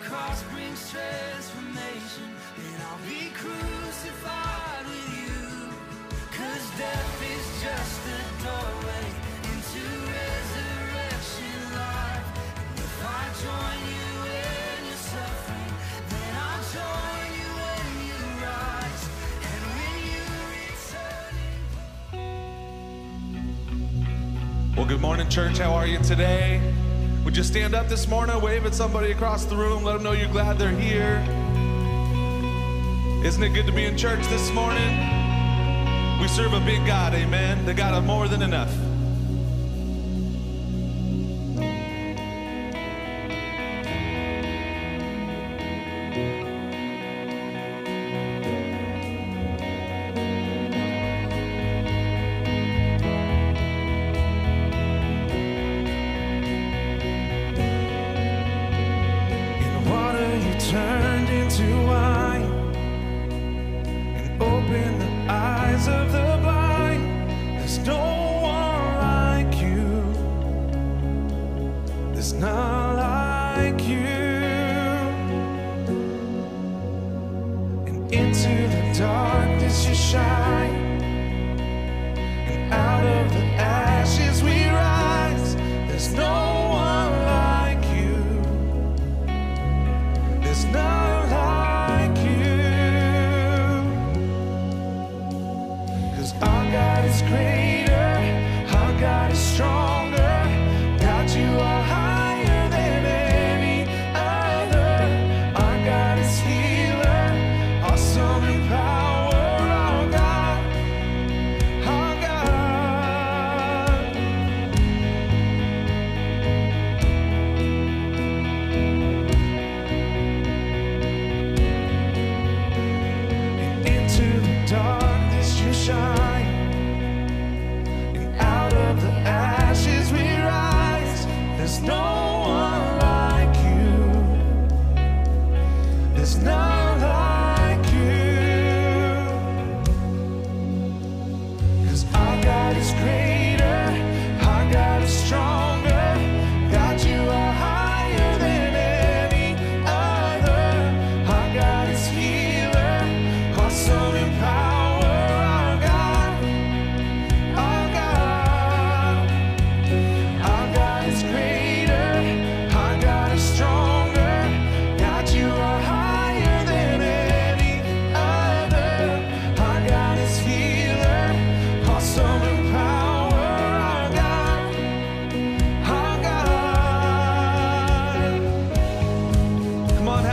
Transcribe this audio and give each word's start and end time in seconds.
cross 0.00 0.42
brings 0.44 0.90
transformation, 0.90 2.30
I'll 2.88 2.98
be 3.06 3.30
crucified 3.34 4.86
with 4.86 5.08
you. 5.20 5.36
Cause 6.32 6.70
death 6.78 7.22
is 7.22 7.46
just 7.62 8.00
doorway 8.42 9.06
into 9.52 9.82
resurrection 10.08 11.60
life. 11.76 12.26
And 12.70 12.78
if 12.78 12.96
I 13.04 13.22
join 13.44 13.78
you 13.92 14.10
in 14.24 14.78
your 14.88 15.00
suffering, 15.10 15.72
then 16.08 16.30
I'll 16.48 16.64
join 16.72 17.28
you 17.38 17.48
when 17.60 17.86
you 18.08 18.20
rise. 18.40 19.04
And 19.48 19.62
when 19.76 19.94
you 20.08 20.24
return. 24.64 24.76
Well, 24.76 24.86
good 24.86 25.00
morning, 25.00 25.28
church. 25.28 25.58
How 25.58 25.72
are 25.74 25.86
you 25.86 25.98
today? 25.98 26.79
Would 27.24 27.36
you 27.36 27.44
stand 27.44 27.74
up 27.74 27.88
this 27.88 28.08
morning, 28.08 28.40
wave 28.40 28.64
at 28.64 28.74
somebody 28.74 29.12
across 29.12 29.44
the 29.44 29.54
room, 29.54 29.84
let 29.84 29.92
them 29.94 30.02
know 30.02 30.12
you're 30.12 30.32
glad 30.32 30.58
they're 30.58 30.70
here? 30.70 31.18
Isn't 33.24 33.42
it 33.42 33.50
good 33.50 33.66
to 33.66 33.72
be 33.72 33.84
in 33.84 33.96
church 33.96 34.26
this 34.28 34.50
morning? 34.52 34.90
We 36.20 36.28
serve 36.28 36.54
a 36.54 36.60
big 36.60 36.86
God, 36.86 37.12
amen. 37.12 37.66
The 37.66 37.74
God 37.74 37.94
of 37.94 38.04
more 38.04 38.26
than 38.26 38.42
enough. 38.42 38.74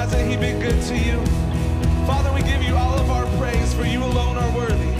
Come 0.09 0.19
on, 0.19 0.29
hasn't 0.29 0.41
been 0.41 0.59
good 0.61 0.81
to 0.83 0.97
you? 0.97 1.25
Father, 2.05 2.31
we 2.33 2.41
give 2.41 2.63
you 2.63 2.75
all 2.75 2.97
of 2.97 3.09
our 3.09 3.25
praise, 3.37 3.73
for 3.73 3.83
you 3.83 4.03
alone 4.03 4.37
are 4.37 4.55
worthy. 4.55 4.93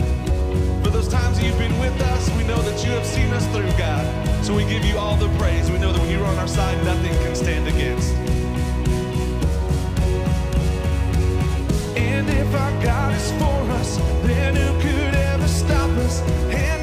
For 0.82 0.90
those 0.90 1.08
times 1.08 1.38
that 1.38 1.46
you've 1.46 1.58
been 1.58 1.78
with 1.78 1.98
us, 2.00 2.28
we 2.36 2.44
know 2.44 2.60
that 2.62 2.84
you 2.84 2.90
have 2.92 3.06
seen 3.06 3.30
us 3.32 3.46
through, 3.48 3.70
God. 3.78 4.04
So 4.44 4.54
we 4.54 4.64
give 4.64 4.84
you 4.84 4.98
all 4.98 5.16
the 5.16 5.28
praise. 5.38 5.70
We 5.70 5.78
know 5.78 5.92
that 5.92 6.00
when 6.00 6.10
you're 6.10 6.24
on 6.24 6.38
our 6.38 6.48
side, 6.48 6.82
nothing 6.84 7.12
can 7.24 7.34
stand 7.34 7.68
against. 7.68 8.12
And 11.96 12.28
if 12.28 12.54
our 12.54 12.82
God 12.82 13.14
is 13.14 13.30
for 13.32 13.60
us, 13.80 13.96
then 14.24 14.56
who 14.56 14.80
could 14.80 15.14
ever 15.14 15.48
stop 15.48 15.90
us? 15.90 16.20
And 16.50 16.77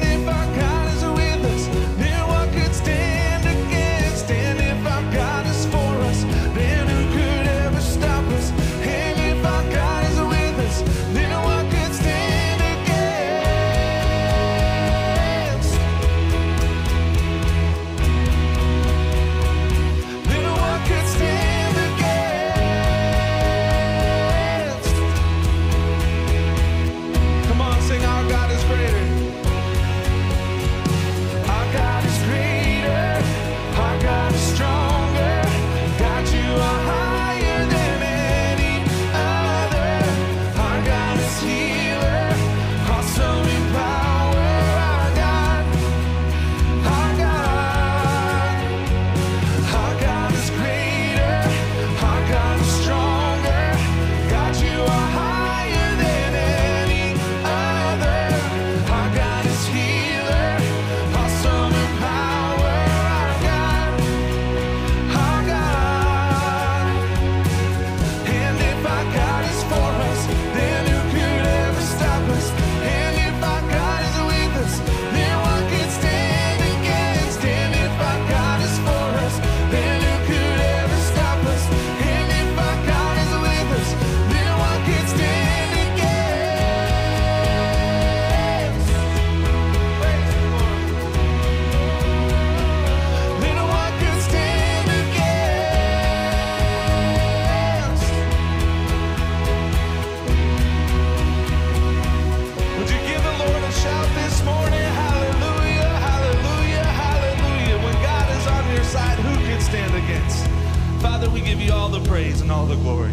the 112.76 112.82
glory. 112.82 113.05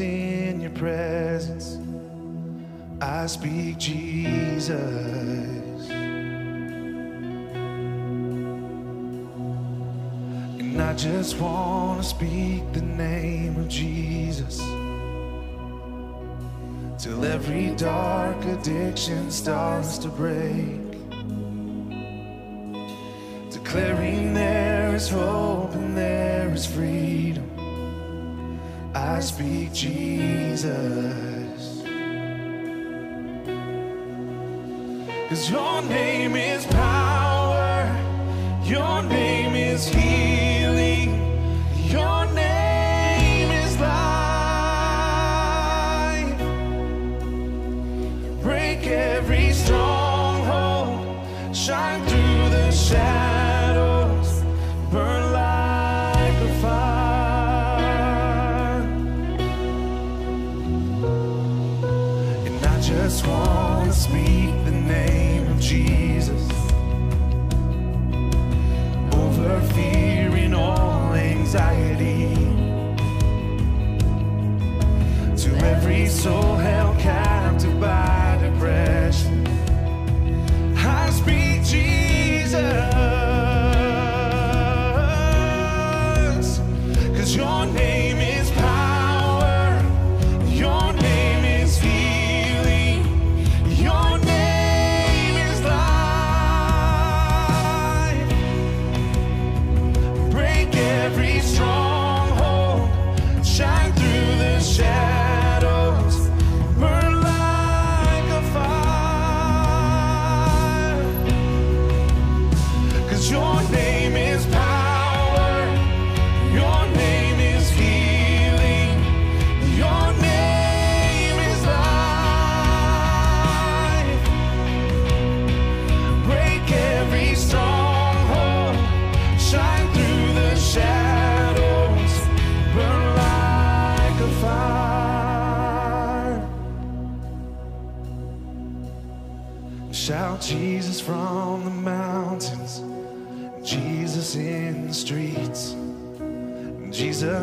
In 0.00 0.60
your 0.60 0.72
presence. 0.72 1.78
I 3.00 3.26
speak 3.26 3.78
Jesus. 3.78 4.70
And 10.58 10.82
I 10.82 10.94
just 10.94 11.38
want 11.38 12.02
to 12.02 12.08
speak 12.08 12.72
the 12.72 12.82
name 12.82 13.56
of 13.56 13.68
Jesus. 13.68 14.58
Till 16.98 17.24
every 17.24 17.70
dark 17.76 18.44
addiction 18.46 19.30
starts 19.30 19.96
to 19.98 20.08
break. 20.08 20.80
Declaring 23.50 24.34
there 24.34 24.92
is 24.92 25.08
hope 25.08 25.72
and 25.74 25.96
there 25.96 26.52
is 26.52 26.66
freedom. 26.66 27.03
I 29.06 29.20
speak 29.20 29.72
Jesus. 29.74 30.72
Cause 35.28 35.50
your 35.50 35.82
name 35.82 36.34
is 36.36 36.64
power. 36.66 37.84
Your 38.64 39.02
name 39.02 39.23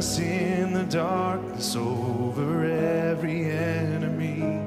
us 0.02 0.18
in 0.18 0.74
the 0.74 0.84
darkness 0.86 1.76
over 1.76 2.66
every 2.66 3.46
enemy. 3.52 4.60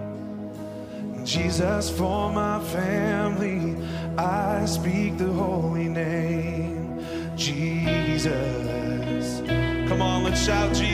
Jesus, 1.25 1.91
for 1.91 2.31
my 2.31 2.63
family, 2.67 3.77
I 4.17 4.65
speak 4.65 5.19
the 5.19 5.33
holy 5.33 5.89
name. 5.89 7.05
Jesus. 7.37 8.23
Come 9.89 10.01
on, 10.03 10.23
let's 10.23 10.41
shout 10.47 10.73
Jesus. 10.73 10.94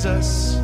Jesus? 0.00 0.54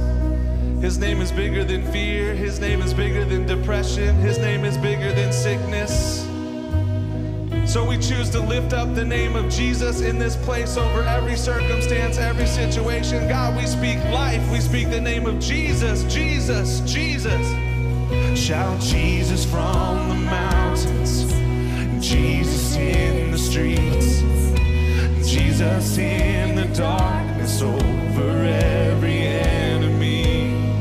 His 0.81 0.97
name 0.97 1.21
is 1.21 1.31
bigger 1.31 1.63
than 1.63 1.83
fear. 1.93 2.35
His 2.35 2.59
name 2.59 2.81
is 2.81 2.95
bigger 2.95 3.23
than 3.23 3.45
depression. 3.45 4.15
His 4.17 4.39
name 4.39 4.65
is 4.65 4.79
bigger 4.79 5.13
than 5.13 5.31
sickness. 5.31 6.23
So 7.71 7.85
we 7.85 7.99
choose 7.99 8.31
to 8.31 8.41
lift 8.41 8.73
up 8.73 8.95
the 8.95 9.05
name 9.05 9.37
of 9.37 9.51
Jesus 9.51 10.01
in 10.01 10.19
this 10.19 10.37
place 10.37 10.79
over 10.79 11.03
every 11.03 11.37
circumstance, 11.37 12.17
every 12.17 12.47
situation. 12.47 13.29
God, 13.29 13.55
we 13.59 13.67
speak 13.67 14.03
life. 14.05 14.41
We 14.51 14.59
speak 14.61 14.89
the 14.89 15.03
name 15.03 15.27
of 15.27 15.39
Jesus, 15.39 16.05
Jesus, 16.05 16.81
Jesus. 16.91 17.47
Shout 18.41 18.81
Jesus 18.81 19.45
from 19.45 20.09
the 20.09 20.15
mountains, 20.15 21.31
Jesus 22.03 22.77
in 22.77 23.33
the 23.33 23.39
streets, 23.39 24.23
Jesus 25.31 25.99
in 25.99 26.57
the 26.57 26.75
over 27.63 28.45
every 28.45 29.19
enemy. 29.19 30.75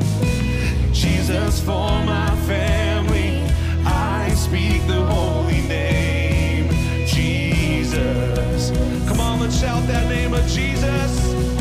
Jesus 0.92 1.60
for 1.60 2.04
my 2.06 2.36
family, 2.48 3.44
I 3.86 4.34
speak 4.36 4.86
the 4.88 5.06
holy 5.06 5.62
name, 5.68 6.68
Jesus. 7.06 8.72
Come 9.08 9.20
on, 9.20 9.42
let's 9.42 9.60
shout 9.60 9.86
that 9.86 10.10
name 10.10 10.34
of 10.34 10.46
Jesus. 10.48 11.55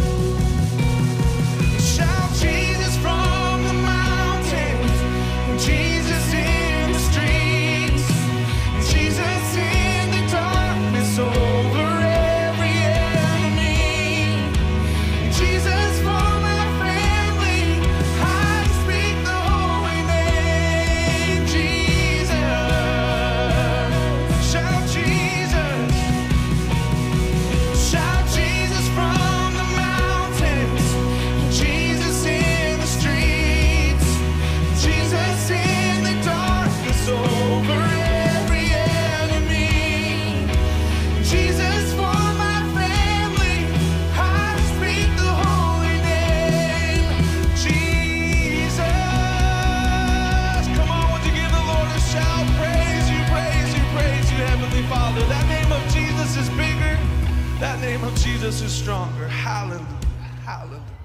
Jesus 58.17 58.63
is 58.63 58.73
stronger. 58.73 59.29
Hallelujah, 59.29 59.85
hallelujah. 60.45 61.04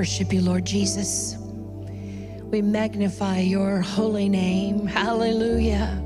Worship 0.00 0.32
you, 0.32 0.40
Lord 0.40 0.64
Jesus. 0.64 1.36
We 2.50 2.62
magnify 2.62 3.40
your 3.40 3.82
holy 3.82 4.30
name. 4.30 4.86
Hallelujah. 4.86 6.02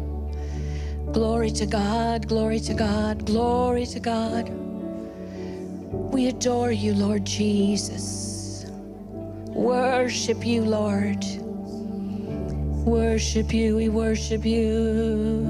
Glory 1.13 1.53
to 1.53 1.65
God, 1.65 2.27
glory 2.27 2.59
to 2.59 2.75
God, 2.75 3.25
glory 3.25 3.87
to 3.87 4.01
God. 4.01 4.49
We 6.13 6.27
adore 6.27 6.73
you, 6.73 6.93
Lord 6.93 7.25
Jesus. 7.25 8.67
Worship 9.51 10.45
you, 10.45 10.65
Lord. 10.65 11.25
Worship 12.85 13.55
you, 13.55 13.77
we 13.77 13.91
worship 13.91 14.45
you. 14.45 15.47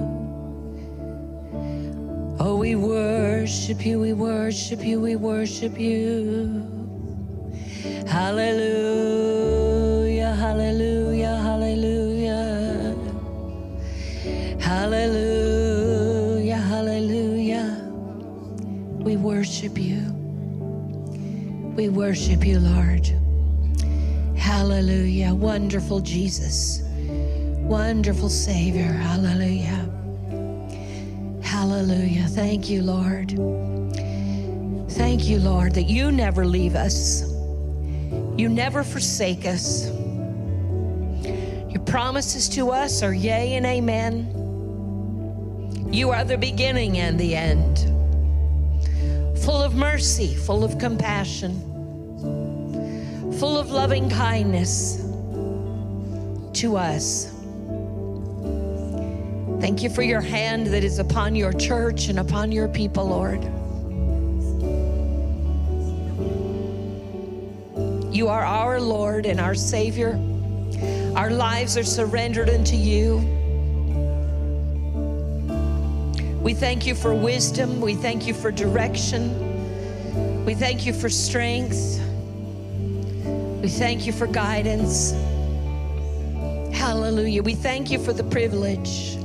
Oh, 2.39 2.57
we 2.61 2.75
worship 2.75 3.87
you, 3.87 4.01
we 4.01 4.13
worship 4.13 4.85
you, 4.85 5.01
we 5.01 5.17
worship 5.17 5.81
you. 5.81 6.74
Hallelujah, 8.15 10.07
hallelujah, 10.37 11.37
hallelujah. 11.37 12.95
Hallelujah, 14.61 16.57
hallelujah. 16.57 17.91
We 19.01 19.17
worship 19.17 19.77
you. 19.77 20.13
We 21.75 21.89
worship 21.89 22.47
you, 22.47 22.61
Lord. 22.61 23.11
Hallelujah. 24.39 25.35
Wonderful 25.35 25.99
Jesus. 25.99 26.83
Wonderful 27.67 28.29
Savior. 28.29 28.93
Hallelujah. 28.93 29.91
Hallelujah. 31.43 32.29
Thank 32.29 32.71
you, 32.71 32.85
Lord. 32.85 33.31
Thank 34.93 35.25
you, 35.25 35.41
Lord, 35.41 35.75
that 35.75 35.89
you 35.89 36.13
never 36.13 36.47
leave 36.47 36.77
us. 36.77 37.34
You 38.37 38.49
never 38.49 38.83
forsake 38.83 39.47
us. 39.47 39.89
Your 41.71 41.83
promises 41.87 42.49
to 42.51 42.71
us 42.71 43.03
are 43.03 43.15
yea 43.15 43.55
and 43.55 43.65
amen. 43.65 44.41
You 45.93 46.11
are 46.11 46.25
the 46.25 46.37
beginning 46.37 46.99
and 46.99 47.19
the 47.19 47.37
end. 47.37 47.79
Full 49.45 49.63
of 49.63 49.77
mercy, 49.77 50.35
full 50.35 50.65
of 50.65 50.79
compassion, 50.79 51.61
full 53.39 53.57
of 53.57 53.71
loving 53.71 54.11
kindness 54.11 54.97
to 56.55 56.77
us. 56.77 57.31
Thank 59.61 59.83
you 59.85 59.91
for 59.91 60.03
your 60.03 60.21
hand 60.21 60.67
that 60.69 60.83
is 60.83 60.99
upon 60.99 61.37
your 61.37 61.53
church 61.53 62.09
and 62.09 62.19
upon 62.19 62.51
your 62.51 62.67
people, 62.69 63.07
Lord. 63.07 63.49
You 68.15 68.29
are 68.29 68.45
our 68.45 68.81
Lord 68.81 69.27
and 69.27 69.41
our 69.41 69.57
Savior. 69.57 70.13
Our 71.17 71.31
lives 71.31 71.77
are 71.77 71.83
surrendered 71.83 72.49
unto 72.49 72.77
you. 72.77 73.17
We 76.41 76.55
thank 76.55 76.87
you 76.87 76.95
for 76.95 77.13
wisdom. 77.13 77.81
We 77.81 77.97
thank 77.97 78.29
you 78.29 78.33
for 78.33 78.53
direction. 78.53 80.45
We 80.45 80.55
thank 80.55 80.87
you 80.87 80.93
for 80.93 81.09
strength. 81.09 82.01
We 83.61 83.69
thank 83.69 84.07
you 84.07 84.13
for 84.13 84.29
guidance. 84.29 85.11
Hallelujah. 86.73 87.43
We 87.43 87.57
thank 87.57 87.91
you 87.91 87.99
for 87.99 88.13
the 88.13 88.23
privilege 88.23 89.17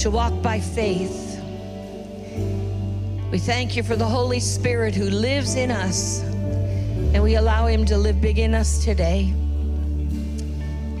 to 0.00 0.10
walk 0.10 0.42
by 0.42 0.58
faith. 0.58 1.40
We 3.30 3.38
thank 3.38 3.76
you 3.76 3.84
for 3.84 3.94
the 3.94 4.04
Holy 4.04 4.40
Spirit 4.40 4.96
who 4.96 5.08
lives 5.08 5.54
in 5.54 5.70
us, 5.70 6.24
and 7.14 7.22
we 7.22 7.36
allow 7.36 7.66
him 7.66 7.86
to 7.86 7.96
live 7.96 8.20
big 8.20 8.40
in 8.40 8.54
us 8.54 8.84
today. 8.84 9.32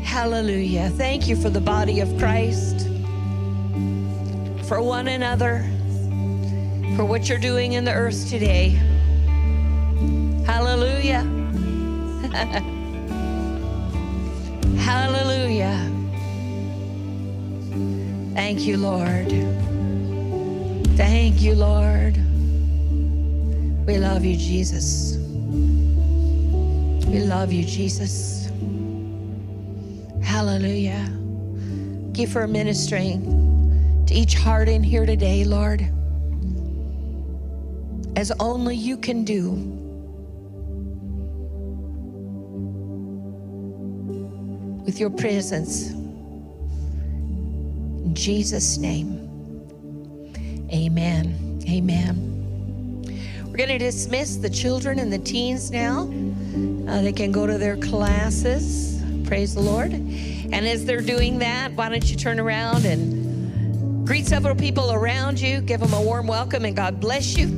Hallelujah. 0.00 0.88
Thank 0.90 1.26
you 1.26 1.34
for 1.34 1.50
the 1.50 1.60
body 1.60 1.98
of 1.98 2.08
Christ, 2.18 2.86
for 4.68 4.80
one 4.80 5.08
another, 5.08 5.68
for 6.94 7.04
what 7.04 7.28
you're 7.28 7.40
doing 7.40 7.72
in 7.72 7.84
the 7.84 7.92
earth 7.92 8.30
today. 8.30 8.68
Hallelujah. 10.46 11.24
Hallelujah. 14.78 15.90
Thank 18.34 18.60
you, 18.60 18.76
Lord. 18.76 19.30
Thank 20.96 21.42
you, 21.42 21.56
Lord. 21.56 22.16
We 23.84 23.98
love 23.98 24.24
you, 24.24 24.36
Jesus. 24.36 25.23
We 27.14 27.20
love 27.20 27.52
you, 27.52 27.64
Jesus. 27.64 28.50
Hallelujah. 30.20 31.08
Give 32.10 32.28
for 32.28 32.48
ministering 32.48 34.02
to 34.08 34.14
each 34.14 34.34
heart 34.34 34.68
in 34.68 34.82
here 34.82 35.06
today, 35.06 35.44
Lord, 35.44 35.82
as 38.16 38.32
only 38.40 38.74
you 38.74 38.96
can 38.96 39.24
do. 39.24 39.52
With 44.84 44.98
your 44.98 45.10
presence. 45.10 45.92
In 48.02 48.12
Jesus' 48.12 48.76
name. 48.76 49.20
Amen. 50.72 51.62
Amen. 51.68 52.32
We're 53.46 53.56
going 53.56 53.68
to 53.68 53.78
dismiss 53.78 54.34
the 54.34 54.50
children 54.50 54.98
and 54.98 55.12
the 55.12 55.20
teens 55.20 55.70
now. 55.70 56.12
Uh, 56.88 57.00
they 57.00 57.12
can 57.12 57.32
go 57.32 57.46
to 57.46 57.56
their 57.56 57.76
classes. 57.76 59.02
Praise 59.26 59.54
the 59.54 59.60
Lord. 59.60 59.92
And 59.92 60.54
as 60.54 60.84
they're 60.84 61.00
doing 61.00 61.38
that, 61.38 61.72
why 61.72 61.88
don't 61.88 62.08
you 62.10 62.16
turn 62.16 62.38
around 62.38 62.84
and 62.84 64.06
greet 64.06 64.26
several 64.26 64.54
people 64.54 64.92
around 64.92 65.40
you, 65.40 65.60
give 65.62 65.80
them 65.80 65.94
a 65.94 66.00
warm 66.02 66.26
welcome, 66.26 66.64
and 66.64 66.76
God 66.76 67.00
bless 67.00 67.36
you. 67.36 67.48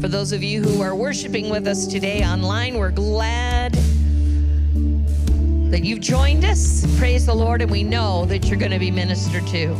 For 0.00 0.08
those 0.08 0.32
of 0.32 0.42
you 0.42 0.62
who 0.62 0.82
are 0.82 0.94
worshiping 0.94 1.50
with 1.50 1.66
us 1.66 1.86
today 1.86 2.24
online, 2.24 2.78
we're 2.78 2.90
glad 2.90 3.72
that 5.72 5.82
you've 5.82 6.00
joined 6.00 6.44
us. 6.44 6.86
Praise 6.98 7.26
the 7.26 7.34
Lord, 7.34 7.60
and 7.60 7.70
we 7.70 7.82
know 7.82 8.24
that 8.26 8.46
you're 8.46 8.58
going 8.58 8.70
to 8.70 8.78
be 8.78 8.92
ministered 8.92 9.46
to. 9.48 9.76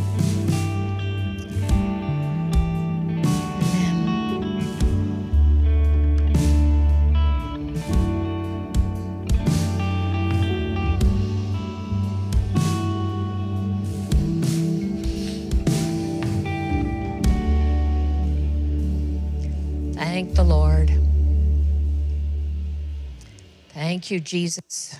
Thank 24.05 24.11
you, 24.11 24.19
Jesus. 24.19 24.99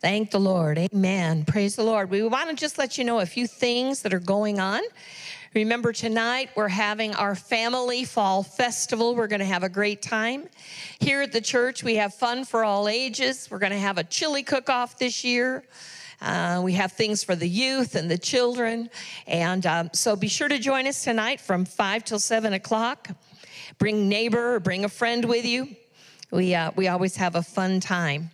Thank 0.00 0.32
the 0.32 0.40
Lord. 0.40 0.78
Amen. 0.78 1.44
Praise 1.44 1.76
the 1.76 1.84
Lord. 1.84 2.10
We 2.10 2.24
want 2.24 2.50
to 2.50 2.56
just 2.56 2.76
let 2.76 2.98
you 2.98 3.04
know 3.04 3.20
a 3.20 3.26
few 3.26 3.46
things 3.46 4.02
that 4.02 4.12
are 4.12 4.18
going 4.18 4.58
on. 4.58 4.82
Remember, 5.54 5.92
tonight 5.92 6.50
we're 6.56 6.66
having 6.66 7.14
our 7.14 7.36
family 7.36 8.02
fall 8.02 8.42
festival. 8.42 9.14
We're 9.14 9.28
going 9.28 9.38
to 9.38 9.46
have 9.46 9.62
a 9.62 9.68
great 9.68 10.02
time. 10.02 10.48
Here 10.98 11.22
at 11.22 11.30
the 11.30 11.40
church, 11.40 11.84
we 11.84 11.94
have 11.94 12.14
fun 12.14 12.44
for 12.44 12.64
all 12.64 12.88
ages. 12.88 13.46
We're 13.48 13.60
going 13.60 13.70
to 13.70 13.78
have 13.78 13.96
a 13.96 14.02
chili 14.02 14.42
cook 14.42 14.68
off 14.68 14.98
this 14.98 15.22
year. 15.22 15.62
Uh, 16.20 16.60
we 16.64 16.72
have 16.72 16.90
things 16.90 17.22
for 17.22 17.36
the 17.36 17.48
youth 17.48 17.94
and 17.94 18.10
the 18.10 18.18
children. 18.18 18.90
And 19.28 19.64
um, 19.66 19.90
so 19.92 20.16
be 20.16 20.26
sure 20.26 20.48
to 20.48 20.58
join 20.58 20.88
us 20.88 21.04
tonight 21.04 21.40
from 21.40 21.64
5 21.64 22.02
till 22.02 22.18
7 22.18 22.54
o'clock. 22.54 23.10
Bring 23.78 24.08
neighbor 24.08 24.56
or 24.56 24.58
bring 24.58 24.84
a 24.84 24.88
friend 24.88 25.24
with 25.24 25.46
you. 25.46 25.76
We, 26.30 26.54
uh, 26.54 26.72
we 26.76 26.88
always 26.88 27.16
have 27.16 27.36
a 27.36 27.42
fun 27.42 27.80
time. 27.80 28.30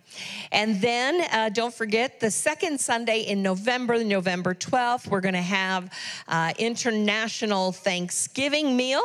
And 0.51 0.81
then 0.81 1.25
uh, 1.31 1.49
don't 1.49 1.73
forget 1.73 2.19
the 2.19 2.29
second 2.29 2.81
Sunday 2.81 3.21
in 3.21 3.41
November, 3.41 4.03
November 4.03 4.53
12th, 4.53 5.07
we're 5.07 5.21
going 5.21 5.33
to 5.35 5.41
have 5.41 5.89
uh, 6.27 6.53
International 6.59 7.71
Thanksgiving 7.71 8.75
meal. 8.75 9.03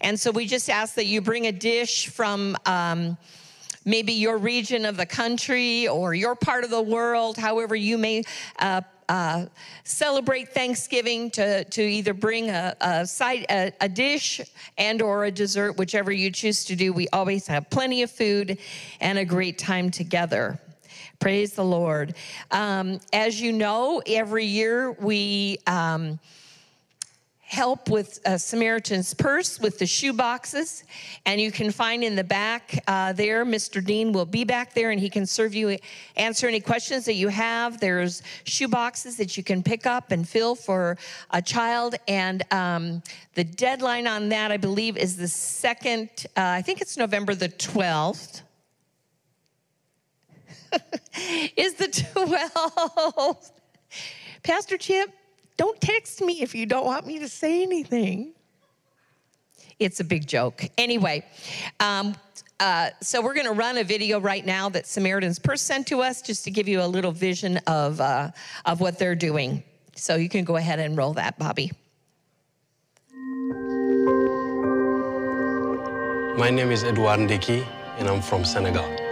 And 0.00 0.18
so 0.18 0.32
we 0.32 0.46
just 0.46 0.68
ask 0.68 0.96
that 0.96 1.06
you 1.06 1.20
bring 1.20 1.46
a 1.46 1.52
dish 1.52 2.08
from. 2.08 2.56
Um, 2.66 3.16
maybe 3.86 4.14
your 4.14 4.38
region 4.38 4.86
of 4.86 4.96
the 4.96 5.04
country 5.04 5.86
or 5.88 6.14
your 6.14 6.34
part 6.34 6.64
of 6.64 6.70
the 6.70 6.80
world, 6.80 7.36
however 7.36 7.76
you 7.76 7.98
may 7.98 8.22
uh, 8.58 8.80
uh, 9.08 9.46
celebrate 9.84 10.50
Thanksgiving 10.50 11.30
to, 11.32 11.64
to 11.64 11.82
either 11.82 12.14
bring 12.14 12.50
a, 12.50 12.76
a 12.80 13.06
side 13.06 13.46
a, 13.50 13.72
a 13.80 13.88
dish 13.88 14.40
and 14.78 15.02
or 15.02 15.24
a 15.24 15.30
dessert, 15.30 15.76
whichever 15.76 16.12
you 16.12 16.30
choose 16.30 16.64
to 16.66 16.76
do. 16.76 16.92
We 16.92 17.08
always 17.12 17.46
have 17.46 17.70
plenty 17.70 18.02
of 18.02 18.10
food 18.10 18.58
and 19.00 19.18
a 19.18 19.24
great 19.24 19.58
time 19.58 19.90
together. 19.90 20.58
Praise 21.20 21.52
the 21.54 21.64
Lord. 21.64 22.14
Um, 22.50 23.00
as 23.12 23.40
you 23.40 23.52
know, 23.52 24.02
every 24.06 24.44
year 24.44 24.92
we 24.92 25.58
um, 25.66 26.18
help 27.54 27.88
with 27.88 28.18
Samaritan's 28.36 29.14
Purse 29.14 29.60
with 29.60 29.78
the 29.78 29.86
shoe 29.86 30.12
boxes. 30.12 30.82
And 31.24 31.40
you 31.40 31.52
can 31.52 31.70
find 31.70 32.02
in 32.02 32.16
the 32.16 32.24
back 32.24 32.82
uh, 32.88 33.12
there, 33.12 33.46
Mr. 33.46 33.82
Dean 33.82 34.12
will 34.12 34.26
be 34.26 34.42
back 34.42 34.74
there 34.74 34.90
and 34.90 34.98
he 34.98 35.08
can 35.08 35.24
serve 35.24 35.54
you, 35.54 35.78
answer 36.16 36.48
any 36.48 36.58
questions 36.58 37.04
that 37.04 37.14
you 37.14 37.28
have. 37.28 37.78
There's 37.78 38.22
shoe 38.42 38.66
boxes 38.66 39.16
that 39.18 39.36
you 39.36 39.44
can 39.44 39.62
pick 39.62 39.86
up 39.86 40.10
and 40.10 40.28
fill 40.28 40.56
for 40.56 40.98
a 41.30 41.40
child. 41.40 41.94
And 42.08 42.42
um, 42.52 43.02
the 43.34 43.44
deadline 43.44 44.08
on 44.08 44.30
that, 44.30 44.50
I 44.50 44.56
believe, 44.56 44.96
is 44.96 45.16
the 45.16 45.28
second, 45.28 46.08
uh, 46.36 46.58
I 46.58 46.62
think 46.62 46.80
it's 46.80 46.96
November 46.96 47.36
the 47.36 47.50
12th. 47.50 48.42
is 51.56 51.74
the 51.74 51.86
12th. 52.16 53.52
Pastor 54.42 54.76
Chip, 54.76 55.10
don't 55.56 55.80
text 55.80 56.20
me 56.20 56.42
if 56.42 56.54
you 56.54 56.66
don't 56.66 56.86
want 56.86 57.06
me 57.06 57.18
to 57.20 57.28
say 57.28 57.62
anything. 57.62 58.32
It's 59.78 60.00
a 60.00 60.04
big 60.04 60.26
joke. 60.26 60.64
Anyway, 60.78 61.24
um, 61.80 62.14
uh, 62.60 62.90
so 63.00 63.20
we're 63.20 63.34
going 63.34 63.46
to 63.46 63.52
run 63.52 63.78
a 63.78 63.84
video 63.84 64.20
right 64.20 64.44
now 64.46 64.68
that 64.68 64.86
Samaritan's 64.86 65.38
Purse 65.38 65.62
sent 65.62 65.86
to 65.88 66.00
us 66.00 66.22
just 66.22 66.44
to 66.44 66.50
give 66.50 66.68
you 66.68 66.80
a 66.80 66.86
little 66.86 67.12
vision 67.12 67.58
of, 67.66 68.00
uh, 68.00 68.30
of 68.64 68.80
what 68.80 68.98
they're 68.98 69.16
doing. 69.16 69.62
So 69.96 70.16
you 70.16 70.28
can 70.28 70.44
go 70.44 70.56
ahead 70.56 70.78
and 70.78 70.96
roll 70.96 71.12
that, 71.14 71.38
Bobby. 71.38 71.72
My 76.36 76.50
name 76.50 76.70
is 76.70 76.82
Edouard 76.82 77.20
Ndeki, 77.20 77.64
and 77.98 78.08
I'm 78.08 78.20
from 78.20 78.44
Senegal. 78.44 79.03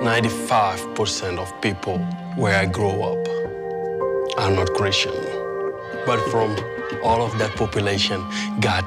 95% 0.00 1.38
of 1.38 1.60
people 1.60 1.98
where 2.36 2.56
I 2.56 2.66
grow 2.66 3.02
up 3.02 4.38
are 4.38 4.48
not 4.48 4.72
Christian. 4.74 5.12
But 6.06 6.20
from 6.30 6.56
all 7.02 7.20
of 7.20 7.36
that 7.38 7.56
population, 7.56 8.24
God 8.60 8.84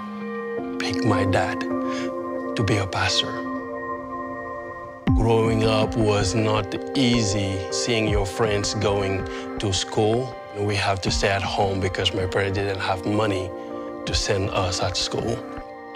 picked 0.80 1.04
my 1.04 1.26
dad 1.26 1.60
to 1.60 2.64
be 2.66 2.78
a 2.78 2.88
pastor. 2.88 3.30
Growing 5.18 5.66
up 5.66 5.98
was 5.98 6.34
not 6.34 6.74
easy 6.98 7.60
seeing 7.72 8.08
your 8.08 8.26
friends 8.26 8.74
going 8.76 9.26
to 9.60 9.74
school. 9.74 10.34
We 10.58 10.76
have 10.76 11.02
to 11.02 11.12
stay 11.12 11.30
at 11.30 11.44
home 11.44 11.82
because 11.82 12.14
my 12.14 12.26
parents 12.26 12.58
didn't 12.58 12.80
have 12.80 13.06
money 13.06 13.52
to 14.06 14.16
send 14.16 14.50
us 14.52 14.82
at 14.82 14.96
school. 14.96 15.38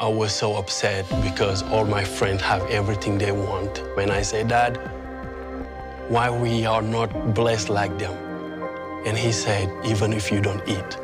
I 0.01 0.09
was 0.09 0.33
so 0.33 0.57
upset 0.57 1.05
because 1.23 1.63
all 1.63 1.85
my 1.85 2.03
friends 2.03 2.41
have 2.41 2.69
everything 2.69 3.17
they 3.17 3.31
want. 3.31 3.81
When 3.95 4.11
I 4.11 4.21
say, 4.21 4.43
Dad, 4.43 4.77
why 6.07 6.29
we 6.29 6.65
are 6.65 6.83
not 6.83 7.33
blessed 7.33 7.69
like 7.69 7.97
them? 7.97 8.13
And 9.05 9.17
he 9.17 9.31
said, 9.31 9.69
even 9.85 10.13
if 10.13 10.31
you 10.31 10.39
don't 10.39 10.61
eat, 10.67 10.97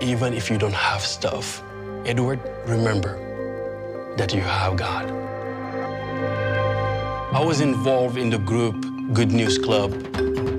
even 0.00 0.32
if 0.32 0.48
you 0.50 0.58
don't 0.58 0.74
have 0.74 1.00
stuff, 1.00 1.62
Edward, 2.06 2.40
remember 2.66 3.18
that 4.16 4.32
you 4.32 4.40
have 4.40 4.76
God. 4.76 5.10
I 7.32 7.44
was 7.44 7.60
involved 7.60 8.16
in 8.16 8.30
the 8.30 8.38
group 8.38 8.86
Good 9.12 9.32
News 9.32 9.58
Club. 9.58 9.90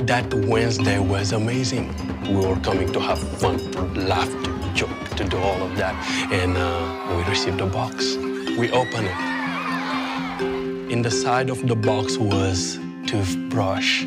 That 0.08 0.34
Wednesday 0.34 1.00
was 1.00 1.32
amazing. 1.32 1.94
We 2.24 2.46
were 2.46 2.60
coming 2.60 2.92
to 2.92 3.00
have 3.00 3.20
fun, 3.40 3.60
to 3.72 3.82
laugh, 3.82 4.30
to 4.30 4.72
joke, 4.74 5.10
to 5.16 5.24
do 5.24 5.38
all 5.38 5.62
of 5.64 5.78
that. 5.78 5.96
And 6.32 6.58
uh, 6.58 7.16
we 7.16 7.24
received 7.30 7.62
a 7.62 7.66
box. 7.66 8.18
We 8.58 8.72
opened 8.72 9.08
it. 9.08 10.92
In 10.92 11.02
the 11.02 11.12
side 11.12 11.50
of 11.50 11.66
the 11.66 11.76
box 11.76 12.18
was 12.18 12.78
toothbrush. 13.14 14.06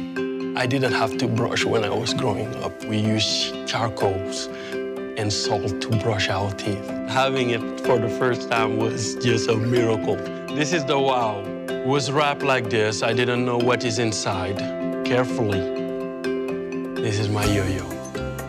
I 0.57 0.67
didn't 0.67 0.95
have 0.95 1.17
to 1.19 1.29
brush 1.29 1.65
when 1.65 1.85
I 1.85 1.91
was 1.91 2.13
growing 2.13 2.53
up. 2.57 2.85
We 2.87 2.99
used 2.99 3.69
charcoals 3.69 4.49
and 5.17 5.33
salt 5.33 5.81
to 5.81 5.89
brush 6.03 6.29
our 6.29 6.51
teeth. 6.55 6.89
Having 7.09 7.51
it 7.51 7.61
for 7.87 8.01
the 8.01 8.09
first 8.09 8.51
time 8.51 8.79
was 8.79 9.15
just 9.15 9.49
a 9.49 9.57
miracle. 9.57 10.17
This 10.57 10.73
is 10.73 10.85
the 10.85 10.99
wow. 10.99 11.45
It 11.69 11.87
was 11.87 12.11
wrapped 12.11 12.43
like 12.43 12.69
this. 12.69 13.05
I 13.05 13.13
didn't 13.13 13.45
know 13.45 13.59
what 13.59 13.85
is 13.85 14.01
inside. 14.01 14.59
Carefully. 15.05 15.63
This 17.01 17.21
is 17.21 17.29
my 17.29 17.45
yo-yo. 17.45 17.87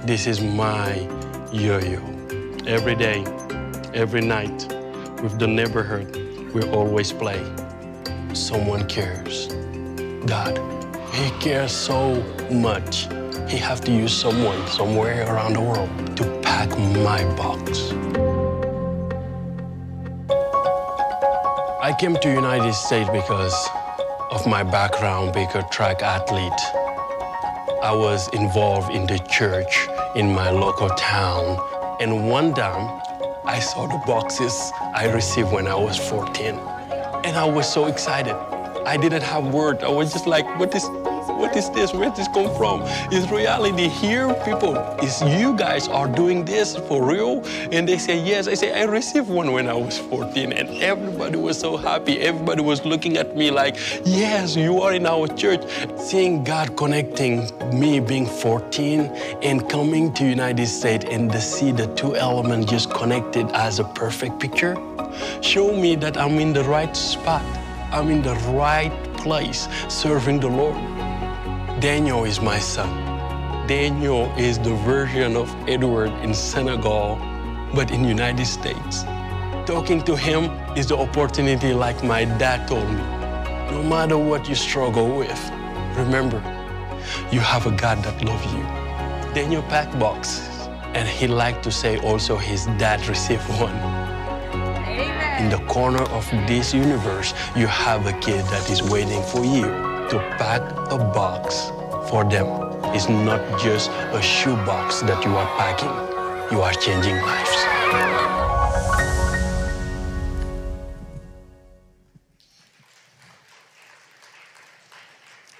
This 0.08 0.26
is 0.26 0.42
my 0.42 1.08
yo-yo. 1.52 2.02
Every 2.66 2.96
day, 2.96 3.24
every 3.94 4.22
night, 4.22 4.74
with 5.22 5.38
the 5.38 5.46
neighborhood, 5.46 6.10
we 6.52 6.64
always 6.72 7.14
play. 7.14 7.46
Someone 8.34 8.88
cares. 8.88 9.57
God, 10.28 10.60
He 11.14 11.30
cares 11.40 11.72
so 11.72 12.22
much. 12.52 13.08
He 13.48 13.58
have 13.58 13.80
to 13.82 13.92
use 13.92 14.14
someone 14.14 14.68
somewhere 14.68 15.24
around 15.24 15.54
the 15.54 15.62
world 15.62 15.90
to 16.18 16.24
pack 16.42 16.70
my 16.78 17.24
box. 17.38 17.92
I 21.82 21.96
came 21.98 22.18
to 22.18 22.30
United 22.30 22.74
States 22.74 23.10
because 23.10 23.56
of 24.30 24.46
my 24.46 24.64
background, 24.64 25.34
being 25.34 25.48
a 25.56 25.64
track 25.70 26.04
athlete. 26.04 26.62
I 27.82 27.94
was 27.96 28.28
involved 28.34 28.92
in 28.94 29.08
the 29.08 29.20
church 29.30 29.88
in 30.14 30.34
my 30.34 30.50
local 30.50 30.90
town. 30.90 31.58
And 32.02 32.30
one 32.30 32.54
time, 32.54 33.02
I 33.46 33.60
saw 33.60 33.88
the 33.88 34.04
boxes 34.06 34.74
I 34.94 35.10
received 35.14 35.54
when 35.54 35.68
I 35.68 35.76
was 35.76 35.96
14. 35.98 36.56
And 37.24 37.38
I 37.38 37.46
was 37.46 37.72
so 37.72 37.86
excited. 37.86 38.36
I 38.88 38.96
didn't 38.96 39.24
have 39.24 39.54
words. 39.54 39.84
I 39.84 39.90
was 39.90 40.14
just 40.14 40.28
like, 40.28 40.48
what 40.58 40.74
is, 40.74 40.86
what 40.88 41.54
is 41.58 41.70
this? 41.72 41.92
Where 41.92 42.08
did 42.08 42.16
this 42.16 42.30
come 42.30 42.56
from? 42.56 42.84
It's 43.12 43.30
reality 43.30 43.90
here, 43.90 44.34
people? 44.46 44.78
Is 45.04 45.22
you 45.22 45.58
guys 45.58 45.90
are 45.90 46.08
doing 46.08 46.46
this 46.46 46.78
for 46.78 47.06
real? 47.06 47.44
And 47.74 47.86
they 47.86 47.98
say, 47.98 48.18
yes. 48.18 48.48
I 48.48 48.54
say, 48.54 48.82
I 48.82 48.86
received 48.86 49.28
one 49.28 49.52
when 49.52 49.68
I 49.68 49.74
was 49.74 49.98
14. 49.98 50.54
And 50.54 50.70
everybody 50.82 51.36
was 51.36 51.60
so 51.60 51.76
happy. 51.76 52.22
Everybody 52.22 52.62
was 52.62 52.86
looking 52.86 53.18
at 53.18 53.36
me 53.36 53.52
like, 53.52 53.76
yes, 54.06 54.56
you 54.56 54.82
are 54.82 54.94
in 54.94 55.06
our 55.06 55.28
church. 55.28 55.64
Seeing 55.98 56.46
God 56.46 56.78
connecting 56.78 57.52
me 57.78 58.00
being 58.00 58.26
14 58.26 59.02
and 59.44 59.70
coming 59.70 60.14
to 60.14 60.24
United 60.24 60.68
States 60.68 61.04
and 61.12 61.30
to 61.34 61.42
see 61.42 61.74
the 61.74 61.94
two 61.96 62.16
elements 62.16 62.72
just 62.72 62.90
connected 62.92 63.52
as 63.52 63.80
a 63.80 63.84
perfect 63.84 64.40
picture, 64.40 64.78
show 65.42 65.76
me 65.76 65.96
that 65.98 66.16
I'm 66.16 66.40
in 66.40 66.54
the 66.54 66.64
right 66.64 66.96
spot. 66.96 67.44
I'm 67.90 68.10
in 68.10 68.22
the 68.22 68.36
right 68.52 68.92
place 69.16 69.70
serving 69.88 70.42
the 70.42 70.50
Lord. 70.50 70.76
Daniel 71.80 72.26
is 72.26 72.42
my 72.42 72.60
son. 72.60 72.90
Daniel 73.66 74.30
is 74.38 74.60
the 74.60 74.74
version 74.76 75.38
of 75.38 75.54
Edward 75.70 76.12
in 76.22 76.34
Senegal, 76.34 77.16
but 77.74 77.90
in 77.92 78.04
United 78.04 78.46
States. 78.46 79.04
Talking 79.66 80.02
to 80.04 80.18
him 80.18 80.52
is 80.76 80.88
the 80.88 80.98
opportunity 80.98 81.74
like 81.74 82.04
my 82.04 82.26
dad 82.26 82.68
told 82.68 82.90
me. 82.90 83.02
No 83.72 83.82
matter 83.84 84.18
what 84.18 84.50
you 84.50 84.56
struggle 84.56 85.18
with, 85.18 85.52
remember, 85.96 86.40
you 87.32 87.40
have 87.40 87.68
a 87.68 87.72
God 87.72 88.04
that 88.04 88.22
loves 88.22 88.54
you. 88.54 88.64
Daniel 89.34 89.64
packed 89.64 89.98
boxes, 89.98 90.68
and 90.94 91.08
he 91.08 91.28
liked 91.28 91.64
to 91.64 91.72
say 91.72 92.00
also 92.00 92.36
his 92.36 92.66
dad 92.78 93.06
received 93.08 93.48
one. 93.62 93.97
In 95.40 95.50
the 95.50 95.60
corner 95.68 96.02
of 96.10 96.28
this 96.48 96.74
universe, 96.74 97.32
you 97.56 97.68
have 97.68 98.08
a 98.08 98.14
kid 98.14 98.44
that 98.46 98.72
is 98.72 98.82
waiting 98.82 99.22
for 99.22 99.46
you 99.46 99.62
to 100.10 100.18
pack 100.40 100.62
a 100.92 100.98
box 100.98 101.70
for 102.10 102.24
them. 102.24 102.48
It's 102.96 103.08
not 103.08 103.62
just 103.62 103.92
a 103.92 104.20
shoebox 104.20 105.02
that 105.02 105.24
you 105.24 105.36
are 105.36 105.46
packing. 105.56 105.94
You 106.52 106.64
are 106.64 106.74
changing 106.74 107.18
lives. 107.22 107.68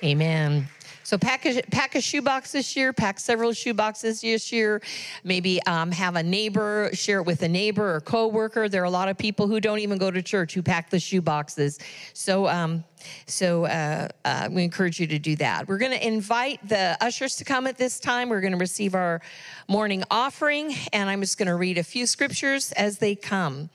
Amen. 0.04 0.68
So 1.08 1.18
pack 1.18 1.46
a, 1.46 1.62
pack 1.72 1.96
a 1.96 2.02
shoebox 2.02 2.52
this 2.52 2.76
year, 2.76 2.92
pack 2.92 3.18
several 3.18 3.52
shoeboxes 3.52 4.20
this 4.20 4.52
year. 4.52 4.82
Maybe 5.24 5.64
um, 5.64 5.90
have 5.94 6.18
a 6.18 6.22
neighbor, 6.22 6.90
share 6.92 7.20
it 7.20 7.26
with 7.26 7.44
a 7.44 7.48
neighbor 7.48 7.96
or 7.96 8.02
coworker. 8.02 8.68
There 8.68 8.82
are 8.82 8.86
a 8.86 8.90
lot 8.90 9.08
of 9.08 9.18
people 9.18 9.48
who 9.48 9.62
don't 9.62 9.80
even 9.80 10.00
go 10.00 10.12
to 10.12 10.22
church 10.22 10.54
who 10.54 10.62
pack 10.62 10.90
the 10.90 10.98
shoeboxes. 10.98 11.82
So, 12.12 12.50
um, 12.50 12.84
so 13.26 13.68
uh, 13.68 14.10
uh, 14.26 14.50
we 14.52 14.66
encourage 14.66 15.00
you 15.00 15.08
to 15.08 15.18
do 15.18 15.38
that. 15.38 15.70
We're 15.70 15.78
going 15.78 15.94
to 15.94 16.06
invite 16.06 16.68
the 16.68 16.98
ushers 17.00 17.38
to 17.38 17.46
come 17.46 17.68
at 17.68 17.78
this 17.78 18.02
time. 18.02 18.28
We're 18.28 18.42
going 18.42 18.52
to 18.52 18.58
receive 18.58 18.94
our 18.94 19.22
morning 19.70 20.04
offering, 20.12 20.76
and 20.92 21.10
I'm 21.10 21.22
just 21.22 21.38
going 21.38 21.48
to 21.48 21.56
read 21.56 21.78
a 21.78 21.84
few 21.84 22.06
scriptures 22.06 22.74
as 22.74 22.98
they 22.98 23.16
come. 23.16 23.70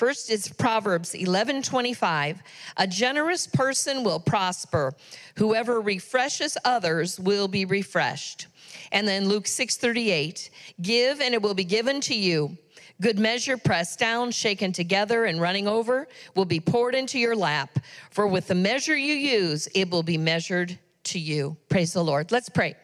First 0.00 0.30
is 0.30 0.48
Proverbs 0.48 1.12
11:25. 1.14 2.38
A 2.78 2.86
generous 2.86 3.46
person 3.46 4.02
will 4.02 4.18
prosper. 4.18 4.94
Whoever 5.36 5.78
refreshes 5.78 6.56
others 6.64 7.20
will 7.20 7.48
be 7.48 7.66
refreshed. 7.66 8.46
And 8.92 9.06
then 9.06 9.28
Luke 9.28 9.46
6:38. 9.46 10.48
Give 10.80 11.20
and 11.20 11.34
it 11.34 11.42
will 11.42 11.52
be 11.52 11.64
given 11.64 12.00
to 12.00 12.14
you. 12.14 12.56
Good 13.02 13.18
measure 13.18 13.58
pressed 13.58 13.98
down, 13.98 14.30
shaken 14.30 14.72
together 14.72 15.26
and 15.26 15.38
running 15.38 15.68
over 15.68 16.08
will 16.34 16.46
be 16.46 16.60
poured 16.60 16.94
into 16.94 17.18
your 17.18 17.36
lap. 17.36 17.78
For 18.10 18.26
with 18.26 18.46
the 18.46 18.54
measure 18.54 18.96
you 18.96 19.12
use, 19.12 19.68
it 19.74 19.90
will 19.90 20.02
be 20.02 20.16
measured 20.16 20.78
to 21.12 21.18
you. 21.18 21.58
Praise 21.68 21.92
the 21.92 22.02
Lord. 22.02 22.32
Let's 22.32 22.48
pray. 22.48 22.74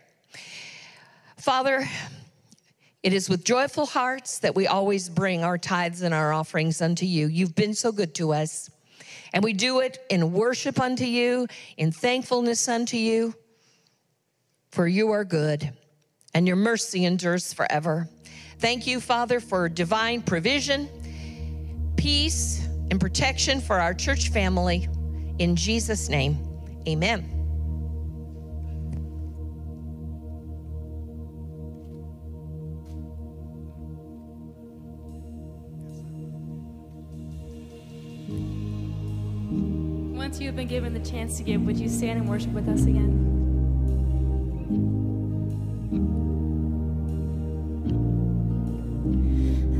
Father, 1.38 1.88
It 3.02 3.12
is 3.12 3.28
with 3.28 3.44
joyful 3.44 3.87
hearts 3.87 4.40
that 4.40 4.54
we 4.54 4.66
always 4.66 5.09
bring 5.09 5.44
our 5.44 5.59
tithes 5.59 6.02
and 6.02 6.12
our 6.12 6.32
offerings 6.32 6.82
unto 6.82 7.06
you. 7.06 7.28
You've 7.28 7.54
been 7.54 7.74
so 7.74 7.92
good 7.92 8.14
to 8.16 8.32
us. 8.32 8.70
And 9.32 9.44
we 9.44 9.52
do 9.52 9.80
it 9.80 9.98
in 10.11 10.32
worship 10.32 10.80
unto 10.80 11.04
you, 11.04 11.46
in 11.76 11.92
thankfulness 11.92 12.68
unto 12.68 12.96
you, 12.96 13.35
for 14.70 14.87
you 14.87 15.11
are 15.11 15.24
good 15.24 15.72
and 16.37 16.46
your 16.46 16.56
mercy 16.56 17.06
endures 17.06 17.54
forever. 17.54 18.06
Thank 18.59 18.87
you, 18.87 19.00
Father, 19.00 19.40
for 19.40 19.70
divine 19.70 20.20
provision, 20.20 20.87
peace, 21.96 22.62
and 22.90 23.00
protection 23.00 23.59
for 23.59 23.80
our 23.80 23.94
church 23.94 24.28
family. 24.28 24.87
In 25.38 25.56
Jesus' 25.56 26.11
name, 26.11 26.37
amen. 26.87 27.36
Once 40.37 40.42
you 40.42 40.49
have 40.49 40.57
been 40.57 40.68
given 40.68 40.92
the 40.92 41.01
chance 41.01 41.38
to 41.38 41.42
give, 41.42 41.62
would 41.62 41.79
you 41.79 41.88
stand 41.88 42.20
and 42.20 42.29
worship 42.29 42.53
with 42.53 42.68
us 42.68 42.83
again? 42.83 43.09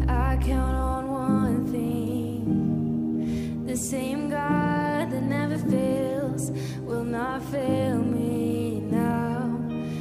I 0.09 0.38
count 0.38 0.75
on 0.75 1.11
one 1.11 1.66
thing. 1.71 3.66
The 3.66 3.77
same 3.77 4.31
God 4.31 5.11
that 5.11 5.23
never 5.25 5.59
fails 5.59 6.51
will 6.81 7.05
not 7.05 7.45
fail 7.45 7.99
me 7.99 8.81
now. 8.81 9.61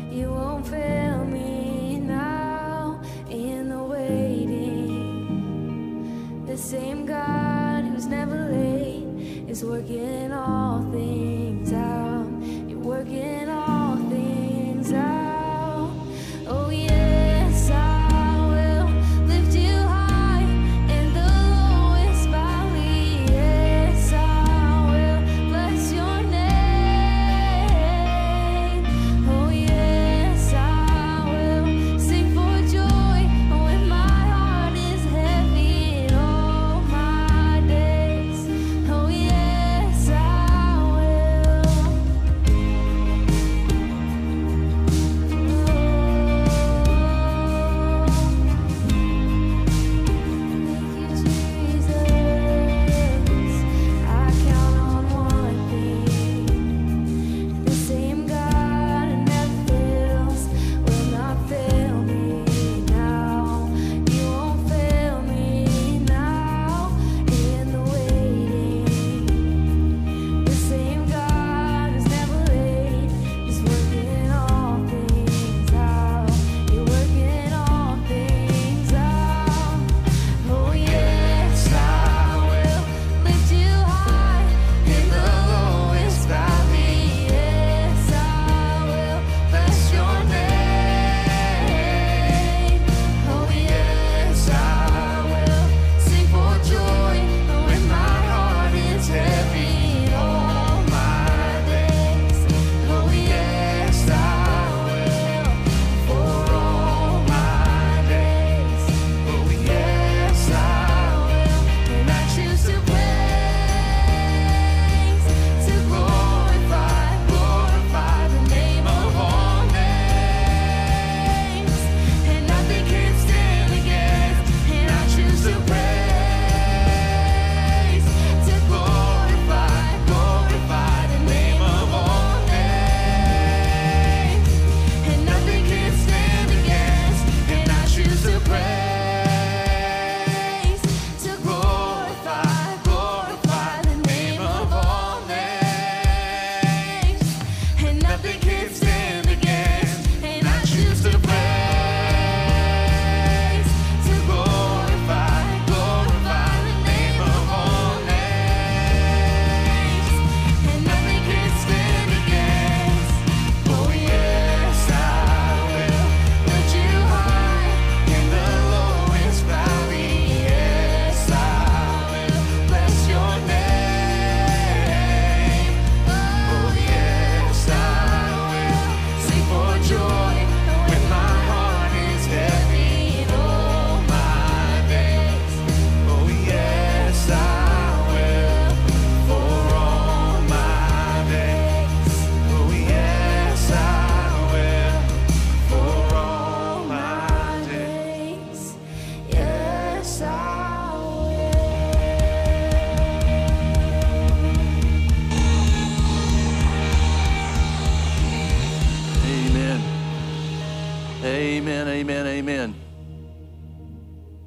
You 0.10 0.32
won't 0.32 0.65
fail 0.65 1.26
me 1.26 2.00
now 2.00 3.02
in 3.30 3.68
the 3.68 3.84
waiting. 3.84 5.26
The 6.46 6.56
same 6.58 7.06
God 7.06 7.84
who's 7.84 8.06
never 8.06 8.50
late 8.50 8.74
is 9.56 9.63
working 9.63 10.34
all 10.34 10.82
things 10.91 11.44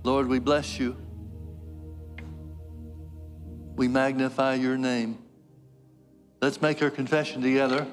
Lord, 0.02 0.28
we 0.28 0.38
bless 0.38 0.78
you. 0.78 0.96
We 3.76 3.88
magnify 3.88 4.54
your 4.54 4.76
name. 4.76 5.18
Let's 6.40 6.62
make 6.62 6.82
our 6.82 6.90
confession 6.90 7.42
together. 7.42 7.86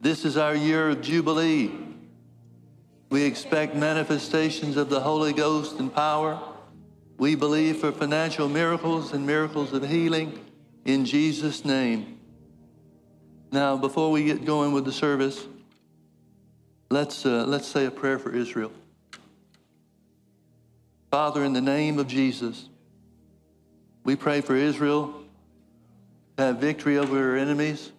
This 0.00 0.24
is 0.24 0.36
our 0.36 0.54
year 0.54 0.90
of 0.90 1.00
Jubilee. 1.00 1.70
We 3.10 3.24
expect 3.24 3.76
manifestations 3.76 4.76
of 4.76 4.88
the 4.88 5.00
Holy 5.00 5.32
Ghost 5.32 5.78
and 5.78 5.94
power. 5.94 6.40
We 7.18 7.34
believe 7.34 7.76
for 7.76 7.92
financial 7.92 8.48
miracles 8.48 9.12
and 9.12 9.26
miracles 9.26 9.72
of 9.72 9.88
healing 9.88 10.40
in 10.84 11.04
Jesus' 11.04 11.64
name. 11.64 12.18
Now, 13.52 13.76
before 13.76 14.10
we 14.10 14.24
get 14.24 14.44
going 14.44 14.72
with 14.72 14.84
the 14.84 14.92
service, 14.92 15.46
let's, 16.90 17.24
uh, 17.26 17.44
let's 17.46 17.68
say 17.68 17.84
a 17.86 17.90
prayer 17.90 18.18
for 18.18 18.34
Israel. 18.34 18.72
Father, 21.12 21.44
in 21.44 21.52
the 21.52 21.60
name 21.60 21.98
of 21.98 22.06
Jesus, 22.06 22.70
we 24.02 24.16
pray 24.16 24.40
for 24.40 24.56
Israel 24.56 25.12
to 26.38 26.42
have 26.42 26.56
victory 26.56 26.96
over 26.96 27.14
her 27.18 27.36
enemies. 27.36 27.92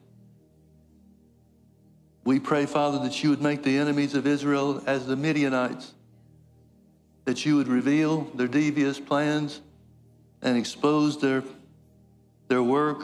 We 2.24 2.40
pray, 2.40 2.66
Father, 2.66 2.98
that 3.04 3.24
you 3.24 3.30
would 3.30 3.40
make 3.40 3.62
the 3.62 3.78
enemies 3.78 4.16
of 4.16 4.26
Israel 4.26 4.82
as 4.88 5.06
the 5.06 5.16
Midianites, 5.16 5.94
that 7.26 7.46
you 7.46 7.56
would 7.56 7.68
reveal 7.68 8.22
their 8.34 8.48
devious 8.48 9.00
plans 9.00 9.62
and 10.42 10.58
expose 10.58 11.22
their, 11.22 11.44
their 12.48 12.64
work, 12.64 13.04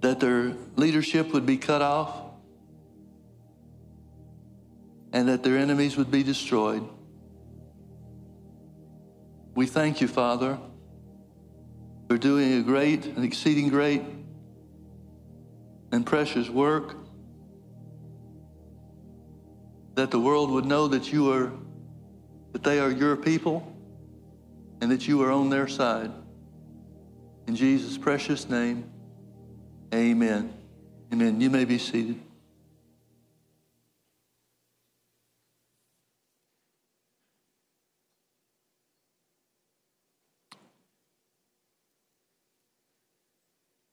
that 0.00 0.18
their 0.18 0.54
leadership 0.74 1.32
would 1.32 1.46
be 1.46 1.56
cut 1.56 1.82
off, 1.82 2.20
and 5.12 5.28
that 5.28 5.44
their 5.44 5.56
enemies 5.56 5.96
would 5.96 6.10
be 6.10 6.24
destroyed. 6.24 6.84
We 9.54 9.66
thank 9.66 10.00
you, 10.00 10.08
Father, 10.08 10.58
for 12.08 12.18
doing 12.18 12.54
a 12.54 12.62
great 12.62 13.06
and 13.06 13.24
exceeding 13.24 13.68
great 13.68 14.02
and 15.92 16.04
precious 16.04 16.50
work 16.50 16.96
that 19.94 20.10
the 20.10 20.18
world 20.18 20.50
would 20.50 20.64
know 20.64 20.88
that 20.88 21.12
you 21.12 21.32
are 21.32 21.52
that 22.52 22.64
they 22.64 22.80
are 22.80 22.90
your 22.90 23.16
people 23.16 23.72
and 24.80 24.90
that 24.90 25.06
you 25.06 25.22
are 25.22 25.30
on 25.30 25.50
their 25.50 25.68
side. 25.68 26.10
In 27.46 27.54
jesus 27.54 27.96
precious 27.96 28.48
name 28.48 28.90
amen. 29.92 30.52
Amen. 31.12 31.40
You 31.40 31.50
may 31.50 31.64
be 31.64 31.78
seated 31.78 32.20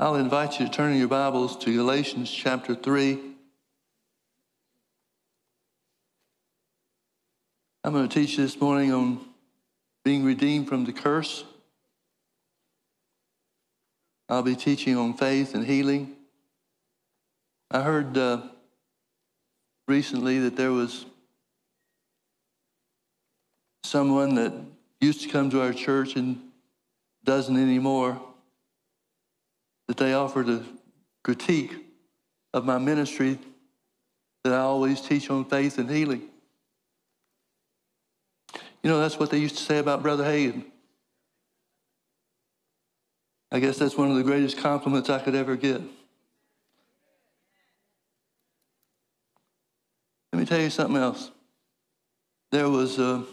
I'll 0.02 0.16
invite 0.16 0.60
you 0.60 0.66
to 0.66 0.72
turn 0.72 0.94
in 0.94 0.98
your 0.98 1.08
Bibles 1.08 1.56
to 1.58 1.72
Galatians 1.72 2.32
chapter 2.32 2.74
3. 2.74 3.20
I'm 7.84 7.94
going 7.94 8.10
to 8.10 8.20
teach 8.20 8.36
this 8.36 8.60
morning 8.60 8.92
on 8.92 9.24
being 10.04 10.26
redeemed 10.26 10.68
from 10.68 10.86
the 10.86 10.92
curse. 10.92 11.44
I'll 14.28 14.42
be 14.42 14.56
teaching 14.56 14.98
on 14.98 15.14
faith 15.14 15.54
and 15.54 15.64
healing. 15.64 16.16
I 17.70 17.84
heard 17.84 18.18
uh, 18.18 18.42
recently 19.88 20.40
that 20.40 20.56
there 20.56 20.72
was 20.72 21.06
someone 23.84 24.34
that 24.34 24.52
used 25.00 25.22
to 25.22 25.30
come 25.30 25.52
to 25.52 25.62
our 25.62 25.74
church 25.74 26.16
and 26.16 26.42
doesn't 27.24 27.56
anymore 27.56 28.20
that 29.92 29.98
they 29.98 30.14
offered 30.14 30.48
a 30.48 30.64
critique 31.22 31.76
of 32.54 32.64
my 32.64 32.78
ministry 32.78 33.38
that 34.46 34.54
I 34.54 34.60
always 34.60 35.02
teach 35.02 35.30
on 35.30 35.44
faith 35.44 35.80
and 35.80 35.90
healing. 35.90 36.22
You 38.82 38.90
know, 38.90 39.02
that's 39.02 39.20
what 39.20 39.32
they 39.32 39.38
used 39.38 39.58
to 39.58 39.64
say 39.64 39.80
about 39.80 40.02
Brother 40.02 40.24
Hagin. 40.24 40.64
I 43.52 43.60
guess 43.60 43.78
that's 43.78 43.98
one 43.98 44.10
of 44.10 44.16
the 44.16 44.24
greatest 44.24 44.60
compliments 44.60 45.10
I 45.10 45.20
could 45.20 45.36
ever 45.36 45.58
get. 45.58 45.82
Let 50.32 50.40
me 50.40 50.46
tell 50.46 50.62
you 50.62 50.70
something 50.70 50.96
else. 50.96 51.32
There 52.54 52.70
was, 52.70 52.98
uh, 52.98 53.24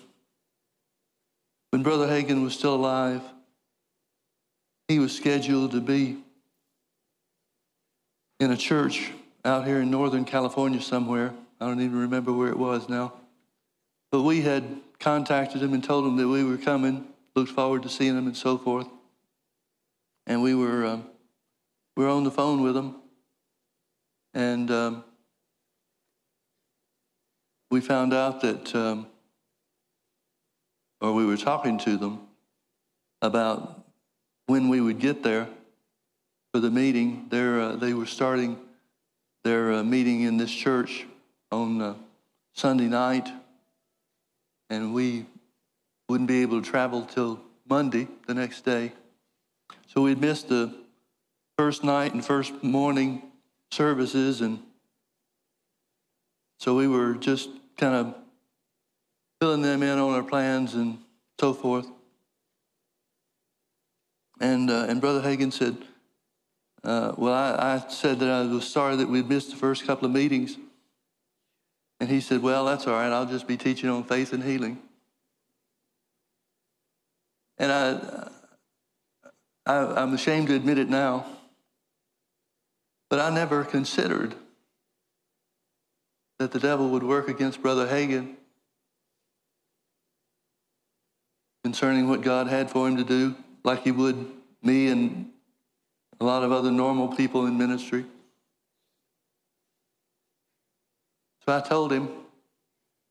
when 1.71 1.85
Brother 1.85 2.09
Hagin 2.09 2.43
was 2.43 2.55
still 2.55 2.75
alive, 2.75 3.23
he 4.89 4.99
was 4.99 5.17
scheduled 5.17 5.71
to 5.71 5.81
be 5.81 6.25
in 8.41 8.53
a 8.53 8.57
church 8.57 9.11
out 9.45 9.66
here 9.66 9.80
in 9.80 9.91
Northern 9.91 10.24
California 10.24 10.80
somewhere. 10.80 11.32
I 11.61 11.66
don't 11.66 11.80
even 11.80 11.99
remember 11.99 12.32
where 12.32 12.49
it 12.49 12.59
was 12.59 12.89
now. 12.89 13.14
But 14.11 14.22
we 14.22 14.43
had 14.43 14.64
contacted 15.01 15.62
him 15.62 15.74
and 15.74 15.82
told 15.82 16.07
him 16.07 16.16
that 16.16 16.28
we 16.28 16.45
were 16.45 16.57
coming, 16.57 17.07
looked 17.34 17.51
forward 17.51 17.82
to 17.82 17.89
seeing 17.89 18.16
him 18.16 18.26
and 18.26 18.36
so 18.36 18.59
forth. 18.59 18.86
And 20.26 20.43
we 20.43 20.55
were, 20.55 20.86
um, 20.86 21.07
we 21.97 22.05
were 22.05 22.11
on 22.11 22.24
the 22.24 22.30
phone 22.30 22.62
with 22.62 22.76
him. 22.76 22.97
And 24.34 24.70
um, 24.70 25.05
we 27.70 27.80
found 27.80 28.14
out 28.14 28.41
that, 28.43 28.74
um, 28.74 29.07
or 31.01 31.12
we 31.12 31.26
were 31.26 31.36
talking 31.36 31.78
to 31.78 31.97
them 31.97 32.20
about 33.20 33.84
when 34.47 34.68
we 34.68 34.80
would 34.80 35.01
get 35.01 35.22
there 35.22 35.49
for 36.59 36.63
the 36.63 36.71
meeting. 36.73 37.25
They're, 37.31 37.61
uh, 37.61 37.77
they 37.77 37.95
were 37.95 38.05
starting 38.05 38.59
their 39.45 39.75
uh, 39.75 39.85
meeting 39.85 40.23
in 40.23 40.39
this 40.39 40.51
church 40.51 41.07
on 41.53 41.81
uh, 41.81 41.95
Sunday 42.53 42.89
night, 42.89 43.29
and 44.69 44.93
we 44.93 45.27
wouldn't 46.09 46.27
be 46.27 46.43
able 46.43 46.61
to 46.61 46.69
travel 46.69 47.03
till 47.03 47.41
Monday, 47.69 48.09
the 48.27 48.35
next 48.35 48.63
day. 48.63 48.91
So 49.87 50.03
we'd 50.03 50.21
missed 50.21 50.49
the 50.49 50.75
first 51.57 51.85
night 51.85 52.13
and 52.13 52.25
first 52.25 52.61
morning 52.65 53.23
services, 53.71 54.41
and 54.41 54.59
so 56.59 56.75
we 56.75 56.89
were 56.89 57.15
just 57.15 57.51
kind 57.77 57.95
of 57.95 58.17
filling 59.41 59.63
them 59.63 59.85
in 59.85 59.97
on 59.97 60.13
our 60.13 60.25
plans 60.25 60.75
and 60.75 60.99
so 61.39 61.55
forth. 61.55 61.87
And, 64.41 64.69
uh, 64.69 64.87
and 64.89 65.01
Brother 65.01 65.21
Hagin 65.21 65.53
said, 65.53 65.77
uh, 66.85 67.12
well, 67.16 67.35
I, 67.35 67.74
I, 67.74 67.89
said 67.89 68.20
that 68.20 68.31
I 68.31 68.43
was 68.43 68.66
sorry 68.66 68.97
that 68.97 69.09
we'd 69.09 69.29
missed 69.29 69.51
the 69.51 69.57
first 69.57 69.87
couple 69.87 70.07
of 70.07 70.12
meetings. 70.12 70.57
And 72.01 72.09
he 72.09 72.20
said, 72.20 72.43
Well, 72.43 72.64
that's 72.64 72.87
all 72.87 72.95
right. 72.95 73.11
I'll 73.11 73.26
just 73.26 73.49
be 73.49 73.57
teaching 73.57 73.91
on 73.91 74.05
faith 74.05 74.33
and 74.33 74.43
healing. 74.43 74.79
And 77.59 77.72
I, 77.72 78.31
I, 79.66 80.03
I'm 80.03 80.14
ashamed 80.14 80.49
to 80.49 80.55
admit 80.55 80.79
it 80.79 80.89
now, 80.89 81.26
but 83.11 83.18
I 83.18 83.31
never 83.31 83.64
considered 83.64 84.35
that 86.39 86.53
the 86.53 86.61
devil 86.61 86.91
would 86.91 87.03
work 87.03 87.29
against 87.29 87.61
Brother 87.61 87.89
Hagin 87.89 88.37
concerning 91.64 92.09
what 92.09 92.22
God 92.22 92.47
had 92.47 92.70
for 92.70 92.87
him 92.87 92.97
to 92.97 93.05
do, 93.05 93.35
like 93.64 93.83
he 93.83 93.91
would 93.91 94.24
me 94.62 94.89
and 94.89 95.31
a 96.21 96.25
lot 96.25 96.43
of 96.43 96.53
other 96.53 96.71
normal 96.71 97.09
people 97.09 97.47
in 97.47 97.57
ministry. 97.57 98.05
So 101.45 101.57
I 101.57 101.61
told 101.61 101.93
him, 101.93 102.09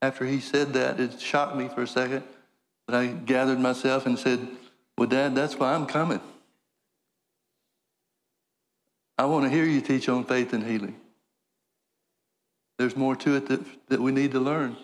after 0.01 0.25
he 0.25 0.39
said 0.39 0.73
that, 0.73 0.99
it 0.99 1.19
shocked 1.19 1.55
me 1.55 1.69
for 1.69 1.83
a 1.83 1.87
second, 1.87 2.23
but 2.85 2.95
I 2.95 3.07
gathered 3.07 3.59
myself 3.59 4.05
and 4.05 4.19
said, 4.19 4.47
Well, 4.97 5.07
Dad, 5.07 5.33
that's 5.33 5.55
why 5.55 5.73
I'm 5.73 5.85
coming. 5.85 6.21
I 9.17 9.25
want 9.25 9.45
to 9.45 9.49
hear 9.49 9.65
you 9.65 9.81
teach 9.81 10.07
on 10.09 10.23
faith 10.25 10.53
and 10.53 10.63
healing. 10.63 10.95
There's 12.77 12.95
more 12.95 13.15
to 13.15 13.35
it 13.35 13.47
that, 13.47 13.61
that 13.89 13.99
we 13.99 14.11
need 14.11 14.33
to 14.33 14.39
learn. 14.39 14.77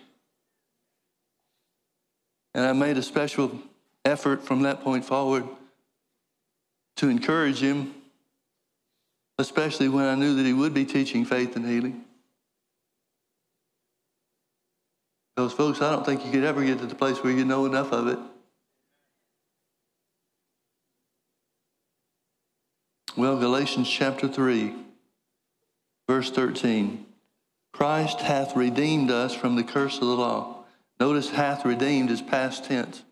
And 2.55 2.65
I 2.65 2.73
made 2.73 2.97
a 2.97 3.03
special 3.03 3.59
effort 4.03 4.43
from 4.43 4.63
that 4.63 4.81
point 4.81 5.05
forward 5.05 5.47
to 6.95 7.09
encourage 7.09 7.59
him 7.59 7.93
especially 9.39 9.89
when 9.89 10.05
I 10.05 10.15
knew 10.15 10.35
that 10.35 10.45
he 10.45 10.53
would 10.53 10.73
be 10.73 10.85
teaching 10.85 11.25
faith 11.25 11.55
and 11.55 11.67
healing. 11.67 12.03
Because, 15.35 15.53
folks, 15.53 15.81
I 15.81 15.91
don't 15.91 16.05
think 16.05 16.25
you 16.25 16.31
could 16.31 16.43
ever 16.43 16.63
get 16.63 16.79
to 16.79 16.85
the 16.85 16.95
place 16.95 17.23
where 17.23 17.33
you 17.33 17.43
know 17.43 17.65
enough 17.65 17.91
of 17.91 18.07
it. 18.07 18.19
Well, 23.17 23.37
Galatians 23.37 23.89
chapter 23.89 24.27
3, 24.27 24.73
verse 26.07 26.29
13. 26.31 27.05
Christ 27.71 28.21
hath 28.21 28.55
redeemed 28.55 29.09
us 29.09 29.33
from 29.33 29.55
the 29.55 29.63
curse 29.63 29.95
of 29.95 30.07
the 30.07 30.15
law. 30.15 30.63
Notice, 30.99 31.31
hath 31.31 31.65
redeemed 31.65 32.11
is 32.11 32.21
past 32.21 32.65
tense. 32.65 33.03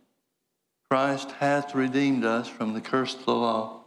Christ 0.90 1.32
hath 1.40 1.74
redeemed 1.74 2.24
us 2.24 2.48
from 2.48 2.74
the 2.74 2.82
curse 2.82 3.16
of 3.16 3.26
the 3.26 3.34
law 3.34 3.81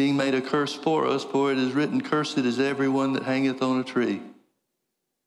being 0.00 0.16
made 0.16 0.34
a 0.34 0.40
curse 0.40 0.74
for 0.74 1.06
us, 1.06 1.24
for 1.24 1.52
it 1.52 1.58
is 1.58 1.74
written, 1.74 2.00
Cursed 2.00 2.38
is 2.38 2.58
everyone 2.58 3.12
that 3.12 3.24
hangeth 3.24 3.60
on 3.60 3.80
a 3.80 3.84
tree. 3.84 4.22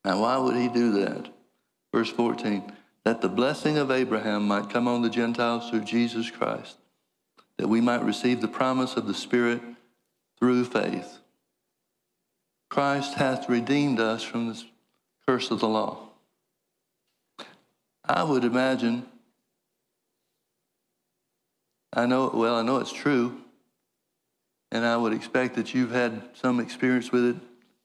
Now, 0.03 0.21
why 0.21 0.35
would 0.37 0.55
he 0.55 0.67
do 0.67 0.93
that? 0.93 1.29
Verse 1.93 2.09
14, 2.09 2.73
that 3.03 3.21
the 3.21 3.29
blessing 3.29 3.77
of 3.77 3.91
Abraham 3.91 4.47
might 4.47 4.71
come 4.71 4.87
on 4.87 5.03
the 5.03 5.11
Gentiles 5.11 5.69
through 5.69 5.83
Jesus 5.83 6.31
Christ, 6.31 6.77
that 7.57 7.67
we 7.67 7.81
might 7.81 8.01
receive 8.01 8.41
the 8.41 8.47
promise 8.47 8.95
of 8.95 9.05
the 9.05 9.13
Spirit 9.13 9.61
through 10.39 10.65
faith. 10.65 11.19
Christ 12.71 13.13
hath 13.13 13.47
redeemed 13.47 13.99
us 13.99 14.23
from 14.23 14.47
the 14.47 14.63
curse 15.27 15.51
of 15.51 15.59
the 15.59 15.67
law. 15.67 16.09
I 18.03 18.23
would 18.23 18.43
imagine 18.43 19.05
I 21.95 22.07
know, 22.07 22.31
well, 22.33 22.55
I 22.55 22.63
know 22.63 22.77
it's 22.77 22.91
true, 22.91 23.42
and 24.73 24.83
I 24.83 24.97
would 24.97 25.13
expect 25.13 25.55
that 25.55 25.75
you've 25.75 25.91
had 25.91 26.23
some 26.33 26.59
experience 26.59 27.11
with 27.11 27.23
it 27.25 27.35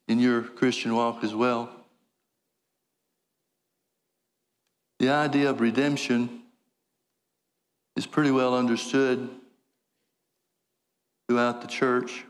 in 0.07 0.19
your 0.19 0.41
Christian 0.41 0.95
walk 0.95 1.23
as 1.23 1.35
well. 1.35 1.69
The 4.97 5.09
idea 5.09 5.51
of 5.51 5.61
redemption 5.61 6.41
is 7.95 8.07
pretty 8.07 8.31
well 8.31 8.57
understood 8.57 9.29
throughout 11.27 11.61
the 11.61 11.67
church. 11.67 12.25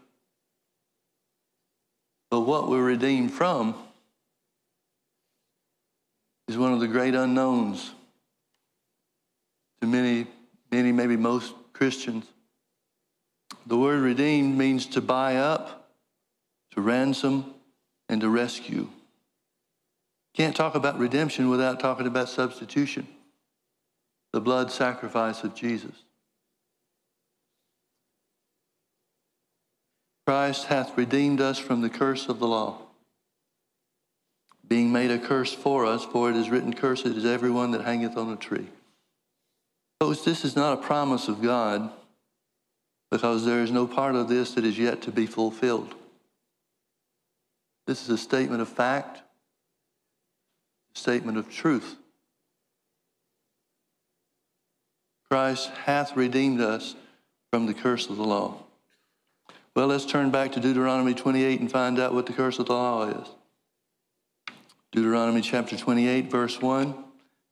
But 2.29 2.41
what 2.41 2.69
we're 2.69 2.83
redeemed 2.83 3.31
from 3.31 3.75
is 6.49 6.57
one 6.57 6.73
of 6.73 6.81
the 6.81 6.87
great 6.87 7.15
unknowns 7.15 7.91
to 9.79 9.87
many, 9.87 10.27
many, 10.69 10.91
maybe 10.91 11.15
most 11.15 11.53
Christians. 11.71 12.25
The 13.69 13.77
word 13.77 14.01
redeemed 14.01 14.57
means 14.57 14.87
to 14.87 15.01
buy 15.01 15.35
up, 15.35 15.91
to 16.71 16.81
ransom, 16.81 17.53
and 18.09 18.19
to 18.19 18.27
rescue. 18.27 18.89
Can't 20.33 20.55
talk 20.55 20.73
about 20.73 20.97
redemption 20.97 21.49
without 21.49 21.79
talking 21.79 22.07
about 22.07 22.29
substitution, 22.29 23.07
the 24.33 24.41
blood 24.41 24.71
sacrifice 24.71 25.43
of 25.43 25.53
Jesus. 25.53 25.91
Christ 30.25 30.65
hath 30.65 30.97
redeemed 30.97 31.39
us 31.39 31.59
from 31.59 31.81
the 31.81 31.91
curse 31.91 32.27
of 32.27 32.39
the 32.39 32.47
law, 32.47 32.79
being 34.67 34.91
made 34.91 35.11
a 35.11 35.19
curse 35.19 35.53
for 35.53 35.85
us, 35.85 36.03
for 36.05 36.31
it 36.31 36.35
is 36.35 36.49
written, 36.49 36.73
Cursed 36.73 37.05
is 37.05 37.23
everyone 37.23 37.69
that 37.71 37.81
hangeth 37.81 38.17
on 38.17 38.33
a 38.33 38.35
tree. 38.35 38.69
Folks, 39.99 40.21
this 40.21 40.43
is 40.43 40.55
not 40.55 40.73
a 40.73 40.81
promise 40.81 41.27
of 41.27 41.43
God 41.43 41.91
because 43.11 43.45
there 43.45 43.61
is 43.61 43.71
no 43.71 43.87
part 43.87 44.15
of 44.15 44.29
this 44.29 44.53
that 44.53 44.65
is 44.65 44.77
yet 44.77 45.01
to 45.03 45.11
be 45.11 45.25
fulfilled. 45.25 45.95
This 47.87 48.03
is 48.03 48.09
a 48.09 48.17
statement 48.17 48.61
of 48.61 48.69
fact, 48.69 49.21
a 50.95 50.97
statement 50.97 51.37
of 51.37 51.49
truth. 51.49 51.95
Christ 55.29 55.69
hath 55.85 56.15
redeemed 56.15 56.61
us 56.61 56.95
from 57.51 57.65
the 57.65 57.73
curse 57.73 58.09
of 58.09 58.17
the 58.17 58.23
law. 58.23 58.63
Well, 59.75 59.87
let's 59.87 60.05
turn 60.05 60.31
back 60.31 60.51
to 60.53 60.59
Deuteronomy 60.59 61.13
28 61.13 61.59
and 61.59 61.71
find 61.71 61.99
out 61.99 62.13
what 62.13 62.25
the 62.25 62.33
curse 62.33 62.59
of 62.59 62.65
the 62.65 62.73
law 62.73 63.07
is. 63.07 63.27
Deuteronomy 64.91 65.41
chapter 65.41 65.77
28, 65.77 66.31
verse 66.31 66.59
1 66.59 66.95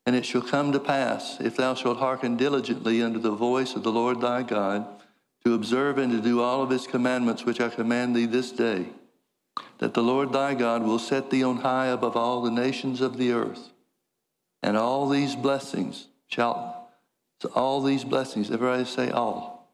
And 0.06 0.16
it 0.16 0.26
shall 0.26 0.42
come 0.42 0.72
to 0.72 0.80
pass, 0.80 1.40
if 1.40 1.56
thou 1.56 1.76
shalt 1.76 2.00
hearken 2.00 2.36
diligently 2.36 3.02
unto 3.02 3.20
the 3.20 3.32
voice 3.32 3.76
of 3.76 3.84
the 3.84 3.92
Lord 3.92 4.22
thy 4.22 4.42
God, 4.44 4.88
to 5.48 5.54
observe 5.54 5.98
and 5.98 6.12
to 6.12 6.20
do 6.20 6.42
all 6.42 6.62
of 6.62 6.70
his 6.70 6.86
commandments 6.88 7.46
which 7.46 7.62
I 7.62 7.70
command 7.70 8.14
thee 8.14 8.26
this 8.26 8.52
day, 8.52 8.88
that 9.78 9.94
the 9.94 10.04
Lord 10.04 10.34
thy 10.34 10.54
God 10.54 10.84
will 10.84 11.00
set 11.00 11.30
thee 11.30 11.42
on 11.42 11.58
high 11.58 11.88
above 11.88 12.18
all 12.18 12.42
the 12.42 12.52
nations 12.52 13.00
of 13.00 13.18
the 13.18 13.32
earth. 13.32 13.70
And 14.62 14.76
all 14.76 15.08
these 15.08 15.38
blessings 15.38 16.08
shall, 16.28 16.90
all 17.56 17.82
these 17.82 18.04
blessings, 18.04 18.52
everybody 18.52 18.84
say 18.84 19.10
all 19.10 19.72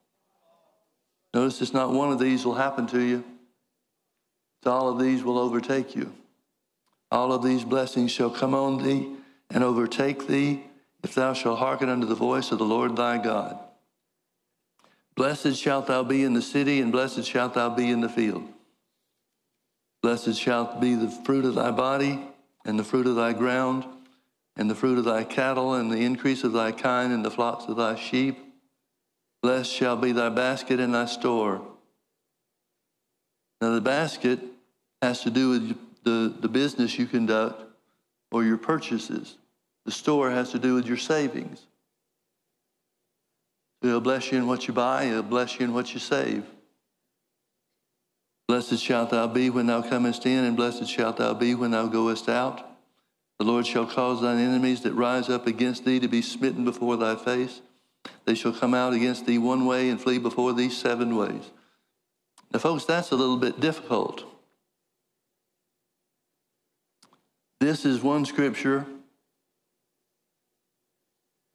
Notice 1.34 1.59
it's 1.63 1.74
not 1.74 1.91
one 1.91 2.11
of 2.11 2.19
these 2.19 2.45
will 2.45 2.53
happen 2.53 2.86
to 2.88 2.99
you. 3.01 3.24
It's 4.59 4.67
all 4.67 4.89
of 4.89 4.99
these 4.99 5.24
will 5.24 5.39
overtake 5.39 5.95
you. 5.95 6.13
All 7.09 7.34
of 7.34 7.43
these 7.43 7.63
blessings 7.63 8.11
shall 8.11 8.30
come 8.30 8.53
on 8.53 8.84
thee 8.84 9.09
and 9.49 9.63
overtake 9.63 10.28
thee 10.28 10.65
if 11.03 11.15
thou 11.15 11.34
shalt 11.34 11.57
hearken 11.57 11.89
unto 11.89 12.05
the 12.05 12.13
voice 12.13 12.51
of 12.51 12.59
the 12.59 12.63
Lord 12.63 12.95
thy 12.95 13.17
God. 13.17 13.57
Blessed 15.16 15.55
shalt 15.55 15.88
thou 15.88 16.03
be 16.03 16.24
in 16.24 16.34
the 16.34 16.41
city, 16.41 16.82
and 16.82 16.91
blessed 16.91 17.26
shalt 17.26 17.53
thou 17.53 17.70
be 17.70 17.89
in 17.89 18.01
the 18.01 18.09
field. 18.09 18.47
Blessed 20.01 20.36
shalt 20.36 20.82
be 20.82 20.95
the 20.95 21.09
fruit 21.09 21.45
of 21.45 21.55
thy 21.55 21.72
body, 21.72 22.20
and 22.66 22.80
the 22.80 22.84
fruit 22.84 23.07
of 23.07 23.16
thy 23.16 23.34
ground, 23.34 23.86
and 24.55 24.70
the 24.70 24.76
fruit 24.76 24.97
of 24.97 25.05
thy 25.05 25.24
cattle, 25.24 25.76
and 25.76 25.91
the 25.91 25.97
increase 25.97 26.43
of 26.43 26.53
thy 26.53 26.72
kind, 26.72 27.14
and 27.14 27.24
the 27.24 27.32
flocks 27.32 27.66
of 27.66 27.78
thy 27.78 27.95
sheep 27.95 28.38
Blessed 29.43 29.70
shall 29.70 29.97
be 29.97 30.14
thy 30.14 30.30
basket 30.30 30.80
and 30.80 30.95
thy 30.95 31.05
store. 31.05 31.61
Now, 33.59 33.76
the 33.76 33.82
basket 33.82 34.39
has 35.01 35.22
to 35.24 35.30
do 35.30 35.49
with 35.49 35.78
the, 36.03 36.34
the 36.39 36.47
business 36.47 36.97
you 36.97 37.05
conduct 37.05 37.61
or 38.32 38.45
your 38.45 38.57
purchases. 38.57 39.38
The 39.84 39.91
store 39.91 40.32
has 40.32 40.51
to 40.51 40.59
do 40.59 40.76
with 40.76 40.88
your 40.88 40.97
savings. 40.97 41.68
He'll 43.84 43.99
bless 43.99 44.31
you 44.31 44.38
in 44.38 44.47
what 44.47 44.65
you 44.65 44.73
buy, 44.73 45.05
he'll 45.05 45.21
bless 45.21 45.59
you 45.59 45.65
in 45.65 45.73
what 45.73 45.93
you 45.93 45.99
save. 45.99 46.45
Blessed 48.47 48.79
shalt 48.79 49.09
thou 49.09 49.27
be 49.27 49.49
when 49.49 49.67
thou 49.67 49.81
comest 49.81 50.25
in, 50.25 50.45
and 50.45 50.55
blessed 50.55 50.88
shalt 50.88 51.17
thou 51.17 51.34
be 51.34 51.53
when 51.53 51.71
thou 51.71 51.88
goest 51.88 52.29
out. 52.29 52.65
The 53.39 53.45
Lord 53.45 53.67
shall 53.67 53.86
cause 53.86 54.21
thine 54.21 54.39
enemies 54.39 54.81
that 54.81 54.93
rise 54.93 55.29
up 55.29 55.47
against 55.47 55.84
thee 55.84 55.99
to 55.99 56.07
be 56.07 56.21
smitten 56.21 56.63
before 56.63 56.95
thy 56.95 57.15
face. 57.15 57.61
They 58.23 58.36
shall 58.36 58.53
come 58.53 58.73
out 58.73 58.93
against 58.93 59.25
thee 59.25 59.38
one 59.38 59.65
way 59.65 59.89
and 59.89 59.99
flee 59.99 60.17
before 60.17 60.53
thee 60.53 60.69
seven 60.69 61.17
ways. 61.17 61.51
Now, 62.53 62.59
folks, 62.59 62.86
that's 62.86 63.11
a 63.11 63.15
little 63.15 63.38
bit 63.38 63.59
difficult. 63.59 64.23
This 67.59 67.86
is 67.86 68.01
one 68.01 68.25
scripture 68.25 68.86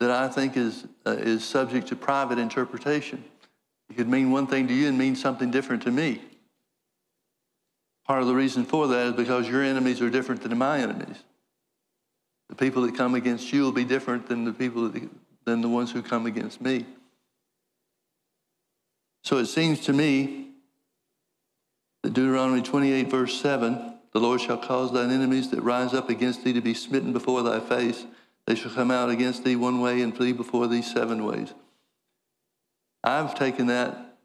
that 0.01 0.11
I 0.11 0.29
think 0.29 0.57
is, 0.57 0.87
uh, 1.07 1.11
is 1.13 1.45
subject 1.45 1.89
to 1.89 1.97
private 1.97 2.39
interpretation. 2.39 3.25
It 3.91 3.97
could 3.97 4.09
mean 4.09 4.31
one 4.31 4.47
thing 4.47 4.69
to 4.69 4.75
you 4.75 4.89
and 4.89 4.99
mean 4.99 5.17
something 5.17 5.51
different 5.51 5.83
to 5.85 5.91
me. 5.91 6.23
Part 8.07 8.23
of 8.23 8.29
the 8.29 8.35
reason 8.35 8.65
for 8.65 8.87
that 8.89 9.07
is 9.09 9.13
because 9.15 9.49
your 9.49 9.63
enemies 9.63 10.01
are 10.01 10.11
different 10.11 10.43
than 10.43 10.57
my 10.57 10.79
enemies. 10.79 11.17
The 12.49 12.55
people 12.55 12.83
that 12.83 12.97
come 12.97 13.15
against 13.15 13.53
you 13.53 13.63
will 13.63 13.73
be 13.73 13.85
different 13.85 14.29
than 14.29 14.45
the 14.45 14.53
people 14.53 14.89
that 14.89 15.09
than 15.49 15.63
the 15.63 15.69
ones 15.69 15.91
who 15.91 16.03
come 16.03 16.27
against 16.27 16.61
me. 16.61 16.85
So 19.25 19.39
it 19.39 19.47
seems 19.47 19.81
to 19.87 19.93
me 19.93 20.51
that 22.03 22.13
Deuteronomy 22.13 22.63
28, 22.63 23.11
verse 23.11 23.41
7 23.41 23.95
the 24.13 24.21
Lord 24.21 24.41
shall 24.41 24.57
cause 24.57 24.93
thine 24.93 25.11
enemies 25.11 25.51
that 25.51 25.61
rise 25.61 25.93
up 25.93 26.09
against 26.09 26.43
thee 26.43 26.55
to 26.55 26.63
be 26.63 26.73
smitten 26.73 27.13
before 27.13 27.43
thy 27.43 27.61
face. 27.61 28.07
They 28.49 28.55
shall 28.55 28.71
come 28.71 28.91
out 28.91 29.11
against 29.11 29.45
thee 29.45 29.57
one 29.57 29.79
way 29.79 30.01
and 30.01 30.17
flee 30.17 30.33
before 30.33 30.69
thee 30.69 30.81
seven 30.81 31.23
ways. 31.27 31.53
I've 33.05 33.35
taken 33.35 33.67
that 33.67 34.17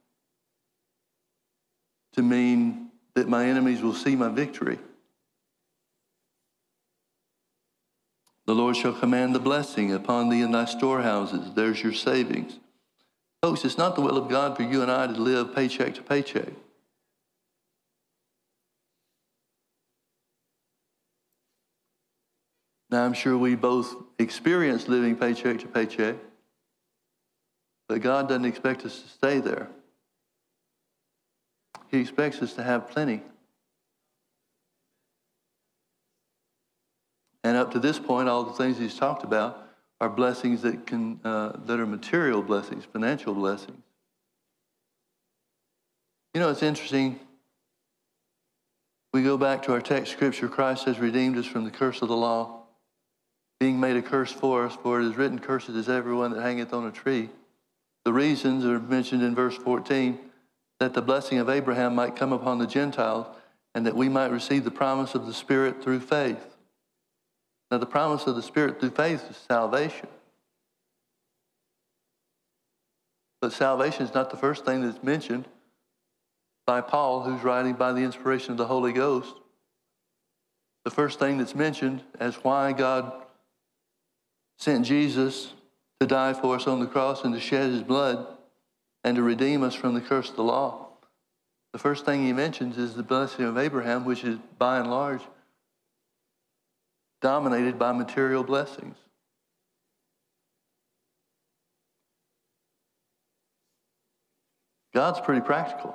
to 2.13 2.21
mean 2.21 2.91
that 3.15 3.27
my 3.27 3.45
enemies 3.45 3.81
will 3.81 3.93
see 3.93 4.15
my 4.15 4.29
victory. 4.29 4.79
The 8.45 8.55
Lord 8.55 8.77
shall 8.77 8.93
command 8.93 9.35
the 9.35 9.41
blessing 9.41 9.91
upon 9.91 10.29
thee 10.29 10.39
in 10.39 10.53
thy 10.53 10.65
storehouses. 10.65 11.53
There's 11.53 11.83
your 11.83 11.91
savings. 11.91 12.59
Folks, 13.41 13.65
it's 13.65 13.77
not 13.77 13.95
the 13.95 14.01
will 14.01 14.15
of 14.15 14.29
God 14.29 14.55
for 14.55 14.63
you 14.63 14.81
and 14.81 14.89
I 14.89 15.07
to 15.07 15.13
live 15.13 15.53
paycheck 15.53 15.95
to 15.95 16.01
paycheck. 16.01 16.53
Now, 22.89 23.03
I'm 23.03 23.13
sure 23.13 23.37
we 23.37 23.55
both 23.55 23.93
experience 24.19 24.87
living 24.87 25.15
paycheck 25.15 25.59
to 25.59 25.67
paycheck, 25.67 26.15
but 27.87 28.01
God 28.01 28.27
doesn't 28.27 28.45
expect 28.45 28.85
us 28.85 29.01
to 29.01 29.07
stay 29.09 29.39
there. 29.39 29.67
He 31.89 31.99
expects 31.99 32.41
us 32.41 32.53
to 32.53 32.63
have 32.63 32.89
plenty. 32.89 33.21
And 37.43 37.57
up 37.57 37.71
to 37.73 37.79
this 37.79 37.99
point, 37.99 38.29
all 38.29 38.43
the 38.43 38.53
things 38.53 38.77
he's 38.77 38.95
talked 38.95 39.23
about 39.23 39.67
are 39.99 40.09
blessings 40.09 40.61
that 40.61 40.87
can 40.87 41.19
uh, 41.23 41.53
that 41.65 41.79
are 41.79 41.85
material 41.85 42.41
blessings, 42.41 42.85
financial 42.85 43.33
blessings. 43.33 43.83
You 46.33 46.39
know, 46.39 46.49
it's 46.49 46.63
interesting. 46.63 47.19
We 49.13 49.21
go 49.21 49.37
back 49.37 49.61
to 49.63 49.73
our 49.73 49.81
text 49.81 50.11
scripture. 50.11 50.47
Christ 50.47 50.85
has 50.85 50.97
redeemed 50.97 51.37
us 51.37 51.45
from 51.45 51.63
the 51.63 51.69
curse 51.69 52.01
of 52.01 52.07
the 52.07 52.15
law, 52.15 52.62
being 53.63 53.79
made 53.79 53.95
a 53.95 54.01
curse 54.01 54.29
for 54.29 54.65
us. 54.65 54.75
For 54.83 54.99
it 54.99 55.05
is 55.05 55.15
written, 55.15 55.39
"Cursed 55.39 55.69
is 55.69 55.87
everyone 55.87 56.31
that 56.31 56.41
hangeth 56.41 56.73
on 56.73 56.85
a 56.85 56.91
tree." 56.91 57.29
The 58.03 58.11
reasons 58.11 58.65
are 58.65 58.77
mentioned 58.77 59.23
in 59.23 59.33
verse 59.33 59.55
14 59.55 60.19
that 60.81 60.93
the 60.93 61.01
blessing 61.01 61.37
of 61.37 61.47
Abraham 61.47 61.95
might 61.95 62.17
come 62.17 62.33
upon 62.33 62.57
the 62.57 62.67
Gentiles 62.67 63.25
and 63.73 63.85
that 63.85 63.95
we 63.95 64.09
might 64.09 64.31
receive 64.31 64.65
the 64.65 64.69
promise 64.69 65.15
of 65.15 65.25
the 65.27 65.33
Spirit 65.33 65.81
through 65.81 66.01
faith. 66.01 66.57
Now, 67.71 67.77
the 67.77 67.85
promise 67.85 68.27
of 68.27 68.35
the 68.35 68.41
Spirit 68.41 68.81
through 68.81 68.89
faith 68.89 69.31
is 69.31 69.37
salvation. 69.37 70.09
But 73.39 73.53
salvation 73.53 74.03
is 74.03 74.13
not 74.13 74.29
the 74.29 74.35
first 74.35 74.65
thing 74.65 74.81
that's 74.81 75.01
mentioned 75.01 75.47
by 76.65 76.81
Paul, 76.81 77.23
who's 77.23 77.45
writing 77.45 77.75
by 77.75 77.93
the 77.93 78.01
inspiration 78.01 78.51
of 78.51 78.57
the 78.57 78.67
Holy 78.67 78.91
Ghost. 78.91 79.33
The 80.83 80.91
first 80.91 81.17
thing 81.17 81.37
that's 81.37 81.55
mentioned 81.55 82.03
as 82.19 82.35
why 82.43 82.73
God 82.73 83.21
sent 84.63 84.85
Jesus 84.85 85.51
to 85.99 86.07
die 86.07 86.31
for 86.31 86.55
us 86.55 86.67
on 86.67 86.79
the 86.79 86.85
cross 86.85 87.25
and 87.25 87.33
to 87.33 87.39
shed 87.39 87.69
his 87.69 87.83
blood 87.83 88.25
and 89.03 89.17
to 89.17 89.21
redeem 89.21 89.61
us 89.61 89.75
from 89.75 89.93
the 89.93 89.99
curse 89.99 90.29
of 90.29 90.37
the 90.37 90.43
law. 90.43 90.87
The 91.73 91.79
first 91.79 92.05
thing 92.05 92.23
he 92.23 92.31
mentions 92.31 92.77
is 92.77 92.93
the 92.93 93.03
blessing 93.03 93.43
of 93.43 93.57
Abraham, 93.57 94.05
which 94.05 94.23
is 94.23 94.37
by 94.57 94.79
and 94.79 94.89
large 94.89 95.19
dominated 97.21 97.77
by 97.77 97.91
material 97.91 98.43
blessings. 98.43 98.95
God's 104.93 105.19
pretty 105.19 105.41
practical. 105.41 105.93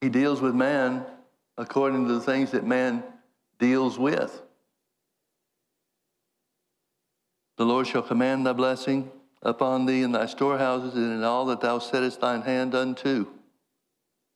He 0.00 0.08
deals 0.08 0.40
with 0.40 0.54
man 0.54 1.04
according 1.58 2.06
to 2.06 2.14
the 2.14 2.20
things 2.20 2.52
that 2.52 2.66
man 2.66 3.02
deals 3.58 3.98
with. 3.98 4.42
The 7.58 7.66
Lord 7.66 7.88
shall 7.88 8.02
command 8.02 8.46
thy 8.46 8.52
blessing 8.52 9.10
upon 9.42 9.84
thee 9.84 10.02
in 10.02 10.12
thy 10.12 10.26
storehouses 10.26 10.94
and 10.94 11.12
in 11.12 11.24
all 11.24 11.44
that 11.46 11.60
thou 11.60 11.80
settest 11.80 12.20
thine 12.20 12.42
hand 12.42 12.72
unto. 12.74 13.26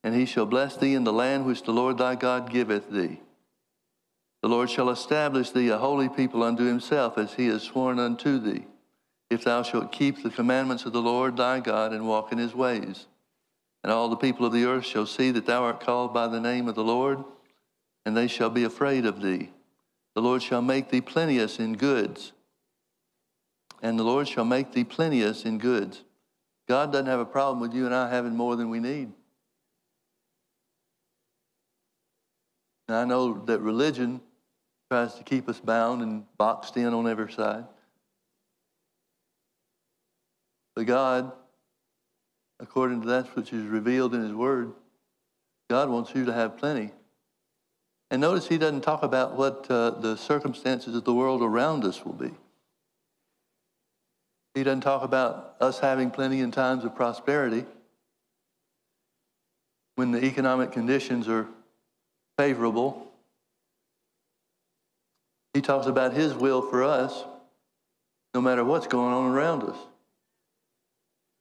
And 0.03 0.13
he 0.13 0.27
shall 0.27 0.45
bless 0.45 0.77
thee 0.77 0.95
in 0.95 1.05
the 1.05 1.13
land 1.13 1.47
which 1.47 1.63
the 1.63 1.73
Lord 1.73 1.99
thy 1.99 2.17
God 2.17 2.51
giveth 2.51 2.91
thee. 2.91 3.21
The 4.43 4.49
Lord 4.49 4.71
shall 4.71 4.91
establish 4.91 5.51
thee 5.51 5.69
a 5.69 5.79
holy 5.79 6.09
people 6.09 6.43
unto 6.43 6.65
himself, 6.65 7.17
as 7.17 7.35
he 7.35 7.47
has 7.47 7.63
sworn 7.63 8.01
unto 8.01 8.41
thee, 8.41 8.67
if 9.31 9.45
thou 9.45 9.63
shalt 9.63 9.93
keep 9.93 10.21
the 10.21 10.31
commandments 10.31 10.85
of 10.85 10.93
the 10.93 11.01
Lord 11.01 11.37
thy 11.37 11.61
God 11.61 11.93
and 11.93 12.09
walk 12.09 12.33
in 12.33 12.39
his 12.39 12.57
ways. 12.57 13.07
And 13.85 13.93
all 13.93 14.09
the 14.09 14.17
people 14.17 14.45
of 14.45 14.53
the 14.53 14.65
earth 14.65 14.85
shall 14.85 15.07
see 15.07 15.31
that 15.31 15.47
thou 15.47 15.63
art 15.63 15.79
called 15.79 16.13
by 16.13 16.27
the 16.27 16.41
name 16.41 16.67
of 16.67 16.75
the 16.75 16.83
Lord, 16.83 17.23
and 18.05 18.17
they 18.17 18.27
shall 18.27 18.51
be 18.51 18.65
afraid 18.65 19.07
of 19.07 19.23
thee. 19.23 19.51
The 20.17 20.23
Lord 20.23 20.43
shall 20.43 20.61
make 20.61 20.91
thee 20.91 21.01
plenteous 21.01 21.61
in 21.61 21.75
goods, 21.75 22.33
and 23.83 23.99
the 23.99 24.05
Lord 24.05 24.29
shall 24.29 24.45
make 24.45 24.73
thee 24.73 24.85
plenteous 24.85 25.45
in 25.45 25.59
goods. 25.59 26.05
God 26.69 26.93
doesn't 26.93 27.07
have 27.07 27.21
a 27.21 27.27
problem 27.27 27.61
with 27.61 27.75
you 27.75 27.85
and 27.85 27.95
I 27.95 28.09
having 28.09 28.37
more 28.37 28.55
than 28.55 28.71
we 28.71 28.79
need. 28.79 29.11
I 32.89 33.05
know 33.05 33.45
that 33.47 33.61
religion 33.61 34.21
tries 34.91 35.15
to 35.15 35.25
keep 35.25 35.49
us 35.49 35.59
bound 35.59 36.03
and 36.03 36.25
boxed 36.37 36.77
in 36.77 36.93
on 36.93 37.09
every 37.09 37.33
side. 37.33 37.65
But 40.77 40.87
God, 40.87 41.33
according 42.61 43.01
to 43.03 43.09
that 43.09 43.35
which 43.35 43.53
is 43.53 43.65
revealed 43.65 44.15
in 44.15 44.23
His 44.23 44.33
Word, 44.33 44.73
God 45.71 45.89
wants 45.89 46.15
you 46.15 46.25
to 46.27 46.33
have 46.33 46.59
plenty. 46.59 46.93
And 48.11 48.21
notice 48.21 48.49
He 48.49 48.59
doesn't 48.59 48.83
talk 48.83 49.03
about 49.03 49.37
what 49.37 49.67
uh, 49.71 49.91
the 49.91 50.17
circumstances 50.17 50.95
of 50.95 51.05
the 51.05 51.15
world 51.15 51.43
around 51.43 51.85
us 51.85 52.05
will 52.05 52.13
be. 52.13 52.33
He 54.55 54.63
doesn't 54.63 54.83
talk 54.83 55.03
about 55.03 55.57
us 55.61 55.79
having 55.79 56.11
plenty 56.11 56.41
in 56.41 56.51
times 56.51 56.85
of 56.85 56.95
prosperity 56.95 57.65
when 59.95 60.11
the 60.11 60.25
economic 60.25 60.73
conditions 60.73 61.29
are 61.29 61.47
favorable. 62.39 63.11
He 65.55 65.61
talks 65.63 65.87
about 65.87 66.13
His 66.13 66.35
will 66.35 66.63
for 66.63 66.85
us 66.85 67.25
no 68.35 68.41
matter 68.41 68.65
what's 68.65 68.87
going 68.87 69.13
on 69.13 69.33
around 69.33 69.63
us. 69.63 69.77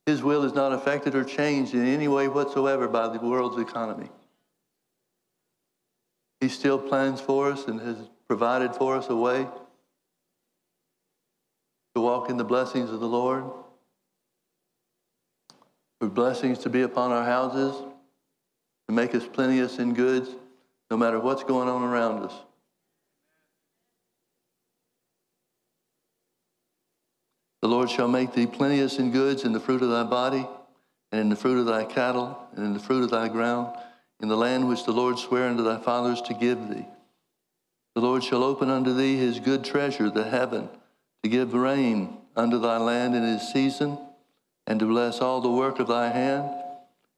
His 0.05 0.21
will 0.21 0.43
is 0.43 0.53
not 0.53 0.73
affected 0.73 1.15
or 1.15 1.23
changed 1.23 1.73
in 1.73 1.85
any 1.85 2.07
way 2.07 2.27
whatsoever 2.27 2.87
by 2.87 3.07
the 3.07 3.19
world's 3.19 3.61
economy. 3.61 4.09
He 6.39 6.49
still 6.49 6.79
plans 6.79 7.21
for 7.21 7.51
us 7.51 7.67
and 7.67 7.79
has 7.79 7.97
provided 8.27 8.75
for 8.75 8.95
us 8.97 9.07
a 9.09 9.15
way 9.15 9.47
to 11.95 12.01
walk 12.01 12.29
in 12.29 12.37
the 12.37 12.43
blessings 12.43 12.89
of 12.89 12.99
the 12.99 13.07
Lord, 13.07 13.43
for 15.99 16.07
blessings 16.07 16.59
to 16.59 16.69
be 16.69 16.81
upon 16.81 17.11
our 17.11 17.25
houses, 17.25 17.75
to 18.87 18.93
make 18.93 19.13
us 19.13 19.25
plenteous 19.27 19.77
in 19.77 19.93
goods, 19.93 20.29
no 20.89 20.97
matter 20.97 21.19
what's 21.19 21.43
going 21.43 21.69
on 21.69 21.83
around 21.83 22.23
us. 22.23 22.33
The 27.61 27.67
Lord 27.67 27.91
shall 27.91 28.07
make 28.07 28.33
thee 28.33 28.47
plenteous 28.47 28.97
in 28.97 29.11
goods 29.11 29.43
in 29.43 29.51
the 29.51 29.59
fruit 29.59 29.83
of 29.83 29.89
thy 29.89 30.03
body, 30.03 30.47
and 31.11 31.21
in 31.21 31.29
the 31.29 31.35
fruit 31.35 31.59
of 31.59 31.65
thy 31.65 31.83
cattle, 31.83 32.37
and 32.55 32.65
in 32.65 32.73
the 32.73 32.79
fruit 32.79 33.03
of 33.03 33.11
thy 33.11 33.27
ground, 33.27 33.75
in 34.21 34.29
the 34.29 34.37
land 34.37 34.67
which 34.67 34.85
the 34.85 34.91
Lord 34.91 35.19
sware 35.19 35.47
unto 35.47 35.63
thy 35.63 35.77
fathers 35.77 36.21
to 36.23 36.33
give 36.33 36.69
thee. 36.69 36.87
The 37.95 38.01
Lord 38.01 38.23
shall 38.23 38.43
open 38.43 38.69
unto 38.69 38.93
thee 38.93 39.17
his 39.17 39.39
good 39.39 39.63
treasure, 39.63 40.09
the 40.09 40.23
heaven, 40.23 40.69
to 41.23 41.29
give 41.29 41.53
rain 41.53 42.17
unto 42.35 42.59
thy 42.59 42.77
land 42.77 43.15
in 43.15 43.23
his 43.23 43.51
season, 43.51 43.97
and 44.67 44.79
to 44.79 44.85
bless 44.85 45.19
all 45.19 45.41
the 45.41 45.51
work 45.51 45.79
of 45.79 45.87
thy 45.87 46.09
hand. 46.09 46.49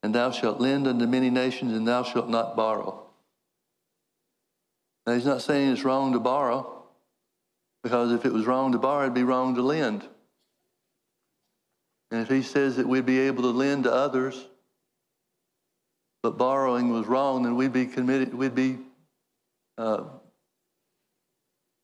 And 0.01 0.14
thou 0.14 0.32
shalt 0.32 0.60
lend 0.60 0.88
unto 0.88 1.06
many 1.06 1.30
nations, 1.30 1.72
and 1.72 1.88
thou 1.88 2.04
shalt 2.04 2.28
not 2.28 2.56
borrow. 2.56 3.06
Now, 5.06 5.14
he's 5.14 5.26
not 5.26 5.41
saying 5.41 5.72
it's 5.72 5.84
wrong 5.84 6.14
to 6.14 6.20
borrow, 6.20 6.84
because 7.84 8.12
if 8.12 8.26
it 8.26 8.34
was 8.34 8.45
wrong 8.45 8.72
to 8.74 8.78
borrow, 8.78 9.04
it'd 9.04 9.14
be 9.14 9.24
wrong 9.24 9.56
to 9.56 9.62
lend. 9.62 10.08
And 12.12 12.22
if 12.22 12.30
he 12.30 12.41
says 12.41 12.76
that 12.78 12.88
we'd 12.88 13.06
be 13.06 13.20
able 13.20 13.43
to 13.43 13.49
lend 13.49 13.86
to 13.86 13.93
others, 13.93 14.47
but 16.22 16.38
borrowing 16.38 16.89
was 16.89 17.06
wrong, 17.06 17.43
then 17.43 17.56
we'd 17.56 17.74
be 17.74 17.86
committed, 17.86 18.34
we'd 18.34 18.56
be 18.56 18.78
uh, 19.78 20.04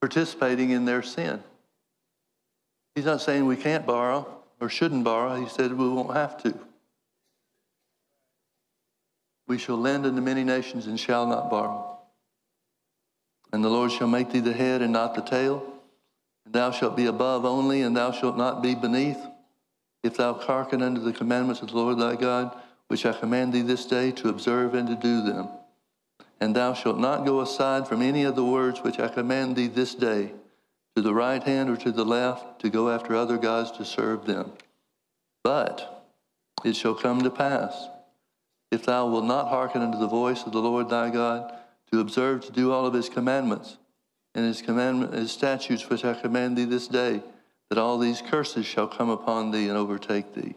participating 0.02 0.70
in 0.70 0.86
their 0.86 1.04
sin. 1.04 1.44
He's 2.96 3.06
not 3.06 3.22
saying 3.22 3.46
we 3.46 3.56
can't 3.56 3.86
borrow 3.86 4.28
or 4.60 4.70
shouldn't 4.70 5.04
borrow. 5.04 5.36
He 5.36 5.48
said 5.48 5.74
we 5.74 5.88
won't 5.88 6.16
have 6.16 6.42
to. 6.44 6.58
We 9.48 9.58
shall 9.58 9.78
lend 9.78 10.06
unto 10.06 10.22
many 10.22 10.44
nations 10.44 10.86
and 10.88 11.00
shall 11.00 11.26
not 11.26 11.50
borrow. 11.50 11.98
And 13.52 13.64
the 13.64 13.70
Lord 13.70 13.92
shall 13.92 14.08
make 14.08 14.32
thee 14.32 14.42
the 14.42 14.54
head 14.54 14.82
and 14.82 14.94
not 14.94 15.16
the 15.16 15.22
tail. 15.22 15.64
And 16.46 16.54
thou 16.54 16.72
shalt 16.72 16.96
be 16.96 17.08
above 17.08 17.46
only, 17.46 17.82
and 17.82 17.98
thou 17.98 18.12
shalt 18.12 18.38
not 18.38 18.62
be 18.62 18.76
beneath 18.76 19.18
if 20.04 20.18
thou 20.18 20.34
hearken 20.34 20.82
unto 20.82 21.02
the 21.02 21.14
commandments 21.14 21.62
of 21.62 21.70
the 21.70 21.76
Lord 21.76 22.00
thy 22.00 22.16
God, 22.16 22.56
which 22.88 23.06
I 23.06 23.14
command 23.14 23.54
thee 23.54 23.62
this 23.62 23.86
day 23.86 24.12
to 24.14 24.30
observe 24.30 24.74
and 24.74 24.88
to 24.88 24.96
do 24.96 25.22
them. 25.22 25.50
And 26.40 26.56
thou 26.56 26.74
shalt 26.74 26.98
not 26.98 27.26
go 27.26 27.42
aside 27.42 27.88
from 27.88 28.02
any 28.02 28.24
of 28.24 28.36
the 28.36 28.46
words 28.46 28.82
which 28.82 29.00
I 29.00 29.10
command 29.10 29.56
thee 29.56 29.68
this 29.68 29.94
day, 29.94 30.32
to 30.96 31.02
the 31.02 31.14
right 31.14 31.44
hand 31.44 31.70
or 31.70 31.78
to 31.78 31.92
the 31.92 32.06
left, 32.06 32.62
to 32.62 32.70
go 32.70 32.90
after 32.90 33.16
other 33.16 33.38
gods 33.38 33.72
to 33.72 33.86
serve 33.86 34.26
them. 34.26 34.52
But 35.44 36.06
it 36.64 36.76
shall 36.76 36.96
come 36.96 37.22
to 37.22 37.30
pass, 37.30 37.88
if 38.72 38.86
thou 38.86 39.08
wilt 39.08 39.26
not 39.26 39.48
hearken 39.48 39.82
unto 39.82 39.98
the 39.98 40.08
voice 40.08 40.44
of 40.46 40.52
the 40.52 40.62
Lord 40.62 40.90
thy 40.90 41.10
God, 41.10 41.54
to 41.92 42.00
observe 42.00 42.46
to 42.46 42.52
do 42.52 42.72
all 42.72 42.86
of 42.86 42.94
his 42.94 43.10
commandments 43.10 43.78
and 44.36 44.46
his 44.46 44.62
commandment, 44.62 45.14
his 45.14 45.32
statutes 45.32 45.90
which 45.90 46.06
I 46.06 46.14
command 46.14 46.58
thee 46.58 46.66
this 46.66 46.88
day, 46.88 47.24
that 47.70 47.80
all 47.80 47.98
these 47.98 48.22
curses 48.22 48.66
shall 48.66 48.88
come 48.88 49.10
upon 49.10 49.52
thee 49.52 49.68
and 49.68 49.78
overtake 49.78 50.34
thee. 50.34 50.56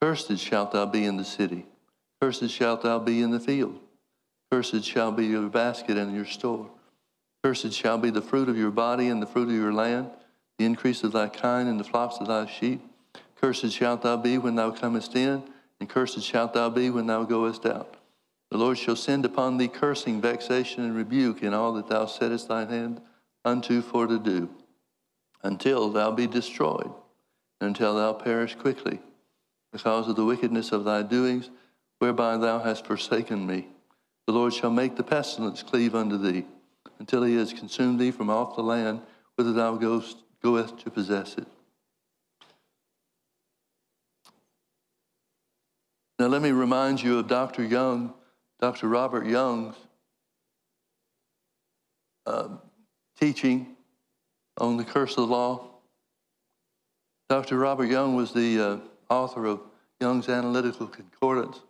Cursed 0.00 0.38
shalt 0.38 0.72
thou 0.72 0.86
be 0.86 1.04
in 1.04 1.16
the 1.16 1.24
city, 1.24 1.66
cursed 2.20 2.48
shalt 2.50 2.82
thou 2.82 2.98
be 2.98 3.20
in 3.22 3.30
the 3.30 3.40
field, 3.40 3.78
cursed 4.50 4.84
shall 4.84 5.12
be 5.12 5.26
your 5.26 5.48
basket 5.48 5.96
and 5.96 6.14
your 6.14 6.24
store. 6.24 6.70
Cursed 7.42 7.72
shall 7.72 7.98
be 7.98 8.10
the 8.10 8.22
fruit 8.22 8.48
of 8.48 8.56
your 8.56 8.70
body 8.70 9.08
and 9.08 9.22
the 9.22 9.26
fruit 9.26 9.48
of 9.48 9.54
your 9.54 9.72
land, 9.72 10.10
the 10.58 10.64
increase 10.64 11.04
of 11.04 11.12
thy 11.12 11.28
kind 11.28 11.68
and 11.68 11.78
the 11.78 11.84
flocks 11.84 12.18
of 12.18 12.26
thy 12.26 12.46
sheep. 12.46 12.82
Cursed 13.40 13.72
shalt 13.72 14.02
thou 14.02 14.16
be 14.16 14.38
when 14.38 14.56
thou 14.56 14.70
comest 14.70 15.14
in, 15.14 15.42
and 15.78 15.88
cursed 15.88 16.20
shalt 16.22 16.54
thou 16.54 16.68
be 16.68 16.90
when 16.90 17.06
thou 17.06 17.22
goest 17.22 17.64
out. 17.64 17.96
The 18.50 18.58
Lord 18.58 18.78
shall 18.78 18.96
send 18.96 19.24
upon 19.24 19.56
thee 19.56 19.68
cursing, 19.68 20.20
vexation, 20.20 20.82
and 20.82 20.96
rebuke 20.96 21.42
in 21.42 21.54
all 21.54 21.74
that 21.74 21.88
thou 21.88 22.06
settest 22.06 22.48
thine 22.48 22.68
hand 22.68 23.00
unto 23.44 23.82
for 23.82 24.06
to 24.06 24.18
do 24.18 24.48
until 25.42 25.90
thou 25.90 26.10
be 26.10 26.26
destroyed, 26.26 26.90
and 27.60 27.68
until 27.68 27.94
thou 27.94 28.12
perish 28.12 28.56
quickly, 28.56 29.00
because 29.72 30.08
of 30.08 30.16
the 30.16 30.24
wickedness 30.24 30.72
of 30.72 30.84
thy 30.84 31.02
doings, 31.02 31.50
whereby 32.00 32.36
thou 32.36 32.58
hast 32.58 32.86
forsaken 32.86 33.46
me. 33.46 33.68
The 34.26 34.32
Lord 34.32 34.52
shall 34.52 34.70
make 34.70 34.96
the 34.96 35.04
pestilence 35.04 35.62
cleave 35.62 35.94
unto 35.94 36.18
thee, 36.18 36.44
until 36.98 37.22
he 37.22 37.36
has 37.36 37.52
consumed 37.52 37.98
thee 37.98 38.10
from 38.10 38.30
off 38.30 38.56
the 38.56 38.62
land 38.62 39.00
whither 39.36 39.52
thou 39.52 39.76
goest, 39.76 40.18
goest 40.42 40.78
to 40.80 40.90
possess 40.90 41.36
it. 41.38 41.46
Now, 46.18 46.26
let 46.26 46.42
me 46.42 46.50
remind 46.50 47.00
you 47.00 47.20
of 47.20 47.28
Dr. 47.28 47.62
Young, 47.62 48.12
Dr. 48.60 48.88
Robert 48.88 49.24
Young's 49.24 49.76
uh, 52.26 52.48
teaching 53.18 53.76
on 54.58 54.76
the 54.76 54.84
curse 54.84 55.12
of 55.12 55.28
the 55.28 55.34
law. 55.34 55.68
Dr. 57.28 57.56
Robert 57.56 57.86
Young 57.86 58.16
was 58.16 58.32
the 58.32 58.60
uh, 58.60 58.76
author 59.08 59.46
of 59.46 59.60
Young's 60.00 60.28
Analytical 60.28 60.88
Concordance. 60.88 61.60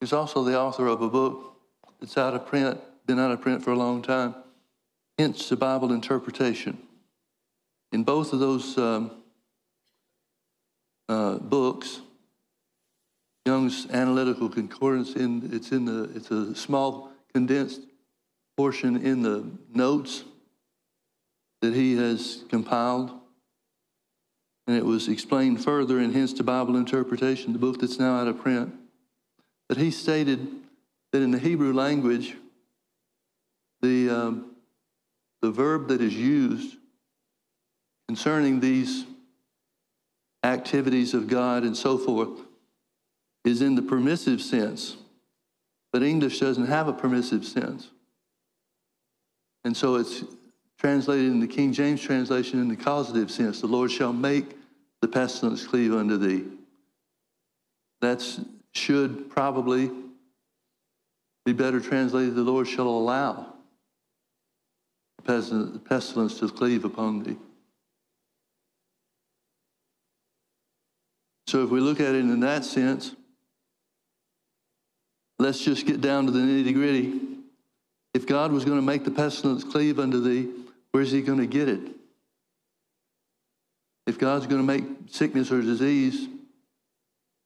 He's 0.00 0.14
also 0.14 0.42
the 0.44 0.58
author 0.58 0.86
of 0.86 1.02
a 1.02 1.08
book 1.10 1.56
that's 2.00 2.16
out 2.16 2.34
of 2.34 2.46
print, 2.46 2.80
been 3.06 3.18
out 3.18 3.32
of 3.32 3.42
print 3.42 3.62
for 3.62 3.72
a 3.72 3.76
long 3.76 4.00
time, 4.00 4.34
Hints 5.20 5.50
to 5.50 5.56
Bible 5.56 5.92
Interpretation. 5.92 6.78
In 7.92 8.04
both 8.04 8.32
of 8.32 8.40
those 8.40 8.78
um, 8.78 9.10
uh, 11.10 11.34
books. 11.34 12.00
Young's 13.44 13.86
Analytical 13.90 14.48
Concordance. 14.48 15.16
In 15.16 15.50
it's 15.52 15.72
in 15.72 15.84
the 15.84 16.04
it's 16.14 16.30
a 16.30 16.54
small 16.54 17.10
condensed 17.34 17.82
portion 18.56 19.04
in 19.04 19.20
the 19.20 19.44
notes 19.74 20.24
that 21.60 21.74
he 21.74 21.96
has 21.96 22.44
compiled. 22.48 23.10
And 24.66 24.74
it 24.74 24.86
was 24.86 25.06
explained 25.06 25.62
further 25.62 26.00
in 26.00 26.12
Hints 26.12 26.32
to 26.34 26.42
Bible 26.42 26.76
Interpretation, 26.76 27.52
the 27.52 27.58
book 27.58 27.78
that's 27.78 27.98
now 27.98 28.18
out 28.18 28.26
of 28.26 28.40
print, 28.40 28.72
that 29.68 29.76
he 29.76 29.90
stated 29.90 30.46
that 31.12 31.20
in 31.20 31.30
the 31.30 31.38
Hebrew 31.38 31.74
language, 31.74 32.36
the, 33.82 34.08
um, 34.08 34.49
the 35.42 35.50
verb 35.50 35.88
that 35.88 36.00
is 36.00 36.14
used 36.14 36.76
concerning 38.08 38.60
these 38.60 39.04
activities 40.42 41.14
of 41.14 41.28
God 41.28 41.62
and 41.62 41.76
so 41.76 41.98
forth 41.98 42.40
is 43.44 43.62
in 43.62 43.74
the 43.74 43.82
permissive 43.82 44.40
sense, 44.40 44.96
but 45.92 46.02
English 46.02 46.40
doesn't 46.40 46.66
have 46.66 46.88
a 46.88 46.92
permissive 46.92 47.44
sense. 47.44 47.90
And 49.64 49.76
so 49.76 49.96
it's 49.96 50.24
translated 50.78 51.26
in 51.26 51.40
the 51.40 51.46
King 51.46 51.72
James 51.72 52.00
translation 52.00 52.60
in 52.60 52.68
the 52.68 52.76
causative 52.76 53.30
sense 53.30 53.60
the 53.60 53.66
Lord 53.66 53.90
shall 53.90 54.12
make 54.12 54.56
the 55.02 55.08
pestilence 55.08 55.66
cleave 55.66 55.94
unto 55.94 56.16
thee. 56.16 56.44
That 58.00 58.24
should 58.72 59.30
probably 59.30 59.90
be 61.44 61.52
better 61.52 61.80
translated 61.80 62.34
the 62.34 62.42
Lord 62.42 62.66
shall 62.66 62.88
allow 62.88 63.54
pestilence 65.24 66.38
to 66.38 66.48
cleave 66.48 66.84
upon 66.84 67.22
thee. 67.22 67.36
So 71.46 71.64
if 71.64 71.70
we 71.70 71.80
look 71.80 71.98
at 72.00 72.14
it 72.14 72.20
in 72.20 72.40
that 72.40 72.64
sense, 72.64 73.14
let's 75.38 75.64
just 75.64 75.84
get 75.84 76.00
down 76.00 76.26
to 76.26 76.32
the 76.32 76.38
nitty 76.38 76.72
gritty. 76.72 77.20
If 78.14 78.26
God 78.26 78.52
was 78.52 78.64
going 78.64 78.78
to 78.78 78.82
make 78.82 79.04
the 79.04 79.10
pestilence 79.10 79.64
cleave 79.64 79.98
unto 79.98 80.20
thee, 80.20 80.48
where's 80.92 81.10
he 81.10 81.22
going 81.22 81.38
to 81.38 81.46
get 81.46 81.68
it? 81.68 81.80
If 84.06 84.18
God's 84.18 84.46
going 84.46 84.60
to 84.60 84.66
make 84.66 84.84
sickness 85.08 85.50
or 85.50 85.60
disease 85.60 86.28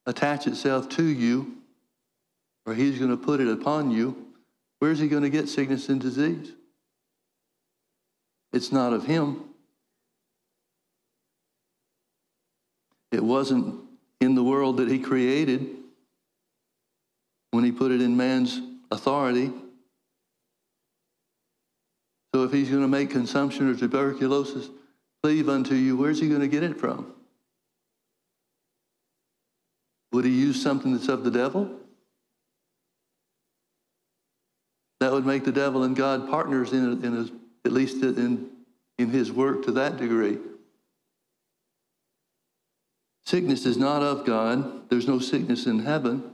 attach 0.07 0.47
itself 0.47 0.89
to 0.91 1.03
you, 1.03 1.57
or 2.66 2.75
he's 2.75 2.99
going 2.99 3.11
to 3.11 3.16
put 3.16 3.41
it 3.41 3.49
upon 3.49 3.91
you, 3.91 4.27
where's 4.79 4.99
he 4.99 5.09
going 5.09 5.22
to 5.22 5.31
get 5.31 5.49
sickness 5.49 5.89
and 5.89 6.01
disease? 6.01 6.53
It's 8.55 8.70
not 8.70 8.92
of 8.92 9.05
him. 9.05 9.42
It 13.11 13.22
wasn't 13.22 13.80
in 14.20 14.36
the 14.36 14.44
world 14.44 14.76
that 14.76 14.88
he 14.88 15.00
created 15.00 15.66
when 17.50 17.64
he 17.64 17.72
put 17.72 17.90
it 17.90 18.00
in 18.00 18.16
man's 18.16 18.61
authority. 18.92 19.50
So 22.32 22.44
if 22.44 22.52
he's 22.52 22.70
going 22.70 22.82
to 22.82 22.88
make 22.88 23.11
consumption 23.11 23.68
or 23.68 23.74
tuberculosis 23.74 24.68
cleave 25.24 25.48
unto 25.48 25.74
you, 25.74 25.96
where's 25.96 26.20
he 26.20 26.28
going 26.28 26.40
to 26.40 26.48
get 26.48 26.62
it 26.62 26.78
from? 26.78 27.12
Would 30.12 30.24
he 30.24 30.30
use 30.30 30.62
something 30.62 30.92
that's 30.92 31.09
of 31.09 31.24
the 31.24 31.30
devil? 31.32 31.72
That 35.00 35.11
would 35.11 35.26
make 35.26 35.44
the 35.44 35.50
devil 35.50 35.82
and 35.82 35.96
God 35.96 36.30
partners 36.30 36.72
in, 36.72 36.84
a, 36.84 37.07
in 37.07 37.16
a, 37.16 37.43
at 37.65 37.73
least 37.73 38.03
in, 38.03 38.51
in 38.99 39.09
his 39.11 39.33
work 39.33 39.65
to 39.65 39.73
that 39.73 39.97
degree. 39.97 40.39
Sickness 43.27 43.65
is 43.65 43.79
not 43.79 44.03
of 44.03 44.27
God. 44.27 44.89
There's 44.91 45.09
no 45.09 45.19
sickness 45.19 45.67
in 45.67 45.81
heaven. 45.81 46.31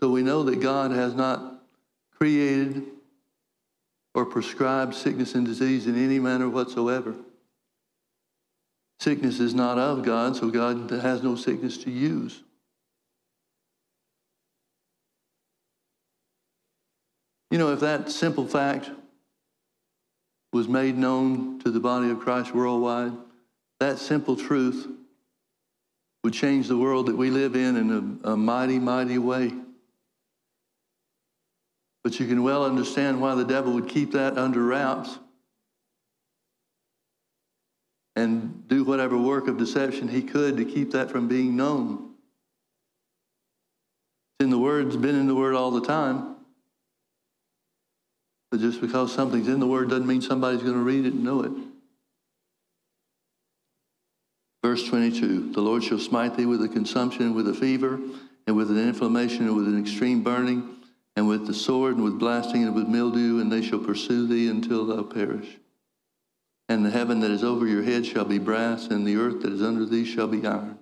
So 0.00 0.10
we 0.10 0.22
know 0.22 0.42
that 0.44 0.60
God 0.60 0.92
has 0.92 1.14
not 1.14 1.62
created 2.16 2.84
or 4.14 4.24
prescribed 4.24 4.94
sickness 4.94 5.34
and 5.34 5.46
disease 5.46 5.86
in 5.86 6.02
any 6.02 6.18
manner 6.18 6.48
whatsoever. 6.48 7.14
Sickness 9.00 9.38
is 9.38 9.54
not 9.54 9.78
of 9.78 10.04
God, 10.04 10.36
so 10.36 10.50
God 10.50 10.90
has 10.90 11.22
no 11.22 11.36
sickness 11.36 11.76
to 11.78 11.90
use. 11.90 12.42
You 17.50 17.58
know, 17.58 17.72
if 17.72 17.80
that 17.80 18.10
simple 18.10 18.46
fact 18.46 18.90
was 20.52 20.68
made 20.68 20.96
known 20.96 21.58
to 21.60 21.70
the 21.70 21.80
body 21.80 22.10
of 22.10 22.20
Christ 22.20 22.54
worldwide, 22.54 23.12
that 23.80 23.98
simple 23.98 24.36
truth 24.36 24.86
would 26.24 26.32
change 26.32 26.68
the 26.68 26.76
world 26.76 27.06
that 27.06 27.16
we 27.16 27.30
live 27.30 27.54
in 27.54 27.76
in 27.76 28.20
a, 28.24 28.32
a 28.32 28.36
mighty, 28.36 28.78
mighty 28.78 29.18
way. 29.18 29.52
But 32.02 32.18
you 32.18 32.26
can 32.26 32.42
well 32.42 32.64
understand 32.64 33.20
why 33.20 33.34
the 33.34 33.44
devil 33.44 33.72
would 33.74 33.88
keep 33.88 34.12
that 34.12 34.36
under 34.36 34.62
wraps 34.62 35.18
and 38.16 38.66
do 38.66 38.82
whatever 38.82 39.16
work 39.16 39.46
of 39.46 39.58
deception 39.58 40.08
he 40.08 40.22
could 40.22 40.56
to 40.56 40.64
keep 40.64 40.90
that 40.90 41.10
from 41.10 41.28
being 41.28 41.54
known. 41.54 42.14
It's 44.38 44.44
in 44.44 44.50
the 44.50 44.58
Word, 44.58 44.88
it's 44.88 44.96
been 44.96 45.14
in 45.14 45.28
the 45.28 45.34
Word 45.34 45.54
all 45.54 45.70
the 45.70 45.86
time. 45.86 46.37
But 48.50 48.60
just 48.60 48.80
because 48.80 49.12
something's 49.12 49.48
in 49.48 49.60
the 49.60 49.66
Word 49.66 49.90
doesn't 49.90 50.06
mean 50.06 50.22
somebody's 50.22 50.62
going 50.62 50.74
to 50.74 50.80
read 50.80 51.04
it 51.04 51.12
and 51.12 51.24
know 51.24 51.42
it. 51.42 51.52
Verse 54.62 54.86
22 54.88 55.52
The 55.52 55.60
Lord 55.60 55.84
shall 55.84 55.98
smite 55.98 56.36
thee 56.36 56.46
with 56.46 56.62
a 56.62 56.68
consumption, 56.68 57.34
with 57.34 57.48
a 57.48 57.54
fever, 57.54 57.98
and 58.46 58.56
with 58.56 58.70
an 58.70 58.78
inflammation, 58.78 59.46
and 59.46 59.56
with 59.56 59.68
an 59.68 59.78
extreme 59.78 60.22
burning, 60.22 60.76
and 61.16 61.28
with 61.28 61.46
the 61.46 61.54
sword, 61.54 61.96
and 61.96 62.04
with 62.04 62.18
blasting, 62.18 62.64
and 62.64 62.74
with 62.74 62.88
mildew, 62.88 63.40
and 63.40 63.52
they 63.52 63.62
shall 63.62 63.78
pursue 63.78 64.26
thee 64.26 64.48
until 64.48 64.86
thou 64.86 65.02
perish. 65.02 65.58
And 66.68 66.84
the 66.84 66.90
heaven 66.90 67.20
that 67.20 67.30
is 67.30 67.44
over 67.44 67.66
your 67.66 67.82
head 67.82 68.06
shall 68.06 68.24
be 68.24 68.38
brass, 68.38 68.86
and 68.86 69.06
the 69.06 69.16
earth 69.16 69.42
that 69.42 69.52
is 69.52 69.62
under 69.62 69.84
thee 69.84 70.04
shall 70.04 70.28
be 70.28 70.46
iron. 70.46 70.77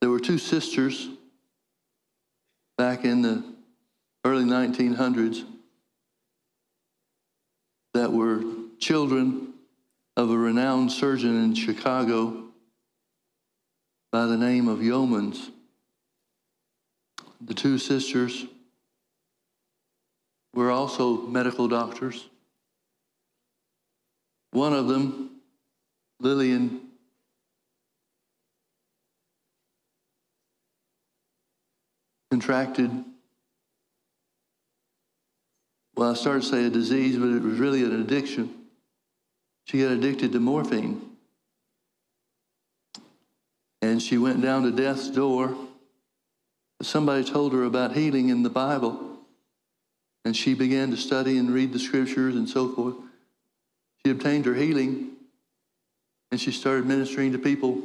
There 0.00 0.10
were 0.10 0.20
two 0.20 0.38
sisters 0.38 1.08
back 2.76 3.04
in 3.04 3.22
the 3.22 3.42
early 4.24 4.44
1900s 4.44 5.44
that 7.94 8.12
were 8.12 8.42
children 8.78 9.54
of 10.16 10.30
a 10.30 10.36
renowned 10.36 10.92
surgeon 10.92 11.42
in 11.42 11.54
Chicago 11.54 12.44
by 14.12 14.26
the 14.26 14.36
name 14.36 14.68
of 14.68 14.80
Yeomans. 14.80 15.50
The 17.40 17.54
two 17.54 17.78
sisters 17.78 18.46
were 20.54 20.70
also 20.70 21.22
medical 21.22 21.68
doctors. 21.68 22.28
One 24.52 24.72
of 24.72 24.88
them, 24.88 25.30
Lillian 26.18 26.85
contracted, 32.36 32.90
well, 35.94 36.10
I 36.10 36.14
started 36.14 36.42
to 36.42 36.48
say 36.48 36.64
a 36.66 36.70
disease, 36.70 37.16
but 37.16 37.28
it 37.28 37.42
was 37.42 37.58
really 37.58 37.82
an 37.82 37.98
addiction. 37.98 38.52
She 39.64 39.80
got 39.80 39.92
addicted 39.92 40.32
to 40.32 40.40
morphine. 40.40 41.00
And 43.80 44.02
she 44.02 44.18
went 44.18 44.42
down 44.42 44.64
to 44.64 44.70
death's 44.70 45.08
door 45.08 45.56
Somebody 46.82 47.24
told 47.24 47.54
her 47.54 47.64
about 47.64 47.96
healing 47.96 48.28
in 48.28 48.42
the 48.42 48.50
Bible, 48.50 49.18
and 50.26 50.36
she 50.36 50.52
began 50.52 50.90
to 50.90 50.96
study 50.98 51.38
and 51.38 51.50
read 51.50 51.72
the 51.72 51.78
scriptures 51.78 52.36
and 52.36 52.46
so 52.46 52.68
forth. 52.68 52.96
She 54.04 54.12
obtained 54.12 54.44
her 54.44 54.52
healing, 54.52 55.12
and 56.30 56.38
she 56.38 56.52
started 56.52 56.84
ministering 56.84 57.32
to 57.32 57.38
people 57.38 57.80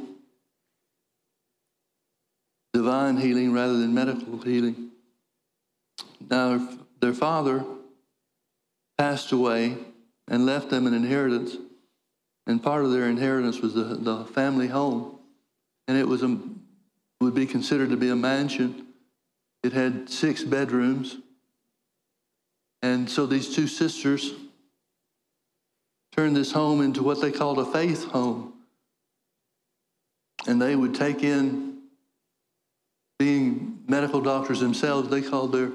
divine 2.82 3.16
healing 3.16 3.52
rather 3.52 3.76
than 3.78 3.94
medical 3.94 4.38
healing. 4.38 4.90
Now, 6.28 6.68
their 7.00 7.12
father 7.12 7.64
passed 8.98 9.30
away 9.30 9.76
and 10.26 10.44
left 10.46 10.70
them 10.70 10.88
an 10.88 10.94
inheritance, 10.94 11.56
and 12.46 12.60
part 12.60 12.84
of 12.84 12.90
their 12.90 13.08
inheritance 13.08 13.60
was 13.60 13.74
the, 13.74 13.84
the 13.84 14.24
family 14.24 14.66
home, 14.66 15.16
and 15.86 15.96
it 15.96 16.08
was 16.08 16.24
a 16.24 16.38
would 17.20 17.34
be 17.36 17.46
considered 17.46 17.90
to 17.90 17.96
be 17.96 18.08
a 18.08 18.16
mansion. 18.16 18.88
It 19.62 19.72
had 19.72 20.10
six 20.10 20.42
bedrooms. 20.42 21.18
And 22.82 23.08
so 23.08 23.26
these 23.26 23.54
two 23.54 23.68
sisters 23.68 24.32
turned 26.16 26.34
this 26.34 26.50
home 26.50 26.80
into 26.80 27.04
what 27.04 27.20
they 27.20 27.30
called 27.30 27.60
a 27.60 27.64
faith 27.64 28.06
home. 28.06 28.54
And 30.48 30.60
they 30.60 30.74
would 30.74 30.96
take 30.96 31.22
in, 31.22 31.71
being 33.18 33.84
medical 33.86 34.20
doctors 34.20 34.60
themselves, 34.60 35.08
they 35.08 35.22
called 35.22 35.52
their 35.52 35.70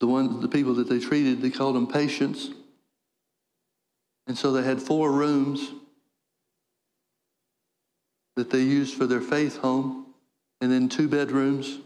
the 0.00 0.06
ones, 0.06 0.40
the 0.40 0.48
people 0.48 0.74
that 0.74 0.88
they 0.88 0.98
treated, 0.98 1.42
they 1.42 1.50
called 1.50 1.76
them 1.76 1.86
patients. 1.86 2.50
And 4.26 4.36
so 4.36 4.52
they 4.52 4.62
had 4.62 4.80
four 4.80 5.12
rooms 5.12 5.70
that 8.36 8.50
they 8.50 8.62
used 8.62 8.96
for 8.96 9.06
their 9.06 9.20
faith 9.20 9.58
home, 9.58 10.06
and 10.62 10.72
then 10.72 10.88
two 10.88 11.08
bedrooms 11.08 11.78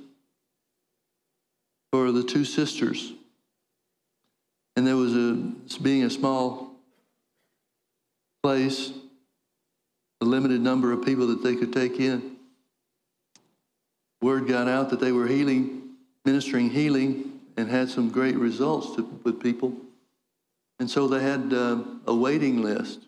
for 1.90 2.12
the 2.12 2.22
two 2.22 2.44
sisters. 2.44 3.12
And 4.76 4.86
there 4.86 4.96
was 4.96 5.14
a, 5.14 5.80
being 5.80 6.04
a 6.04 6.10
small 6.10 6.76
place, 8.42 8.92
a 10.20 10.24
limited 10.24 10.60
number 10.60 10.92
of 10.92 11.04
people 11.04 11.28
that 11.28 11.42
they 11.42 11.56
could 11.56 11.72
take 11.72 11.98
in. 11.98 12.33
Word 14.24 14.48
got 14.48 14.68
out 14.68 14.88
that 14.88 15.00
they 15.00 15.12
were 15.12 15.26
healing, 15.26 15.96
ministering 16.24 16.70
healing, 16.70 17.40
and 17.58 17.68
had 17.68 17.90
some 17.90 18.08
great 18.08 18.36
results 18.36 18.96
to, 18.96 19.02
with 19.22 19.38
people. 19.38 19.76
And 20.78 20.90
so 20.90 21.06
they 21.08 21.22
had 21.22 21.52
uh, 21.52 21.84
a 22.06 22.14
waiting 22.14 22.62
list. 22.62 23.00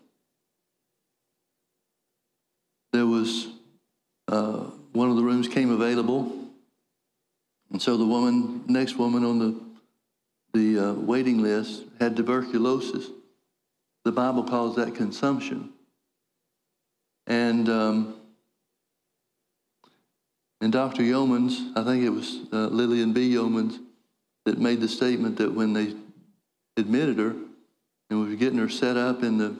There 2.93 3.07
was 3.07 3.47
uh, 4.27 4.65
one 4.93 5.09
of 5.09 5.15
the 5.15 5.23
rooms 5.23 5.47
came 5.47 5.71
available, 5.71 6.31
and 7.71 7.81
so 7.81 7.97
the 7.97 8.05
woman, 8.05 8.63
next 8.67 8.95
woman 8.95 9.25
on 9.25 9.39
the 9.39 9.59
the 10.53 10.89
uh, 10.89 10.93
waiting 10.93 11.41
list, 11.41 11.83
had 11.99 12.15
tuberculosis. 12.15 13.09
The 14.05 14.11
Bible 14.11 14.43
calls 14.43 14.75
that 14.75 14.93
consumption. 14.93 15.71
And 17.25 17.67
um, 17.69 18.16
and 20.61 20.71
Dr. 20.71 21.03
Yeomans, 21.03 21.71
I 21.75 21.83
think 21.83 22.03
it 22.03 22.09
was 22.09 22.39
uh, 22.51 22.67
Lillian 22.67 23.13
B. 23.13 23.33
Yeomans, 23.33 23.79
that 24.45 24.57
made 24.57 24.81
the 24.81 24.87
statement 24.87 25.37
that 25.37 25.53
when 25.53 25.73
they 25.73 25.93
admitted 26.77 27.17
her 27.19 27.35
and 28.09 28.21
we 28.21 28.29
were 28.29 28.35
getting 28.35 28.59
her 28.59 28.69
set 28.69 28.97
up 28.97 29.23
in 29.23 29.37
the 29.37 29.55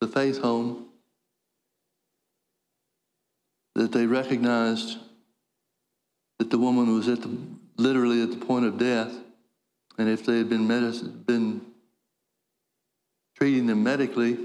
the 0.00 0.08
faith 0.08 0.38
home, 0.38 0.86
that 3.74 3.92
they 3.92 4.06
recognized 4.06 4.96
that 6.38 6.48
the 6.48 6.58
woman 6.58 6.94
was 6.94 7.06
at 7.06 7.20
the 7.20 7.36
literally 7.76 8.22
at 8.22 8.30
the 8.30 8.36
point 8.38 8.64
of 8.64 8.78
death, 8.78 9.12
and 9.98 10.08
if 10.08 10.24
they 10.24 10.38
had 10.38 10.48
been 10.48 10.66
medic- 10.66 11.26
been 11.26 11.60
treating 13.36 13.66
them 13.66 13.82
medically, 13.82 14.38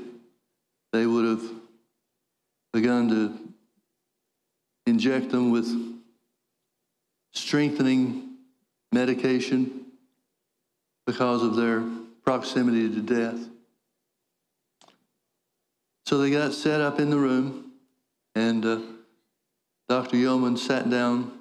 they 0.92 1.06
would 1.06 1.26
have 1.26 1.52
begun 2.74 3.08
to 3.08 3.55
inject 4.86 5.30
them 5.30 5.52
with 5.52 5.68
strengthening 7.34 8.36
medication 8.92 9.86
because 11.06 11.44
of 11.44 11.56
their 11.56 11.84
proximity 12.24 12.90
to 12.90 13.02
death. 13.02 13.40
So 16.06 16.20
they 16.20 16.32
got 16.32 16.54
set 16.54 16.82
up 16.82 17.00
in 17.00 17.10
the 17.10 17.18
room, 17.18 17.72
and 18.36 18.66
uh, 18.66 18.80
Dr. 19.90 20.18
Yeoman 20.18 20.58
sat 20.58 20.90
down 20.90 21.32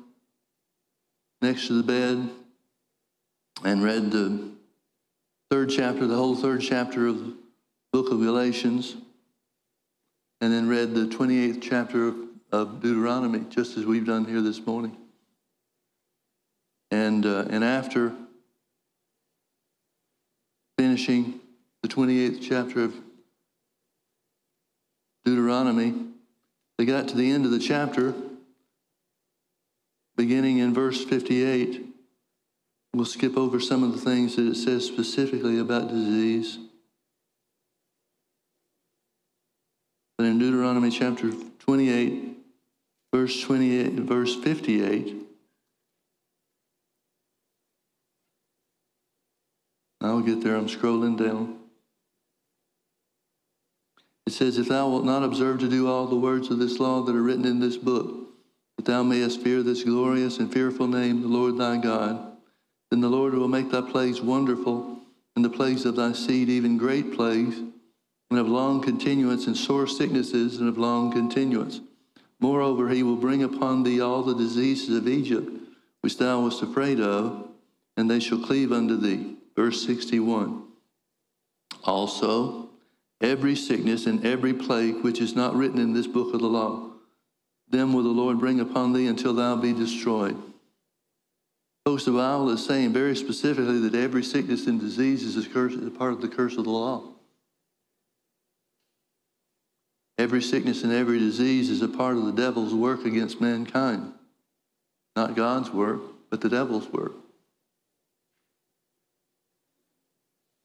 next 1.43 1.67
to 1.67 1.75
the 1.75 1.83
bed 1.83 2.31
and 3.63 3.83
read 3.83 4.11
the 4.11 4.51
third 5.51 5.71
chapter, 5.71 6.07
the 6.07 6.17
whole 6.17 6.35
third 6.35 6.63
chapter 6.63 7.07
of 7.07 7.19
the 7.19 7.35
book 7.93 8.11
of 8.11 8.21
Galatians, 8.21 8.97
and 10.41 10.53
then 10.53 10.69
read 10.69 10.95
the 10.95 11.07
28th 11.07 11.63
chapter 11.63 12.09
of, 12.09 12.17
of 12.55 12.81
Deuteronomy, 12.81 13.41
just 13.51 13.77
as 13.77 13.85
we've 13.85 14.07
done 14.07 14.25
here 14.25 14.41
this 14.41 14.65
morning. 14.65 14.97
And, 16.91 17.27
uh, 17.27 17.47
and 17.51 17.65
after 17.65 18.13
finishing 20.79 21.41
the 21.83 21.89
28th 21.89 22.39
chapter 22.41 22.85
of 22.85 22.95
Deuteronomy, 25.25 25.95
they 26.79 26.85
got 26.85 27.09
to 27.09 27.17
the 27.17 27.31
end 27.31 27.45
of 27.45 27.51
the 27.51 27.59
chapter, 27.59 28.15
beginning 30.17 30.59
in 30.59 30.73
verse 30.73 31.05
58. 31.05 31.85
We'll 32.95 33.05
skip 33.05 33.37
over 33.37 33.59
some 33.59 33.83
of 33.83 33.93
the 33.93 33.99
things 33.99 34.37
that 34.37 34.47
it 34.47 34.55
says 34.55 34.87
specifically 34.87 35.59
about 35.59 35.89
disease. 35.89 36.59
But 40.17 40.27
in 40.27 40.39
Deuteronomy 40.39 40.91
chapter 40.91 41.33
28, 41.59 42.34
verse 43.15 43.41
28, 43.43 43.93
verse 43.93 44.35
58, 44.35 45.15
I'll 50.01 50.21
get 50.21 50.43
there, 50.43 50.57
I'm 50.57 50.67
scrolling 50.67 51.17
down. 51.17 51.61
It 54.27 54.33
says, 54.33 54.59
If 54.59 54.67
thou 54.67 54.89
wilt 54.89 55.05
not 55.05 55.23
observe 55.23 55.61
to 55.61 55.69
do 55.69 55.87
all 55.87 56.09
the 56.09 56.17
words 56.17 56.51
of 56.51 56.59
this 56.59 56.81
law 56.81 57.03
that 57.03 57.15
are 57.15 57.23
written 57.23 57.45
in 57.45 57.61
this 57.61 57.77
book, 57.77 58.31
that 58.79 58.87
thou 58.87 59.05
mayest 59.05 59.41
fear 59.43 59.63
this 59.63 59.85
glorious 59.85 60.39
and 60.39 60.53
fearful 60.53 60.89
name, 60.89 61.23
the 61.23 61.29
Lord 61.29 61.57
thy 61.57 61.77
God, 61.77 62.37
then 62.91 63.01
the 63.01 63.09
Lord 63.09 63.35
will 63.35 63.47
make 63.47 63.71
thy 63.71 63.89
plagues 63.89 64.21
wonderful, 64.21 64.99
and 65.37 65.45
the 65.45 65.51
plagues 65.51 65.85
of 65.85 65.95
thy 65.95 66.15
seed 66.15 66.49
even 66.49 66.79
great 66.79 67.15
plagues, 67.15 67.59
and 68.31 68.41
of 68.41 68.49
long 68.49 68.83
continuance, 68.83 69.47
and 69.47 69.57
sore 69.57 69.87
sicknesses, 69.87 70.59
and 70.59 70.69
of 70.69 70.79
long 70.79 71.13
continuance. 71.13 71.81
Moreover, 72.45 72.91
he 72.91 73.03
will 73.03 73.17
bring 73.17 73.43
upon 73.43 73.85
thee 73.85 74.03
all 74.03 74.23
the 74.23 74.35
diseases 74.35 74.95
of 74.95 75.09
Egypt, 75.09 75.51
which 76.03 76.19
thou 76.19 76.43
wast 76.43 76.63
afraid 76.63 77.01
of, 77.01 77.49
and 77.97 78.11
they 78.11 78.21
shall 78.21 78.37
cleave 78.37 78.71
unto 78.71 78.99
thee. 78.99 79.37
Verse 79.57 79.83
61. 79.87 80.63
Also, 81.85 82.69
every 83.23 83.57
sickness 83.57 84.05
and 84.05 84.27
every 84.27 84.53
plague 84.53 84.97
which 84.97 85.23
is 85.23 85.35
not 85.35 85.55
written 85.55 85.79
in 85.79 85.95
this 85.95 86.07
book 86.07 86.35
of 86.35 86.41
the 86.41 86.47
law, 86.47 86.91
them 87.71 87.95
will 87.95 88.03
the 88.03 88.11
Lord 88.11 88.39
bring 88.41 88.61
upon 88.61 88.93
thee 88.93 89.07
until 89.07 89.33
thou 89.33 89.57
be 89.57 89.73
destroyed. 89.73 90.37
Most 91.87 92.07
of 92.09 92.13
Bible 92.13 92.51
is 92.51 92.63
saying 92.63 92.93
very 92.93 93.17
specifically 93.17 93.79
that 93.89 93.95
every 93.95 94.23
sickness 94.23 94.67
and 94.67 94.79
disease 94.79 95.23
is 95.23 95.39
a, 95.47 95.49
curse, 95.49 95.77
a 95.77 95.91
part 95.91 96.13
of 96.13 96.21
the 96.21 96.29
curse 96.29 96.59
of 96.59 96.65
the 96.65 96.71
law. 96.71 97.14
Every 100.17 100.43
sickness 100.43 100.85
and 100.85 100.93
every 100.93 101.19
disease 101.19 101.71
is 101.71 101.83
a 101.83 101.89
part 101.89 102.17
of 102.17 102.25
the 102.25 102.33
devil's 102.33 102.73
work 102.73 103.05
against 103.05 103.41
mankind. 103.41 104.13
Not 105.17 105.35
God's 105.35 105.71
work, 105.71 106.01
but 106.31 106.41
the 106.41 106.49
devil's 106.49 106.89
work. 106.89 107.13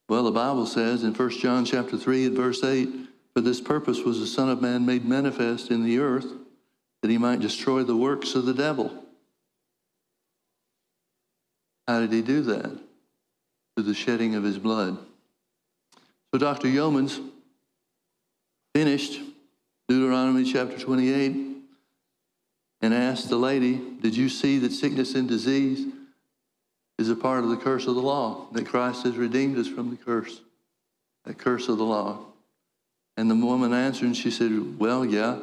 Well, 0.07 0.23
the 0.23 0.31
Bible 0.31 0.65
says 0.65 1.03
in 1.03 1.13
1 1.13 1.29
John 1.31 1.65
chapter 1.65 1.97
3 1.97 2.27
and 2.27 2.35
verse 2.35 2.63
8, 2.63 2.89
For 3.33 3.41
this 3.41 3.61
purpose 3.61 3.99
was 3.99 4.19
the 4.19 4.27
Son 4.27 4.49
of 4.49 4.61
Man 4.61 4.85
made 4.85 5.05
manifest 5.05 5.69
in 5.69 5.83
the 5.83 5.99
earth, 5.99 6.27
that 7.01 7.11
he 7.11 7.17
might 7.17 7.39
destroy 7.39 7.83
the 7.83 7.95
works 7.95 8.35
of 8.35 8.45
the 8.45 8.53
devil. 8.53 9.03
How 11.87 11.99
did 11.99 12.11
he 12.11 12.21
do 12.21 12.41
that? 12.41 12.71
Through 13.75 13.85
the 13.85 13.93
shedding 13.93 14.35
of 14.35 14.43
his 14.43 14.57
blood. 14.59 14.97
So 16.31 16.39
Dr. 16.39 16.67
Yeomans 16.67 17.19
finished 18.75 19.19
Deuteronomy 19.89 20.43
chapter 20.43 20.77
28 20.77 21.35
and 22.81 22.93
asked 22.93 23.27
the 23.27 23.35
lady, 23.35 23.81
Did 24.01 24.15
you 24.15 24.29
see 24.29 24.59
that 24.59 24.71
sickness 24.71 25.15
and 25.15 25.27
disease 25.27 25.91
is 26.99 27.09
a 27.09 27.15
part 27.15 27.43
of 27.43 27.49
the 27.49 27.57
curse 27.57 27.87
of 27.87 27.95
the 27.95 28.01
law? 28.01 28.45
That 28.51 28.67
Christ 28.67 29.03
has 29.05 29.17
redeemed 29.17 29.57
us 29.57 29.67
from 29.67 29.89
the 29.89 29.95
curse, 29.95 30.41
that 31.25 31.39
curse 31.39 31.67
of 31.69 31.79
the 31.79 31.85
law. 31.85 32.19
And 33.17 33.31
the 33.31 33.35
woman 33.35 33.73
answered 33.73 34.05
and 34.05 34.15
she 34.15 34.29
said, 34.29 34.77
Well, 34.79 35.03
yeah, 35.03 35.39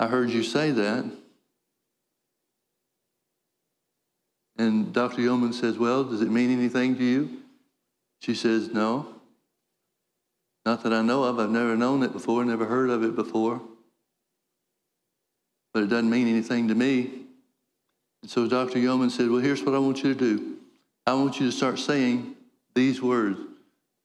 I 0.00 0.06
heard 0.06 0.30
you 0.30 0.42
say 0.42 0.70
that. 0.70 1.04
And 4.56 4.94
Dr. 4.94 5.20
Yeoman 5.20 5.52
says, 5.52 5.76
Well, 5.76 6.04
does 6.04 6.22
it 6.22 6.30
mean 6.30 6.50
anything 6.50 6.96
to 6.96 7.04
you? 7.04 7.42
She 8.18 8.34
says, 8.34 8.70
No. 8.72 9.15
Not 10.66 10.82
that 10.82 10.92
I 10.92 11.00
know 11.00 11.22
of. 11.22 11.38
I've 11.38 11.50
never 11.50 11.76
known 11.76 12.02
it 12.02 12.12
before, 12.12 12.44
never 12.44 12.66
heard 12.66 12.90
of 12.90 13.04
it 13.04 13.14
before. 13.14 13.62
But 15.72 15.84
it 15.84 15.86
doesn't 15.86 16.10
mean 16.10 16.26
anything 16.26 16.66
to 16.68 16.74
me. 16.74 17.22
And 18.22 18.30
so 18.30 18.48
Dr. 18.48 18.80
Yeoman 18.80 19.10
said, 19.10 19.30
Well, 19.30 19.40
here's 19.40 19.62
what 19.62 19.76
I 19.76 19.78
want 19.78 20.02
you 20.02 20.12
to 20.12 20.18
do. 20.18 20.56
I 21.06 21.14
want 21.14 21.38
you 21.38 21.46
to 21.46 21.52
start 21.52 21.78
saying 21.78 22.34
these 22.74 23.00
words 23.00 23.38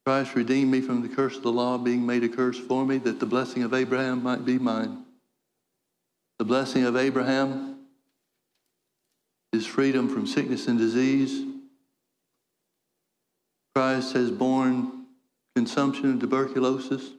Christ 0.06 0.36
redeemed 0.36 0.70
me 0.70 0.80
from 0.80 1.02
the 1.02 1.08
curse 1.08 1.36
of 1.36 1.42
the 1.42 1.50
law, 1.50 1.78
being 1.78 2.06
made 2.06 2.22
a 2.22 2.28
curse 2.28 2.58
for 2.58 2.86
me, 2.86 2.98
that 2.98 3.18
the 3.18 3.26
blessing 3.26 3.64
of 3.64 3.74
Abraham 3.74 4.22
might 4.22 4.44
be 4.44 4.58
mine. 4.58 5.04
The 6.38 6.44
blessing 6.44 6.84
of 6.84 6.96
Abraham 6.96 7.86
is 9.52 9.66
freedom 9.66 10.08
from 10.08 10.28
sickness 10.28 10.68
and 10.68 10.78
disease. 10.78 11.44
Christ 13.74 14.12
has 14.12 14.30
borne 14.30 15.01
consumption 15.54 16.06
and 16.06 16.20
tuberculosis, 16.20 17.10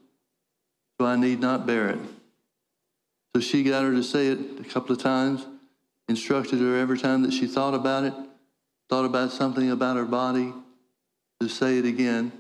so 1.00 1.06
I 1.06 1.16
need 1.16 1.40
not 1.40 1.66
bear 1.66 1.90
it. 1.90 2.00
So 3.36 3.42
she 3.42 3.64
got 3.64 3.84
her 3.84 3.92
to 3.92 4.04
say 4.04 4.28
it 4.28 4.40
a 4.60 4.64
couple 4.64 4.96
of 4.96 5.02
times, 5.02 5.46
instructed 6.08 6.60
her 6.60 6.78
every 6.78 7.00
time 7.00 7.24
that 7.24 7.34
she 7.34 7.48
thought 7.48 7.74
about 7.74 8.04
it, 8.04 8.14
thought 8.90 9.06
about 9.06 9.32
something 9.32 9.72
about 9.72 9.98
her 9.98 10.06
body 10.06 10.54
to 11.40 11.48
say 11.48 11.78
it 11.78 11.86
again. 11.86 12.32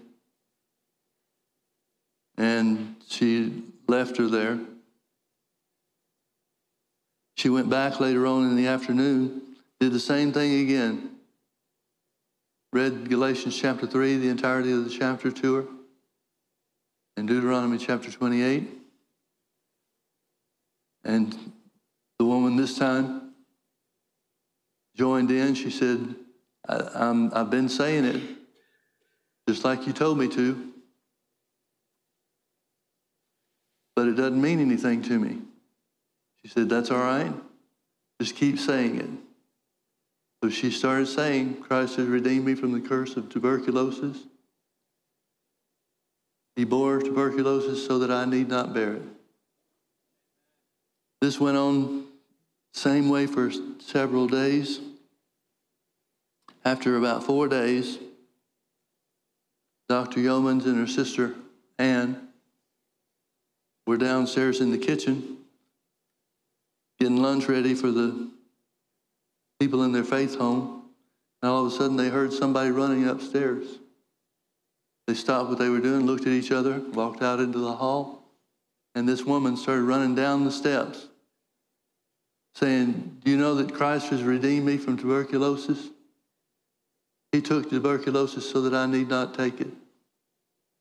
And 2.37 2.95
she 3.07 3.63
left 3.87 4.17
her 4.17 4.27
there. 4.27 4.59
She 7.35 7.49
went 7.49 7.69
back 7.69 7.99
later 7.99 8.25
on 8.27 8.45
in 8.45 8.55
the 8.55 8.67
afternoon, 8.67 9.41
did 9.79 9.91
the 9.91 9.99
same 9.99 10.31
thing 10.31 10.61
again. 10.61 11.09
Read 12.71 13.09
Galatians 13.09 13.55
chapter 13.55 13.85
3, 13.85 14.17
the 14.17 14.29
entirety 14.29 14.71
of 14.71 14.83
the 14.83 14.89
chapter 14.89 15.29
to 15.31 15.55
her, 15.55 15.65
and 17.15 17.27
Deuteronomy 17.27 17.77
chapter 17.77 18.11
28. 18.11 18.67
And 21.03 21.53
the 22.17 22.25
woman 22.25 22.55
this 22.55 22.77
time 22.77 23.33
joined 24.95 25.31
in. 25.31 25.55
She 25.55 25.69
said, 25.69 26.15
I, 26.67 27.29
I've 27.33 27.49
been 27.49 27.69
saying 27.69 28.05
it 28.05 28.21
just 29.47 29.65
like 29.65 29.85
you 29.85 29.93
told 29.93 30.17
me 30.17 30.27
to, 30.29 30.71
but 33.95 34.07
it 34.07 34.13
doesn't 34.13 34.41
mean 34.41 34.59
anything 34.59 35.01
to 35.03 35.19
me. 35.19 35.39
She 36.41 36.47
said, 36.47 36.69
That's 36.69 36.91
all 36.91 36.99
right. 36.99 37.33
Just 38.21 38.35
keep 38.35 38.57
saying 38.59 38.99
it. 38.99 39.09
So 40.43 40.49
she 40.49 40.71
started 40.71 41.07
saying, 41.07 41.61
Christ 41.61 41.95
has 41.97 42.07
redeemed 42.07 42.45
me 42.45 42.55
from 42.55 42.71
the 42.71 42.81
curse 42.81 43.15
of 43.15 43.29
tuberculosis. 43.29 44.17
He 46.55 46.65
bore 46.65 46.99
tuberculosis 46.99 47.85
so 47.85 47.99
that 47.99 48.11
I 48.11 48.25
need 48.25 48.47
not 48.47 48.73
bear 48.73 48.93
it. 48.93 49.01
This 51.21 51.39
went 51.39 51.57
on 51.57 52.05
same 52.73 53.09
way 53.09 53.27
for 53.27 53.51
several 53.79 54.27
days. 54.27 54.79
After 56.65 56.97
about 56.97 57.23
four 57.23 57.47
days, 57.47 57.97
Dr. 59.89 60.19
Yeomans 60.19 60.65
and 60.65 60.77
her 60.77 60.87
sister 60.87 61.35
Ann 61.77 62.29
were 63.85 63.97
downstairs 63.97 64.61
in 64.61 64.71
the 64.71 64.77
kitchen 64.77 65.33
getting 66.99 67.21
lunch 67.21 67.47
ready 67.47 67.75
for 67.75 67.91
the 67.91 68.29
people 69.59 69.83
in 69.83 69.91
their 69.91 70.05
faith 70.05 70.37
home. 70.37 70.83
And 71.41 71.51
all 71.51 71.65
of 71.65 71.73
a 71.73 71.75
sudden, 71.75 71.97
they 71.97 72.07
heard 72.07 72.31
somebody 72.31 72.71
running 72.71 73.07
upstairs. 73.07 73.65
They 75.07 75.13
stopped 75.13 75.49
what 75.49 75.59
they 75.59 75.69
were 75.69 75.79
doing, 75.79 76.05
looked 76.05 76.25
at 76.25 76.33
each 76.33 76.51
other, 76.51 76.81
walked 76.93 77.21
out 77.21 77.39
into 77.39 77.59
the 77.59 77.73
hall, 77.73 78.23
and 78.95 79.07
this 79.07 79.23
woman 79.23 79.57
started 79.57 79.83
running 79.83 80.15
down 80.15 80.45
the 80.45 80.51
steps 80.51 81.07
saying, 82.55 83.17
Do 83.23 83.31
you 83.31 83.37
know 83.37 83.55
that 83.55 83.73
Christ 83.73 84.09
has 84.09 84.23
redeemed 84.23 84.65
me 84.65 84.77
from 84.77 84.97
tuberculosis? 84.97 85.89
He 87.31 87.41
took 87.41 87.69
tuberculosis 87.69 88.49
so 88.49 88.61
that 88.61 88.73
I 88.73 88.85
need 88.85 89.09
not 89.09 89.33
take 89.33 89.59
it. 89.59 89.71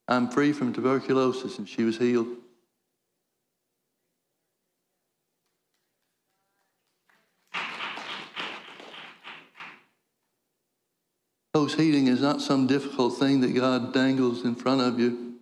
I'm 0.06 0.28
free 0.28 0.52
from 0.52 0.72
tuberculosis, 0.72 1.58
and 1.58 1.68
she 1.68 1.82
was 1.82 1.96
healed. 1.96 2.28
Folks, 11.52 11.74
healing 11.74 12.06
is 12.06 12.22
not 12.22 12.40
some 12.40 12.66
difficult 12.66 13.18
thing 13.18 13.40
that 13.42 13.54
God 13.54 13.92
dangles 13.92 14.44
in 14.44 14.54
front 14.54 14.80
of 14.80 14.98
you. 14.98 15.34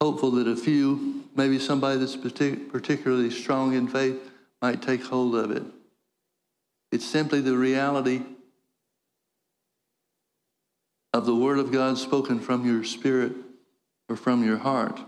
Hopeful 0.00 0.32
that 0.32 0.48
a 0.48 0.56
few, 0.56 1.24
maybe 1.36 1.58
somebody 1.58 1.98
that's 1.98 2.16
partic- 2.16 2.70
particularly 2.72 3.30
strong 3.30 3.74
in 3.74 3.86
faith, 3.86 4.18
might 4.60 4.82
take 4.82 5.04
hold 5.04 5.36
of 5.36 5.52
it. 5.52 5.62
It's 6.90 7.04
simply 7.04 7.40
the 7.40 7.56
reality 7.56 8.22
of 11.12 11.26
the 11.26 11.34
Word 11.34 11.58
of 11.58 11.70
God 11.70 11.96
spoken 11.96 12.40
from 12.40 12.66
your 12.66 12.82
spirit 12.82 13.32
or 14.08 14.16
from 14.16 14.44
your 14.44 14.58
heart. 14.58 15.00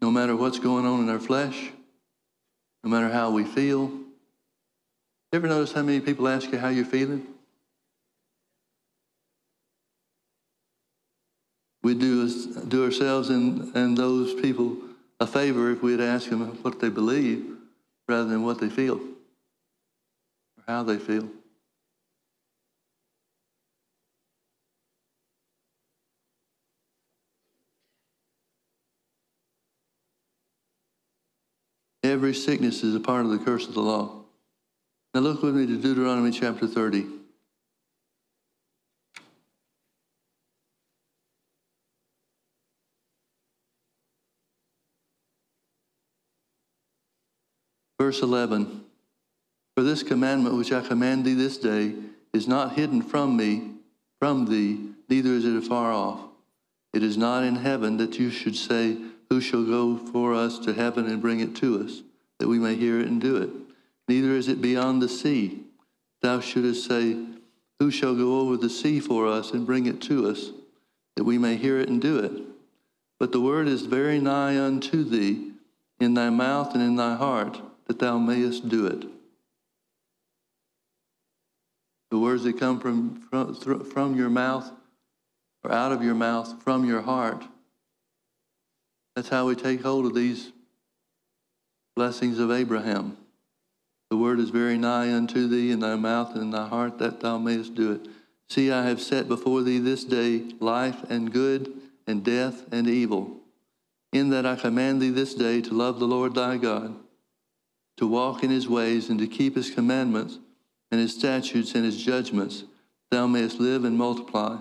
No 0.00 0.10
matter 0.10 0.34
what's 0.34 0.58
going 0.58 0.86
on 0.86 1.00
in 1.00 1.08
our 1.08 1.20
flesh, 1.20 1.70
no 2.82 2.90
matter 2.90 3.08
how 3.08 3.30
we 3.30 3.44
feel. 3.44 4.05
You 5.32 5.38
ever 5.38 5.48
notice 5.48 5.72
how 5.72 5.82
many 5.82 6.00
people 6.00 6.28
ask 6.28 6.50
you 6.52 6.58
how 6.58 6.68
you're 6.68 6.84
feeling? 6.84 7.26
We'd 11.82 11.98
do, 11.98 12.28
do 12.66 12.84
ourselves 12.84 13.28
and, 13.30 13.74
and 13.76 13.96
those 13.96 14.34
people 14.40 14.76
a 15.20 15.26
favor 15.26 15.70
if 15.70 15.82
we'd 15.82 16.00
ask 16.00 16.28
them 16.28 16.40
what 16.62 16.80
they 16.80 16.88
believe 16.88 17.46
rather 18.08 18.28
than 18.28 18.44
what 18.44 18.60
they 18.60 18.68
feel 18.68 18.96
or 18.98 20.64
how 20.66 20.82
they 20.82 20.98
feel. 20.98 21.28
Every 32.02 32.34
sickness 32.34 32.84
is 32.84 32.94
a 32.94 33.00
part 33.00 33.24
of 33.24 33.32
the 33.32 33.38
curse 33.38 33.66
of 33.66 33.74
the 33.74 33.80
law. 33.80 34.25
Now 35.16 35.22
look 35.22 35.42
with 35.42 35.56
me 35.56 35.64
to 35.64 35.78
Deuteronomy 35.78 36.30
chapter 36.30 36.66
30. 36.66 37.06
Verse 47.98 48.20
11 48.20 48.84
For 49.74 49.82
this 49.82 50.02
commandment 50.02 50.54
which 50.54 50.70
I 50.70 50.82
command 50.82 51.24
thee 51.24 51.32
this 51.32 51.56
day 51.56 51.94
is 52.34 52.46
not 52.46 52.74
hidden 52.74 53.00
from 53.00 53.38
me, 53.38 53.70
from 54.18 54.44
thee, 54.44 54.90
neither 55.08 55.30
is 55.30 55.46
it 55.46 55.56
afar 55.56 55.92
off. 55.92 56.20
It 56.92 57.02
is 57.02 57.16
not 57.16 57.42
in 57.42 57.56
heaven 57.56 57.96
that 57.96 58.18
you 58.18 58.28
should 58.28 58.54
say, 58.54 58.98
Who 59.30 59.40
shall 59.40 59.64
go 59.64 59.96
for 59.96 60.34
us 60.34 60.58
to 60.58 60.74
heaven 60.74 61.06
and 61.06 61.22
bring 61.22 61.40
it 61.40 61.56
to 61.56 61.82
us, 61.82 62.02
that 62.38 62.48
we 62.48 62.58
may 62.58 62.74
hear 62.74 63.00
it 63.00 63.06
and 63.06 63.18
do 63.18 63.36
it? 63.36 63.65
Neither 64.08 64.32
is 64.32 64.48
it 64.48 64.60
beyond 64.60 65.02
the 65.02 65.08
sea. 65.08 65.64
Thou 66.22 66.40
shouldest 66.40 66.86
say, 66.86 67.16
Who 67.80 67.90
shall 67.90 68.14
go 68.14 68.40
over 68.40 68.56
the 68.56 68.70
sea 68.70 69.00
for 69.00 69.26
us 69.26 69.52
and 69.52 69.66
bring 69.66 69.86
it 69.86 70.00
to 70.02 70.28
us, 70.28 70.50
that 71.16 71.24
we 71.24 71.38
may 71.38 71.56
hear 71.56 71.78
it 71.78 71.88
and 71.88 72.00
do 72.00 72.18
it? 72.18 72.42
But 73.18 73.32
the 73.32 73.40
word 73.40 73.66
is 73.66 73.82
very 73.82 74.20
nigh 74.20 74.58
unto 74.58 75.02
thee, 75.04 75.52
in 75.98 76.14
thy 76.14 76.30
mouth 76.30 76.74
and 76.74 76.82
in 76.82 76.96
thy 76.96 77.14
heart 77.14 77.60
that 77.86 77.98
thou 77.98 78.18
mayest 78.18 78.68
do 78.68 78.86
it. 78.86 79.06
The 82.10 82.18
words 82.18 82.44
that 82.44 82.58
come 82.58 82.78
from, 82.80 83.22
from, 83.30 83.84
from 83.84 84.16
your 84.16 84.30
mouth 84.30 84.70
or 85.64 85.72
out 85.72 85.92
of 85.92 86.02
your 86.02 86.14
mouth, 86.14 86.62
from 86.62 86.84
your 86.84 87.02
heart. 87.02 87.44
That's 89.14 89.28
how 89.28 89.46
we 89.46 89.56
take 89.56 89.82
hold 89.82 90.06
of 90.06 90.14
these 90.14 90.52
blessings 91.96 92.38
of 92.38 92.50
Abraham. 92.52 93.16
The 94.10 94.16
word 94.16 94.38
is 94.38 94.50
very 94.50 94.78
nigh 94.78 95.12
unto 95.12 95.48
thee 95.48 95.70
in 95.70 95.80
thy 95.80 95.96
mouth 95.96 96.32
and 96.34 96.42
in 96.42 96.50
thy 96.50 96.68
heart 96.68 96.98
that 96.98 97.20
thou 97.20 97.38
mayest 97.38 97.74
do 97.74 97.92
it. 97.92 98.06
See, 98.48 98.70
I 98.70 98.86
have 98.86 99.00
set 99.00 99.26
before 99.26 99.62
thee 99.62 99.78
this 99.78 100.04
day 100.04 100.44
life 100.60 101.02
and 101.10 101.32
good 101.32 101.72
and 102.06 102.24
death 102.24 102.64
and 102.72 102.86
evil. 102.88 103.40
In 104.12 104.30
that 104.30 104.46
I 104.46 104.56
command 104.56 105.02
thee 105.02 105.10
this 105.10 105.34
day 105.34 105.60
to 105.62 105.74
love 105.74 105.98
the 105.98 106.06
Lord 106.06 106.34
thy 106.34 106.56
God 106.56 106.94
to 107.96 108.06
walk 108.06 108.44
in 108.44 108.50
his 108.50 108.68
ways 108.68 109.08
and 109.08 109.18
to 109.18 109.26
keep 109.26 109.56
his 109.56 109.70
commandments 109.70 110.38
and 110.90 111.00
his 111.00 111.14
statutes 111.14 111.74
and 111.74 111.84
his 111.84 112.02
judgments, 112.02 112.64
thou 113.10 113.26
mayest 113.26 113.58
live 113.58 113.84
and 113.84 113.96
multiply. 113.96 114.58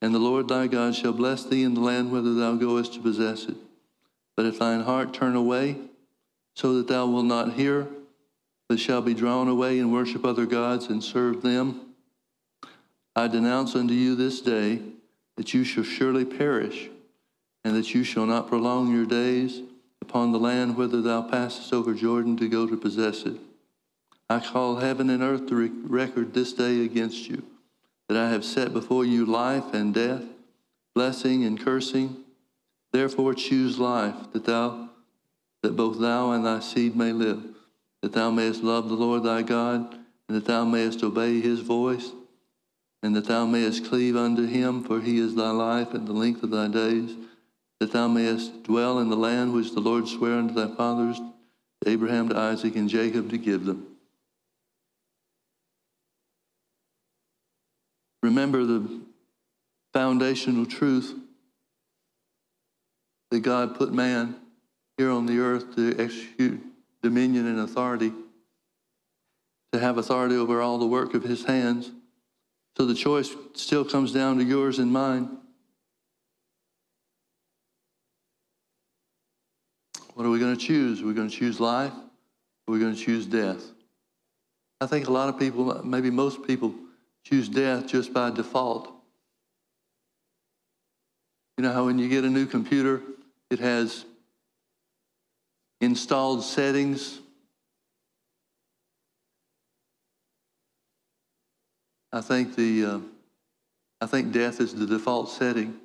And 0.00 0.14
the 0.14 0.20
Lord 0.20 0.48
thy 0.48 0.66
God 0.66 0.94
shall 0.94 1.12
bless 1.12 1.44
thee 1.44 1.64
in 1.64 1.74
the 1.74 1.80
land 1.80 2.10
whither 2.10 2.34
thou 2.34 2.54
goest 2.54 2.94
to 2.94 3.00
possess 3.00 3.44
it. 3.44 3.56
But 4.36 4.46
if 4.46 4.58
thine 4.58 4.82
heart 4.82 5.12
turn 5.12 5.34
away, 5.34 5.76
so 6.54 6.74
that 6.74 6.88
thou 6.88 7.06
wilt 7.06 7.26
not 7.26 7.54
hear, 7.54 7.88
but 8.68 8.80
shall 8.80 9.00
be 9.00 9.14
drawn 9.14 9.48
away 9.48 9.78
and 9.78 9.92
worship 9.92 10.24
other 10.24 10.46
gods 10.46 10.86
and 10.86 11.02
serve 11.02 11.42
them, 11.42 11.80
I 13.14 13.28
denounce 13.28 13.74
unto 13.74 13.94
you 13.94 14.14
this 14.14 14.40
day 14.40 14.80
that 15.36 15.54
you 15.54 15.64
shall 15.64 15.84
surely 15.84 16.24
perish, 16.24 16.90
and 17.64 17.76
that 17.76 17.94
you 17.94 18.04
shall 18.04 18.26
not 18.26 18.48
prolong 18.48 18.92
your 18.92 19.06
days 19.06 19.62
upon 20.00 20.32
the 20.32 20.38
land 20.38 20.76
whither 20.76 21.00
thou 21.00 21.22
passest 21.22 21.72
over 21.72 21.94
Jordan 21.94 22.36
to 22.36 22.48
go 22.48 22.66
to 22.66 22.76
possess 22.76 23.22
it. 23.22 23.36
I 24.28 24.40
call 24.40 24.76
heaven 24.76 25.08
and 25.10 25.22
earth 25.22 25.46
to 25.48 25.54
record 25.54 26.34
this 26.34 26.52
day 26.52 26.84
against 26.84 27.28
you, 27.28 27.44
that 28.08 28.16
I 28.16 28.30
have 28.30 28.44
set 28.44 28.72
before 28.72 29.04
you 29.04 29.24
life 29.24 29.72
and 29.72 29.94
death, 29.94 30.22
blessing 30.94 31.44
and 31.44 31.60
cursing. 31.60 32.16
Therefore 32.92 33.34
choose 33.34 33.78
life, 33.78 34.14
that 34.32 34.44
thou 34.44 34.88
that 35.62 35.76
both 35.76 35.98
thou 35.98 36.30
and 36.30 36.44
thy 36.44 36.60
seed 36.60 36.94
may 36.94 37.12
live, 37.12 37.42
that 38.02 38.12
thou 38.12 38.30
mayest 38.30 38.62
love 38.62 38.88
the 38.88 38.94
Lord 38.94 39.24
thy 39.24 39.42
God, 39.42 39.94
and 40.28 40.36
that 40.36 40.44
thou 40.44 40.64
mayest 40.64 41.02
obey 41.02 41.40
his 41.40 41.60
voice, 41.60 42.12
and 43.02 43.14
that 43.16 43.26
thou 43.26 43.46
mayest 43.46 43.86
cleave 43.86 44.16
unto 44.16 44.46
him, 44.46 44.82
for 44.82 45.00
he 45.00 45.18
is 45.18 45.34
thy 45.34 45.50
life 45.50 45.94
and 45.94 46.06
the 46.06 46.12
length 46.12 46.42
of 46.42 46.50
thy 46.50 46.68
days 46.68 47.14
that 47.78 47.92
thou 47.92 48.08
mayest 48.08 48.62
dwell 48.62 48.98
in 48.98 49.10
the 49.10 49.16
land 49.16 49.52
which 49.52 49.72
the 49.72 49.80
Lord 49.80 50.08
sware 50.08 50.38
unto 50.38 50.54
thy 50.54 50.74
fathers, 50.74 51.18
to 51.18 51.90
Abraham, 51.90 52.30
to 52.30 52.36
Isaac, 52.36 52.74
and 52.74 52.88
Jacob, 52.88 53.30
to 53.30 53.38
give 53.38 53.66
them. 53.66 53.96
remember 58.26 58.64
the 58.64 59.00
foundational 59.92 60.66
truth 60.66 61.14
that 63.30 63.40
God 63.40 63.76
put 63.76 63.92
man 63.94 64.36
here 64.98 65.10
on 65.10 65.26
the 65.26 65.38
earth 65.38 65.74
to 65.76 65.96
execute 65.98 66.60
dominion 67.06 67.46
and 67.46 67.60
authority, 67.60 68.12
to 69.72 69.78
have 69.78 69.96
authority 69.96 70.34
over 70.34 70.60
all 70.60 70.76
the 70.76 70.86
work 70.86 71.14
of 71.14 71.22
his 71.22 71.44
hands. 71.44 71.92
So 72.76 72.84
the 72.84 72.94
choice 72.94 73.30
still 73.54 73.84
comes 73.84 74.12
down 74.12 74.38
to 74.38 74.44
yours 74.44 74.80
and 74.80 74.92
mine. 74.92 75.38
What 80.14 80.26
are 80.26 80.30
we 80.30 80.40
going 80.40 80.56
to 80.56 80.60
choose? 80.60 81.00
Are 81.00 81.06
we 81.06 81.14
going 81.14 81.30
to 81.30 81.36
choose 81.36 81.60
life? 81.60 81.92
Or 82.66 82.72
are 82.72 82.76
we 82.76 82.80
going 82.80 82.96
to 82.96 83.00
choose 83.00 83.24
death? 83.24 83.62
I 84.80 84.86
think 84.86 85.06
a 85.06 85.12
lot 85.12 85.28
of 85.28 85.38
people, 85.38 85.84
maybe 85.84 86.10
most 86.10 86.44
people, 86.44 86.74
choose 87.24 87.48
death 87.48 87.86
just 87.86 88.12
by 88.12 88.30
default. 88.30 88.92
You 91.56 91.62
know 91.62 91.72
how 91.72 91.84
when 91.84 92.00
you 92.00 92.08
get 92.08 92.24
a 92.24 92.30
new 92.30 92.46
computer, 92.46 93.00
it 93.48 93.60
has 93.60 94.04
installed 95.80 96.42
settings. 96.42 97.20
I 102.12 102.20
think 102.20 102.56
the 102.56 102.84
uh, 102.84 102.98
I 104.00 104.06
think 104.06 104.32
death 104.32 104.60
is 104.60 104.74
the 104.74 104.86
default 104.86 105.30
setting 105.30 105.78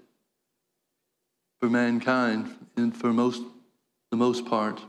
for 1.59 1.69
mankind, 1.69 2.55
and 2.77 2.95
for 2.95 3.11
most 3.11 3.41
the 4.11 4.17
most 4.17 4.45
part. 4.45 4.81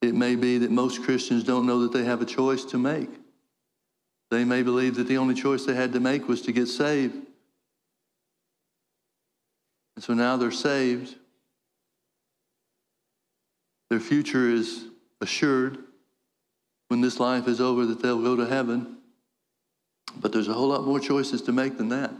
It 0.00 0.14
may 0.14 0.36
be 0.36 0.58
that 0.58 0.70
most 0.70 1.02
Christians 1.02 1.42
don't 1.42 1.66
know 1.66 1.80
that 1.80 1.92
they 1.92 2.04
have 2.04 2.22
a 2.22 2.26
choice 2.26 2.64
to 2.66 2.78
make. 2.78 3.10
They 4.30 4.44
may 4.44 4.62
believe 4.62 4.94
that 4.96 5.08
the 5.08 5.18
only 5.18 5.34
choice 5.34 5.64
they 5.64 5.74
had 5.74 5.92
to 5.94 6.00
make 6.00 6.28
was 6.28 6.42
to 6.42 6.52
get 6.52 6.66
saved. 6.66 7.14
And 9.96 10.04
so 10.04 10.14
now 10.14 10.36
they're 10.36 10.52
saved. 10.52 11.16
Their 13.90 14.00
future 14.00 14.50
is 14.50 14.84
assured 15.20 15.78
when 16.88 17.00
this 17.00 17.18
life 17.18 17.48
is 17.48 17.60
over 17.60 17.86
that 17.86 18.00
they'll 18.02 18.22
go 18.22 18.36
to 18.36 18.46
heaven. 18.46 18.98
But 20.20 20.32
there's 20.32 20.48
a 20.48 20.54
whole 20.54 20.68
lot 20.68 20.84
more 20.84 21.00
choices 21.00 21.42
to 21.42 21.52
make 21.52 21.78
than 21.78 21.88
that. 21.88 22.12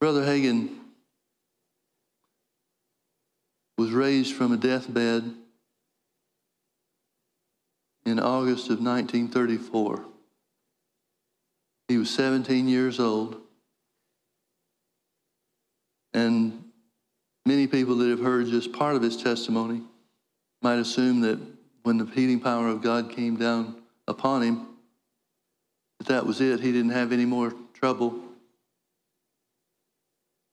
Brother 0.00 0.24
Hagin 0.24 0.68
was 3.78 3.90
raised 3.90 4.34
from 4.34 4.52
a 4.52 4.56
deathbed 4.58 5.34
in 8.04 8.20
August 8.20 8.70
of 8.70 8.80
1934. 8.80 10.04
He 11.88 11.98
was 11.98 12.10
17 12.10 12.68
years 12.68 13.00
old. 13.00 13.40
And 16.12 16.64
many 17.44 17.66
people 17.66 17.96
that 17.96 18.08
have 18.08 18.20
heard 18.20 18.46
just 18.46 18.72
part 18.72 18.94
of 18.96 19.02
his 19.02 19.16
testimony 19.16 19.82
might 20.62 20.78
assume 20.78 21.20
that 21.22 21.38
when 21.82 21.98
the 21.98 22.06
healing 22.06 22.40
power 22.40 22.68
of 22.68 22.82
God 22.82 23.10
came 23.10 23.36
down 23.36 23.82
upon 24.08 24.42
him, 24.42 24.66
that 25.98 26.08
that 26.08 26.26
was 26.26 26.40
it. 26.40 26.60
He 26.60 26.72
didn't 26.72 26.92
have 26.92 27.12
any 27.12 27.24
more 27.24 27.52
trouble 27.74 28.18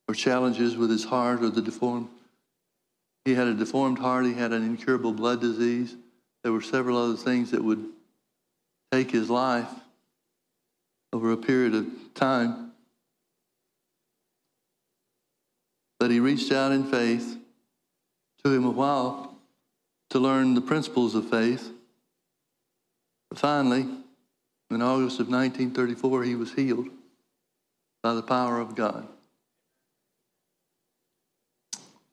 or 0.08 0.14
challenges 0.14 0.76
with 0.76 0.90
his 0.90 1.06
heart 1.06 1.42
or 1.42 1.50
the 1.50 1.62
deformed. 1.62 2.10
He 3.24 3.34
had 3.36 3.48
a 3.48 3.54
deformed 3.54 4.00
heart. 4.00 4.26
He 4.26 4.34
had 4.34 4.52
an 4.52 4.64
incurable 4.64 5.14
blood 5.14 5.40
disease. 5.40 5.96
There 6.44 6.52
were 6.52 6.62
several 6.62 6.98
other 6.98 7.18
things 7.18 7.52
that 7.52 7.64
would 7.64 7.86
take 8.92 9.12
his 9.12 9.30
life 9.30 9.70
over 11.14 11.32
a 11.32 11.38
period 11.38 11.76
of 11.76 11.88
time. 12.14 12.72
But 16.00 16.12
he 16.12 16.20
reached 16.20 16.52
out 16.52 16.72
in 16.72 16.86
faith. 16.86 17.38
Took 18.44 18.54
him 18.54 18.66
a 18.66 18.72
while 18.72 19.36
to 20.10 20.20
learn 20.20 20.56
the 20.56 20.62
principles 20.62 21.14
of 21.14 21.30
faith. 21.30 21.70
But 23.30 23.38
finally, 23.38 23.88
in 24.72 24.82
August 24.82 25.20
of 25.20 25.30
1934, 25.30 26.24
he 26.24 26.36
was 26.36 26.54
healed 26.54 26.90
by 28.02 28.14
the 28.14 28.24
power 28.24 28.60
of 28.60 28.76
God. 28.76 29.08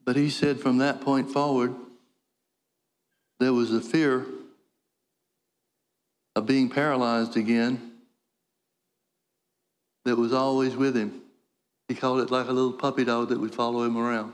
But 0.04 0.16
he 0.16 0.28
said 0.28 0.60
from 0.60 0.78
that 0.78 1.00
point 1.00 1.30
forward, 1.30 1.74
there 3.38 3.52
was 3.52 3.72
a 3.72 3.80
fear 3.80 4.26
of 6.34 6.46
being 6.46 6.68
paralyzed 6.68 7.36
again 7.36 7.92
that 10.04 10.16
was 10.16 10.32
always 10.32 10.76
with 10.76 10.96
him. 10.96 11.22
He 11.88 11.94
called 11.94 12.20
it 12.20 12.30
like 12.30 12.48
a 12.48 12.52
little 12.52 12.72
puppy 12.72 13.04
dog 13.04 13.28
that 13.28 13.40
would 13.40 13.54
follow 13.54 13.82
him 13.84 13.96
around. 13.96 14.32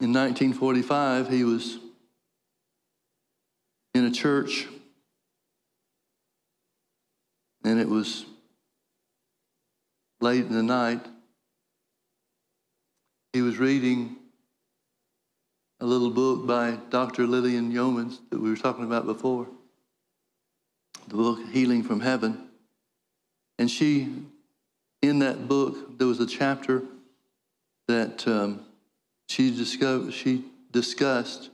In 0.00 0.12
1945, 0.12 1.28
he 1.28 1.44
was 1.44 1.78
in 3.94 4.04
a 4.04 4.10
church, 4.10 4.66
and 7.62 7.80
it 7.80 7.88
was 7.88 8.26
late 10.20 10.44
in 10.44 10.52
the 10.52 10.62
night, 10.62 11.04
he 13.32 13.42
was 13.42 13.58
reading 13.58 14.16
a 15.80 15.86
little 15.86 16.10
book 16.10 16.46
by 16.46 16.78
Dr. 16.90 17.26
Lillian 17.26 17.72
Yeomans 17.72 18.18
that 18.30 18.40
we 18.40 18.50
were 18.50 18.56
talking 18.56 18.84
about 18.84 19.06
before, 19.06 19.46
the 21.08 21.16
book 21.16 21.40
Healing 21.52 21.82
from 21.82 22.00
Heaven. 22.00 22.48
And 23.58 23.70
she, 23.70 24.12
in 25.02 25.18
that 25.20 25.48
book, 25.48 25.98
there 25.98 26.06
was 26.06 26.20
a 26.20 26.26
chapter 26.26 26.82
that 27.88 28.26
um, 28.26 28.60
she, 29.28 29.54
discovered, 29.54 30.12
she 30.12 30.44
discussed 30.70 31.50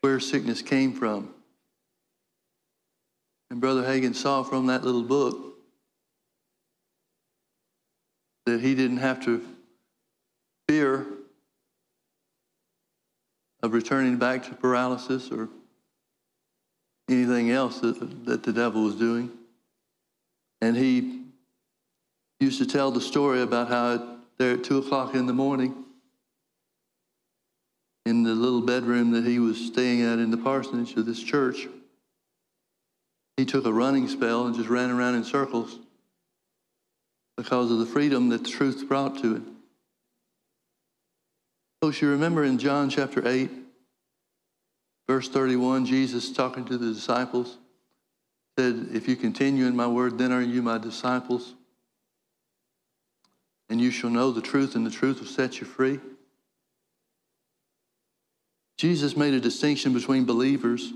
where 0.00 0.20
sickness 0.20 0.62
came 0.62 0.92
from. 0.92 1.34
And 3.50 3.60
Brother 3.60 3.82
Hagin 3.82 4.14
saw 4.14 4.42
from 4.42 4.66
that 4.66 4.84
little 4.84 5.02
book 5.02 5.58
that 8.46 8.60
he 8.60 8.74
didn't 8.74 8.98
have 8.98 9.24
to 9.24 9.44
fear 10.68 11.06
of 13.62 13.72
returning 13.72 14.16
back 14.16 14.44
to 14.44 14.54
paralysis 14.54 15.30
or 15.30 15.48
anything 17.08 17.50
else 17.50 17.80
that, 17.80 18.24
that 18.26 18.42
the 18.42 18.52
devil 18.52 18.84
was 18.84 18.94
doing. 18.94 19.30
And 20.60 20.76
he 20.76 21.24
used 22.40 22.58
to 22.58 22.66
tell 22.66 22.90
the 22.90 23.00
story 23.00 23.42
about 23.42 23.68
how 23.68 24.18
there 24.38 24.54
at 24.54 24.64
2 24.64 24.78
o'clock 24.78 25.14
in 25.14 25.26
the 25.26 25.32
morning, 25.32 25.84
in 28.06 28.22
the 28.22 28.34
little 28.34 28.62
bedroom 28.62 29.10
that 29.12 29.24
he 29.24 29.38
was 29.38 29.58
staying 29.58 30.02
at 30.02 30.18
in 30.18 30.30
the 30.30 30.36
parsonage 30.36 30.94
of 30.94 31.06
this 31.06 31.22
church, 31.22 31.66
he 33.36 33.44
took 33.44 33.66
a 33.66 33.72
running 33.72 34.08
spell 34.08 34.46
and 34.46 34.56
just 34.56 34.68
ran 34.68 34.90
around 34.90 35.14
in 35.14 35.24
circles 35.24 35.78
because 37.36 37.70
of 37.70 37.78
the 37.78 37.86
freedom 37.86 38.28
that 38.30 38.44
the 38.44 38.50
truth 38.50 38.88
brought 38.88 39.18
to 39.18 39.36
him. 39.36 39.57
Folks, 41.80 42.02
you 42.02 42.10
remember 42.10 42.42
in 42.42 42.58
John 42.58 42.90
chapter 42.90 43.26
8, 43.26 43.50
verse 45.06 45.28
31, 45.28 45.86
Jesus 45.86 46.32
talking 46.32 46.64
to 46.64 46.76
the 46.76 46.92
disciples 46.92 47.56
said, 48.58 48.88
If 48.92 49.06
you 49.06 49.14
continue 49.14 49.66
in 49.66 49.76
my 49.76 49.86
word, 49.86 50.18
then 50.18 50.32
are 50.32 50.42
you 50.42 50.62
my 50.62 50.78
disciples. 50.78 51.54
And 53.68 53.80
you 53.80 53.92
shall 53.92 54.10
know 54.10 54.32
the 54.32 54.40
truth, 54.40 54.74
and 54.74 54.84
the 54.84 54.90
truth 54.90 55.20
will 55.20 55.28
set 55.28 55.60
you 55.60 55.66
free. 55.66 56.00
Jesus 58.76 59.16
made 59.16 59.34
a 59.34 59.40
distinction 59.40 59.92
between 59.92 60.24
believers 60.24 60.92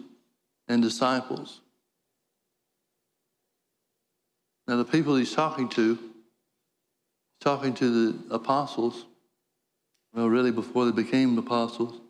and 0.67 0.83
disciples. 0.83 1.61
Now, 4.67 4.77
the 4.77 4.85
people 4.85 5.15
he's 5.15 5.35
talking 5.35 5.69
to, 5.71 5.99
talking 7.41 7.75
to 7.75 8.13
the 8.13 8.35
apostles, 8.35 9.05
well, 10.15 10.29
really 10.29 10.51
before 10.51 10.85
they 10.85 10.93
became 10.93 11.39
apostles. 11.39 12.01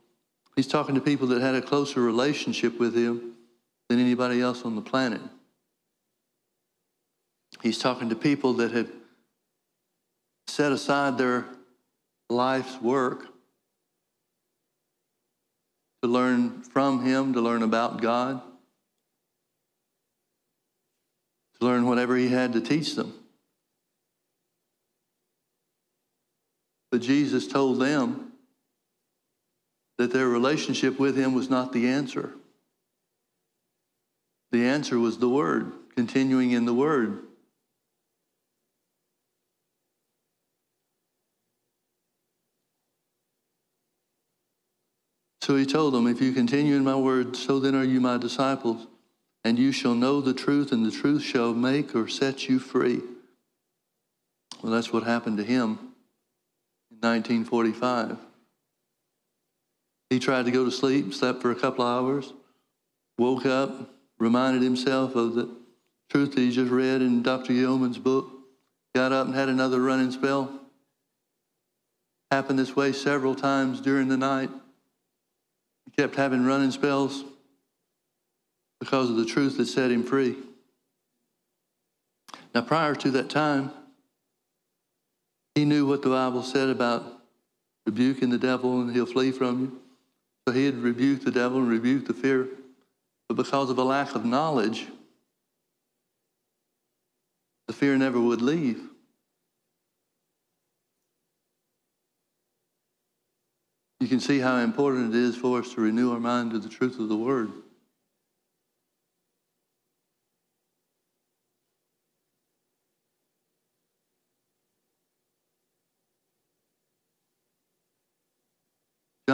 He's 0.57 0.66
talking 0.66 0.94
to 0.94 1.00
people 1.00 1.28
that 1.28 1.40
had 1.40 1.55
a 1.55 1.62
closer 1.62 2.00
relationship 2.00 2.79
with 2.79 2.95
him 2.95 3.34
than 3.88 3.99
anybody 3.99 4.41
else 4.41 4.62
on 4.62 4.74
the 4.74 4.83
planet. 4.83 5.20
He's 7.62 7.79
talking 7.79 8.08
to 8.08 8.16
people 8.16 8.54
that 8.54 8.72
had 8.72 8.88
set 10.46 10.72
aside 10.72 11.16
their 11.16 11.46
life's 12.29 12.80
work 12.80 13.26
to 16.03 16.08
learn 16.08 16.62
from 16.62 17.04
him, 17.04 17.33
to 17.34 17.41
learn 17.41 17.62
about 17.62 18.03
God, 18.03 18.42
to 21.61 21.64
learn 21.64 21.87
whatever 21.87 22.16
he 22.16 22.29
had 22.29 22.53
to 22.54 22.61
teach 22.61 22.96
them. 22.96 23.21
But 26.92 27.00
Jesus 27.00 27.48
told 27.48 27.80
them 27.80 28.32
that 29.96 30.12
their 30.12 30.28
relationship 30.28 30.98
with 31.00 31.16
him 31.16 31.32
was 31.32 31.48
not 31.48 31.72
the 31.72 31.88
answer. 31.88 32.34
The 34.50 34.66
answer 34.66 34.98
was 34.98 35.16
the 35.16 35.28
Word, 35.28 35.72
continuing 35.96 36.50
in 36.50 36.66
the 36.66 36.74
Word. 36.74 37.22
So 45.40 45.56
he 45.56 45.64
told 45.64 45.94
them, 45.94 46.06
If 46.06 46.20
you 46.20 46.32
continue 46.32 46.76
in 46.76 46.84
my 46.84 46.94
word, 46.94 47.36
so 47.36 47.58
then 47.58 47.74
are 47.74 47.82
you 47.82 48.02
my 48.02 48.18
disciples, 48.18 48.86
and 49.44 49.58
you 49.58 49.72
shall 49.72 49.94
know 49.94 50.20
the 50.20 50.34
truth, 50.34 50.72
and 50.72 50.84
the 50.84 50.90
truth 50.90 51.22
shall 51.22 51.54
make 51.54 51.96
or 51.96 52.06
set 52.06 52.50
you 52.50 52.58
free. 52.58 53.00
Well, 54.62 54.72
that's 54.72 54.92
what 54.92 55.04
happened 55.04 55.38
to 55.38 55.44
him 55.44 55.91
1945. 57.03 58.16
He 60.11 60.18
tried 60.18 60.45
to 60.45 60.50
go 60.50 60.64
to 60.64 60.70
sleep, 60.70 61.12
slept 61.14 61.42
for 61.42 61.50
a 61.50 61.54
couple 61.54 61.84
hours, 61.84 62.33
woke 63.18 63.46
up, 63.46 63.91
reminded 64.18 64.62
himself 64.62 65.16
of 65.16 65.34
the 65.34 65.49
truth 66.11 66.34
he 66.34 66.50
just 66.50 66.70
read 66.70 67.03
in 67.03 67.22
Dr. 67.22 67.53
Yeomans' 67.53 68.03
book, 68.03 68.30
got 68.95 69.12
up 69.12 69.26
and 69.26 69.34
had 69.34 69.49
another 69.49 69.80
running 69.80 70.11
spell. 70.11 70.61
Happened 72.30 72.58
this 72.58 72.76
way 72.76 72.92
several 72.92 73.34
times 73.34 73.80
during 73.80 74.08
the 74.08 74.16
night. 74.16 74.50
He 75.87 75.91
kept 76.03 76.14
having 76.14 76.45
running 76.45 76.70
spells 76.70 77.24
because 78.80 79.11
of 79.11 79.16
the 79.16 79.24
truth 79.24 79.57
that 79.57 79.66
set 79.66 79.91
him 79.91 80.03
free. 80.03 80.37
Now, 82.54 82.61
prior 82.61 82.95
to 82.96 83.11
that 83.12 83.30
time, 83.30 83.70
he 85.54 85.64
knew 85.64 85.87
what 85.87 86.03
the 86.03 86.08
Bible 86.08 86.42
said 86.42 86.70
about 86.70 87.04
rebuking 87.87 88.30
the 88.30 88.38
devil 88.38 88.80
and 88.80 88.95
he'll 88.95 89.07
flee 89.07 89.33
from 89.33 89.61
you. 89.61 89.80
So 90.46 90.54
he 90.54 90.64
had 90.64 90.76
rebuked 90.76 91.24
the 91.24 91.30
devil 91.30 91.58
and 91.58 91.68
rebuked 91.68 92.08
the 92.08 92.14
fear. 92.14 92.49
But 93.29 93.37
because 93.37 93.70
of 93.70 93.79
a 93.79 93.84
lack 93.84 94.14
of 94.14 94.24
knowledge, 94.24 94.87
the 97.66 97.72
fear 97.72 97.96
never 97.96 98.20
would 98.20 98.42
leave. 98.42 98.80
You 104.00 104.08
can 104.08 104.20
see 104.20 104.41
how 104.41 104.57
important 104.57 105.14
it 105.14 105.18
is 105.18 105.37
for 105.37 105.61
us 105.61 105.74
to 105.74 105.80
renew 105.80 106.12
our 106.12 106.18
mind 106.18 106.50
to 106.50 106.58
the 106.58 106.68
truth 106.68 106.99
of 106.99 107.08
the 107.08 107.16
Word. 107.16 107.53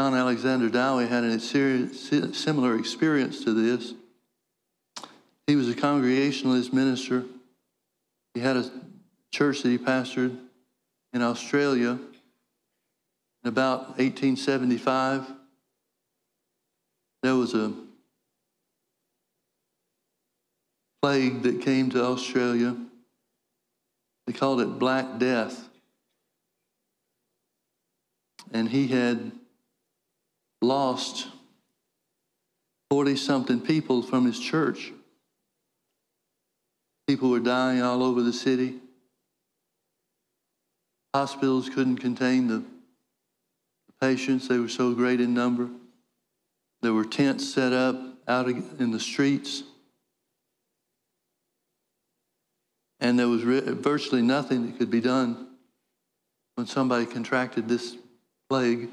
John 0.08 0.16
Alexander 0.16 0.70
Dowie 0.70 1.06
had 1.06 1.22
a 1.22 1.38
similar 1.38 2.78
experience 2.78 3.44
to 3.44 3.52
this. 3.52 3.92
He 5.46 5.54
was 5.54 5.68
a 5.68 5.74
Congregationalist 5.74 6.72
minister. 6.72 7.26
He 8.32 8.40
had 8.40 8.56
a 8.56 8.70
church 9.30 9.60
that 9.60 9.68
he 9.68 9.76
pastored 9.76 10.34
in 11.12 11.20
Australia 11.20 11.98
in 13.44 13.48
about 13.48 13.98
1875. 13.98 15.30
There 17.22 17.34
was 17.34 17.52
a 17.52 17.74
plague 21.02 21.42
that 21.42 21.60
came 21.60 21.90
to 21.90 22.02
Australia. 22.02 22.74
They 24.26 24.32
called 24.32 24.62
it 24.62 24.78
Black 24.78 25.18
Death. 25.18 25.68
And 28.50 28.70
he 28.70 28.88
had 28.88 29.32
lost 30.60 31.28
40 32.90 33.16
something 33.16 33.60
people 33.60 34.02
from 34.02 34.26
his 34.26 34.38
church. 34.38 34.92
People 37.06 37.30
were 37.30 37.40
dying 37.40 37.82
all 37.82 38.02
over 38.02 38.22
the 38.22 38.32
city. 38.32 38.76
Hospitals 41.14 41.68
couldn't 41.68 41.96
contain 41.96 42.48
the 42.48 42.62
patients, 44.00 44.48
they 44.48 44.58
were 44.58 44.68
so 44.68 44.94
great 44.94 45.20
in 45.20 45.34
number. 45.34 45.68
There 46.82 46.92
were 46.92 47.04
tents 47.04 47.52
set 47.52 47.72
up 47.72 47.96
out 48.28 48.48
in 48.48 48.90
the 48.90 49.00
streets. 49.00 49.64
And 53.00 53.18
there 53.18 53.28
was 53.28 53.42
virtually 53.42 54.22
nothing 54.22 54.66
that 54.66 54.78
could 54.78 54.90
be 54.90 55.00
done 55.00 55.48
when 56.56 56.66
somebody 56.66 57.06
contracted 57.06 57.68
this 57.68 57.96
plague. 58.48 58.88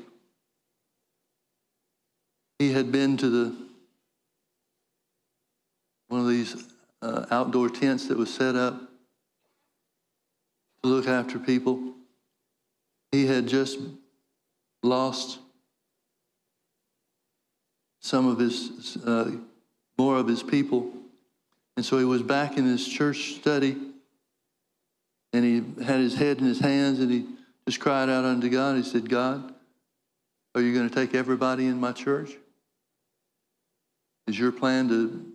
He 2.60 2.72
had 2.72 2.92
been 2.92 3.18
to 3.18 3.30
the 3.30 3.56
one 6.08 6.22
of 6.22 6.28
these 6.28 6.56
uh, 7.02 7.26
outdoor 7.32 7.70
tents 7.70 8.08
that 8.08 8.18
was 8.18 8.34
set 8.34 8.56
up 8.56 8.80
to 10.82 10.90
look 10.90 11.08
after 11.08 11.40
people. 11.40 11.94
He 13.12 13.26
had 13.26 13.48
just 13.48 13.80
lost 14.84 15.40
some 18.00 18.28
of 18.28 18.38
his, 18.38 18.98
uh, 18.98 19.32
more 19.98 20.18
of 20.18 20.28
his 20.28 20.44
people. 20.44 20.92
And 21.76 21.86
so 21.86 21.98
he 21.98 22.06
was 22.06 22.22
back 22.22 22.58
in 22.58 22.66
his 22.66 22.88
church 22.88 23.36
study 23.36 23.76
and 25.34 25.44
he 25.44 25.84
had 25.84 26.00
his 26.00 26.16
head 26.16 26.38
in 26.38 26.46
his 26.46 26.60
hands 26.60 27.00
and 27.00 27.12
he 27.12 27.26
just 27.68 27.80
cried 27.80 28.10
out 28.10 28.24
unto 28.24 28.48
God. 28.48 28.78
He 28.78 28.84
said, 28.84 29.10
God, 29.10 29.54
are 30.54 30.62
you 30.62 30.74
going 30.74 30.88
to 30.88 30.94
take 30.94 31.14
everybody 31.14 31.66
in 31.66 31.80
my 31.80 31.92
church? 31.92 32.38
Is 34.28 34.38
your 34.40 34.52
plan 34.52 34.90
to 34.90 35.26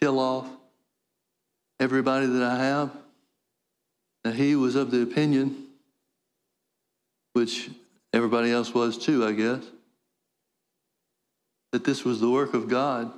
kill 0.00 0.18
off 0.18 0.48
everybody 1.78 2.26
that 2.26 2.42
I 2.42 2.56
have? 2.56 2.90
And 4.24 4.34
he 4.34 4.56
was 4.56 4.74
of 4.74 4.90
the 4.90 5.02
opinion, 5.02 5.66
which 7.32 7.70
everybody 8.12 8.50
else 8.50 8.74
was 8.74 8.98
too, 8.98 9.24
I 9.24 9.32
guess, 9.32 9.62
that 11.72 11.84
this 11.84 12.04
was 12.04 12.20
the 12.20 12.28
work 12.28 12.52
of 12.54 12.68
God. 12.68 13.12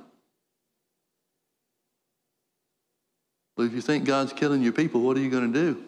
But 3.55 3.63
if 3.63 3.73
you 3.73 3.81
think 3.81 4.05
God's 4.05 4.33
killing 4.33 4.63
your 4.63 4.73
people, 4.73 5.01
what 5.01 5.17
are 5.17 5.19
you 5.19 5.29
going 5.29 5.51
to 5.51 5.59
do? 5.59 5.83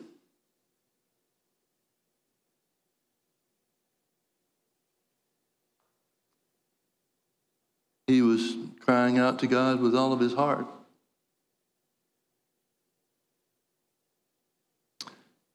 Was 8.35 8.55
crying 8.81 9.17
out 9.17 9.39
to 9.39 9.47
God 9.47 9.79
with 9.79 9.95
all 9.95 10.11
of 10.11 10.19
his 10.19 10.33
heart. 10.33 10.67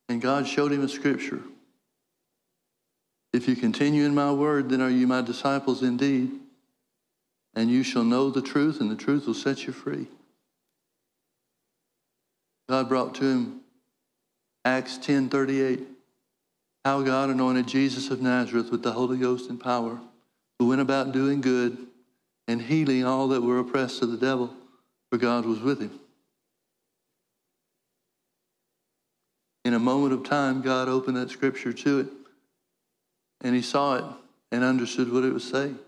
And 0.09 0.20
God 0.20 0.47
showed 0.47 0.73
him 0.73 0.82
a 0.82 0.89
scripture. 0.89 1.43
If 3.32 3.47
you 3.47 3.55
continue 3.55 4.05
in 4.05 4.15
my 4.15 4.32
word, 4.32 4.70
then 4.70 4.81
are 4.81 4.90
you 4.90 5.07
my 5.07 5.20
disciples 5.20 5.82
indeed. 5.82 6.31
And 7.55 7.70
you 7.70 7.82
shall 7.82 8.05
know 8.05 8.31
the 8.31 8.43
truth, 8.43 8.81
and 8.81 8.90
the 8.90 8.97
truth 8.97 9.27
will 9.27 9.35
set 9.35 9.66
you 9.66 9.73
free. 9.73 10.07
God 12.69 12.89
brought 12.89 13.15
to 13.16 13.24
him 13.24 13.61
Acts 14.65 14.98
10 14.98 15.28
38. 15.28 15.81
How 16.85 17.02
God 17.02 17.28
anointed 17.28 17.66
Jesus 17.66 18.11
of 18.11 18.23
Nazareth 18.23 18.70
with 18.70 18.82
the 18.82 18.93
Holy 18.93 19.19
Ghost 19.19 19.51
and 19.51 19.61
power, 19.61 20.01
who 20.59 20.69
went 20.69 20.81
about 20.81 21.12
doing 21.12 21.40
good 21.40 21.89
and 22.51 22.60
healing 22.60 23.05
all 23.05 23.28
that 23.28 23.43
were 23.43 23.60
oppressed 23.60 24.02
of 24.02 24.10
the 24.10 24.16
devil, 24.16 24.52
for 25.09 25.18
God 25.18 25.47
was 25.47 25.60
with 25.60 25.81
him. 25.81 26.01
In 29.64 29.72
a 29.72 29.78
moment 29.78 30.12
of 30.12 30.24
time, 30.24 30.60
God 30.60 30.89
opened 30.89 31.16
that 31.16 31.31
scripture 31.31 31.72
to 31.72 32.01
it, 32.01 32.09
and 33.43 33.55
he 33.55 33.62
saw 33.62 33.98
it 33.98 34.05
and 34.51 34.64
understood 34.64 35.12
what 35.12 35.22
it 35.22 35.32
was 35.32 35.44
saying. 35.44 35.78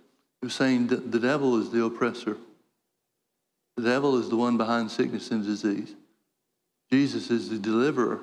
It 0.40 0.44
was 0.44 0.54
saying 0.54 0.86
that 0.88 1.10
the 1.10 1.18
devil 1.18 1.60
is 1.60 1.70
the 1.70 1.82
oppressor. 1.82 2.36
The 3.76 3.82
devil 3.82 4.16
is 4.20 4.28
the 4.28 4.36
one 4.36 4.56
behind 4.56 4.88
sickness 4.92 5.32
and 5.32 5.44
disease. 5.44 5.92
Jesus 6.92 7.28
is 7.28 7.48
the 7.48 7.58
deliverer. 7.58 8.20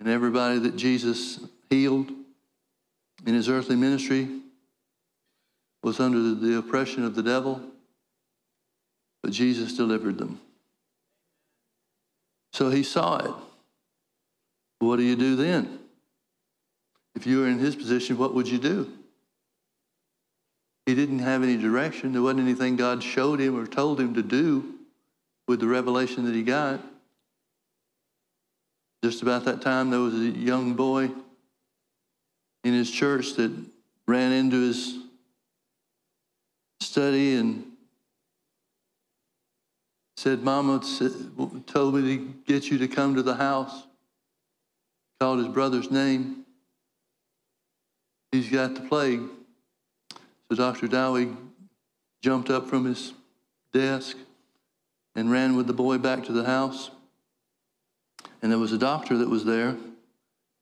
And 0.00 0.08
everybody 0.08 0.58
that 0.58 0.74
Jesus 0.74 1.38
healed 1.70 2.10
in 3.24 3.34
his 3.34 3.48
earthly 3.48 3.76
ministry 3.76 4.40
was 5.84 6.00
under 6.00 6.34
the 6.34 6.56
oppression 6.56 7.04
of 7.04 7.14
the 7.14 7.22
devil, 7.22 7.60
but 9.22 9.30
Jesus 9.30 9.76
delivered 9.76 10.16
them. 10.16 10.40
So 12.54 12.70
he 12.70 12.82
saw 12.82 13.18
it. 13.18 13.34
What 14.78 14.96
do 14.96 15.02
you 15.02 15.14
do 15.14 15.36
then? 15.36 15.78
If 17.14 17.26
you 17.26 17.40
were 17.40 17.48
in 17.48 17.58
his 17.58 17.76
position, 17.76 18.16
what 18.16 18.34
would 18.34 18.48
you 18.48 18.58
do? 18.58 18.90
He 20.86 20.94
didn't 20.94 21.18
have 21.18 21.42
any 21.42 21.58
direction. 21.58 22.14
There 22.14 22.22
wasn't 22.22 22.40
anything 22.40 22.76
God 22.76 23.02
showed 23.02 23.38
him 23.38 23.54
or 23.54 23.66
told 23.66 24.00
him 24.00 24.14
to 24.14 24.22
do 24.22 24.64
with 25.46 25.60
the 25.60 25.66
revelation 25.66 26.24
that 26.24 26.34
he 26.34 26.42
got. 26.42 26.80
Just 29.02 29.20
about 29.20 29.44
that 29.44 29.60
time, 29.60 29.90
there 29.90 30.00
was 30.00 30.14
a 30.14 30.30
young 30.30 30.74
boy 30.74 31.10
in 32.64 32.72
his 32.72 32.90
church 32.90 33.34
that 33.34 33.52
ran 34.06 34.32
into 34.32 34.62
his 34.62 35.03
study 36.80 37.34
and 37.34 37.64
said, 40.16 40.42
Mama 40.42 40.80
told 41.66 41.94
me 41.94 42.16
to 42.16 42.34
get 42.46 42.70
you 42.70 42.78
to 42.78 42.88
come 42.88 43.14
to 43.14 43.22
the 43.22 43.34
house. 43.34 43.84
Called 45.20 45.38
his 45.38 45.48
brother's 45.48 45.90
name. 45.90 46.44
He's 48.32 48.48
got 48.48 48.74
the 48.74 48.80
plague. 48.80 49.22
So 50.48 50.56
Dr. 50.56 50.88
Dowie 50.88 51.36
jumped 52.22 52.50
up 52.50 52.68
from 52.68 52.84
his 52.86 53.12
desk 53.72 54.16
and 55.14 55.30
ran 55.30 55.56
with 55.56 55.66
the 55.66 55.72
boy 55.72 55.98
back 55.98 56.24
to 56.24 56.32
the 56.32 56.44
house. 56.44 56.90
And 58.42 58.50
there 58.50 58.58
was 58.58 58.72
a 58.72 58.78
doctor 58.78 59.18
that 59.18 59.28
was 59.28 59.44
there. 59.44 59.76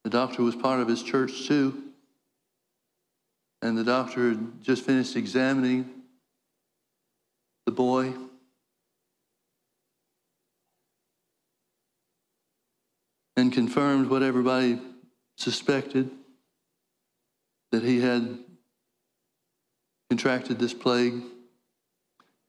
The 0.05 0.11
doctor 0.11 0.43
was 0.43 0.57
part 0.57 0.81
of 0.81 0.89
his 0.89 1.03
church 1.03 1.47
too. 1.47 1.83
And 3.63 3.79
the 3.79 3.85
doctor 3.85 4.31
had 4.31 4.63
just 4.63 4.85
finished 4.85 5.15
examining 5.15 6.02
the 7.67 7.73
boy. 7.73 8.15
And 13.37 13.53
confirmed 13.53 14.09
what 14.09 14.23
everybody 14.23 14.81
suspected 15.37 16.11
that 17.71 17.83
he 17.83 18.01
had 18.01 18.39
contracted 20.11 20.59
this 20.59 20.75
plague 20.75 21.23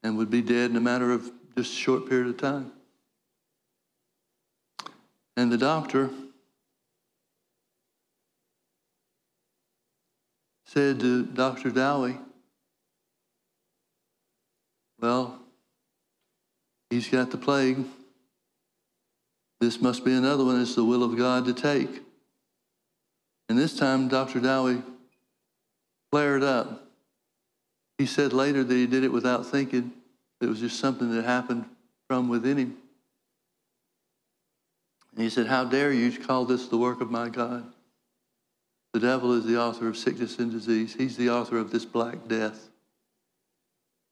and 0.04 0.18
would 0.18 0.30
be 0.30 0.42
dead 0.42 0.70
in 0.70 0.76
a 0.76 0.82
matter 0.82 1.12
of 1.12 1.32
just 1.56 1.74
a 1.74 1.76
short 1.76 2.10
period 2.10 2.28
of 2.28 2.38
time. 2.38 2.72
And 5.38 5.52
the 5.52 5.58
doctor 5.58 6.10
said 10.66 11.00
to 11.00 11.24
Dr. 11.24 11.70
Dowie, 11.70 12.18
Well, 15.04 15.38
he's 16.90 17.10
got 17.10 17.30
the 17.30 17.38
plague. 17.38 17.84
This 19.60 19.82
must 19.82 20.06
be 20.06 20.14
another 20.14 20.46
one. 20.46 20.62
It's 20.62 20.76
the 20.76 20.86
will 20.86 21.04
of 21.04 21.18
God 21.18 21.44
to 21.44 21.54
take. 21.54 21.90
And 23.50 23.60
this 23.60 23.76
time, 23.78 24.08
Dr. 24.08 24.40
Dowie 24.40 24.82
flared 26.10 26.42
up. 26.42 26.88
He 27.98 28.06
said 28.06 28.32
later 28.32 28.64
that 28.64 28.74
he 28.74 28.88
did 28.88 29.04
it 29.04 29.12
without 29.12 29.46
thinking. 29.46 29.92
It 30.40 30.46
was 30.46 30.62
just 30.62 30.80
something 30.80 31.14
that 31.14 31.26
happened 31.26 31.66
from 32.08 32.30
within 32.30 32.56
him. 32.56 32.78
And 35.16 35.22
he 35.22 35.30
said, 35.30 35.48
How 35.48 35.66
dare 35.66 35.92
you 35.92 36.18
call 36.18 36.46
this 36.46 36.68
the 36.68 36.78
work 36.78 37.02
of 37.02 37.12
my 37.12 37.28
God? 37.28 37.66
The 38.94 39.02
devil 39.02 39.34
is 39.34 39.44
the 39.44 39.60
author 39.60 39.90
of 39.90 39.98
sickness 39.98 40.40
and 40.40 40.50
disease. 40.50 40.96
He's 40.98 41.18
the 41.18 41.30
author 41.30 41.58
of 41.58 41.72
this 41.72 41.84
black 41.84 42.26
death. 42.30 42.70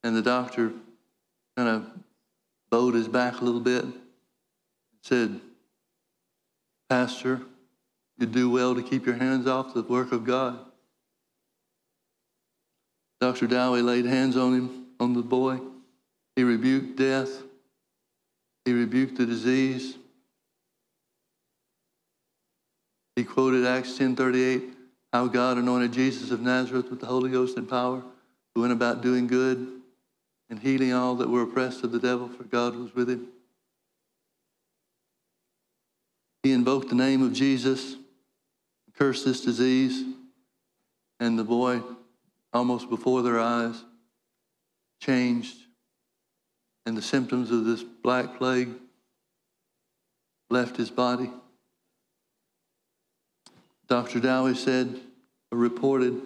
And 0.04 0.16
the 0.16 0.22
doctor 0.22 0.72
kind 1.56 1.70
of 1.70 1.86
bowed 2.70 2.96
his 2.96 3.08
back 3.08 3.42
a 3.42 3.46
little 3.46 3.60
bit 3.60 3.84
and 3.84 3.94
said, 5.04 5.40
Pastor, 6.90 7.42
you 8.18 8.26
do 8.26 8.50
well 8.50 8.76
to 8.76 8.82
keep 8.82 9.06
your 9.06 9.16
hands 9.16 9.48
off 9.48 9.74
the 9.74 9.84
work 9.84 10.12
of 10.12 10.26
God. 10.26 10.60
Dr. 13.20 13.46
Dowie 13.48 13.82
laid 13.82 14.06
hands 14.06 14.36
on 14.36 14.54
him, 14.54 14.86
on 15.00 15.14
the 15.14 15.22
boy. 15.22 15.60
He 16.36 16.44
rebuked 16.44 16.98
death. 16.98 17.30
He 18.66 18.74
rebuked 18.74 19.18
the 19.18 19.26
disease. 19.26 19.96
He 23.16 23.24
quoted 23.24 23.66
Acts 23.66 23.98
10:38, 23.98 24.74
how 25.14 25.28
God 25.28 25.58
anointed 25.58 25.92
Jesus 25.92 26.32
of 26.32 26.42
Nazareth 26.42 26.90
with 26.90 27.00
the 27.00 27.06
Holy 27.06 27.30
Ghost 27.30 27.58
and 27.58 27.70
power, 27.70 28.02
who 28.56 28.62
went 28.62 28.74
about 28.74 29.02
doing 29.02 29.28
good 29.28 29.81
and 30.52 30.60
healing 30.60 30.92
all 30.92 31.16
that 31.16 31.30
were 31.30 31.44
oppressed 31.44 31.82
of 31.86 31.94
the 31.94 32.00
devil, 32.00 32.28
for 32.28 32.44
God 32.44 32.76
was 32.76 32.94
with 32.94 33.10
him. 33.10 33.30
He 36.44 36.52
invoked 36.52 36.90
the 36.90 36.96
name 36.96 37.24
of 37.24 37.32
Jesus, 37.32 37.96
cursed 38.98 39.24
this 39.24 39.40
disease, 39.46 40.04
and 41.22 41.40
the 41.40 41.46
boy, 41.46 41.82
almost 42.52 42.90
before 42.90 43.22
their 43.22 43.40
eyes, 43.40 43.82
changed, 45.00 45.56
and 46.86 46.98
the 46.98 47.02
symptoms 47.02 47.50
of 47.50 47.64
this 47.64 47.82
black 47.82 48.38
plague 48.38 48.74
left 50.50 50.76
his 50.76 50.90
body. 50.90 51.32
Dr. 53.88 54.20
Dowie 54.20 54.56
said, 54.56 55.00
or 55.50 55.58
reported, 55.58 56.20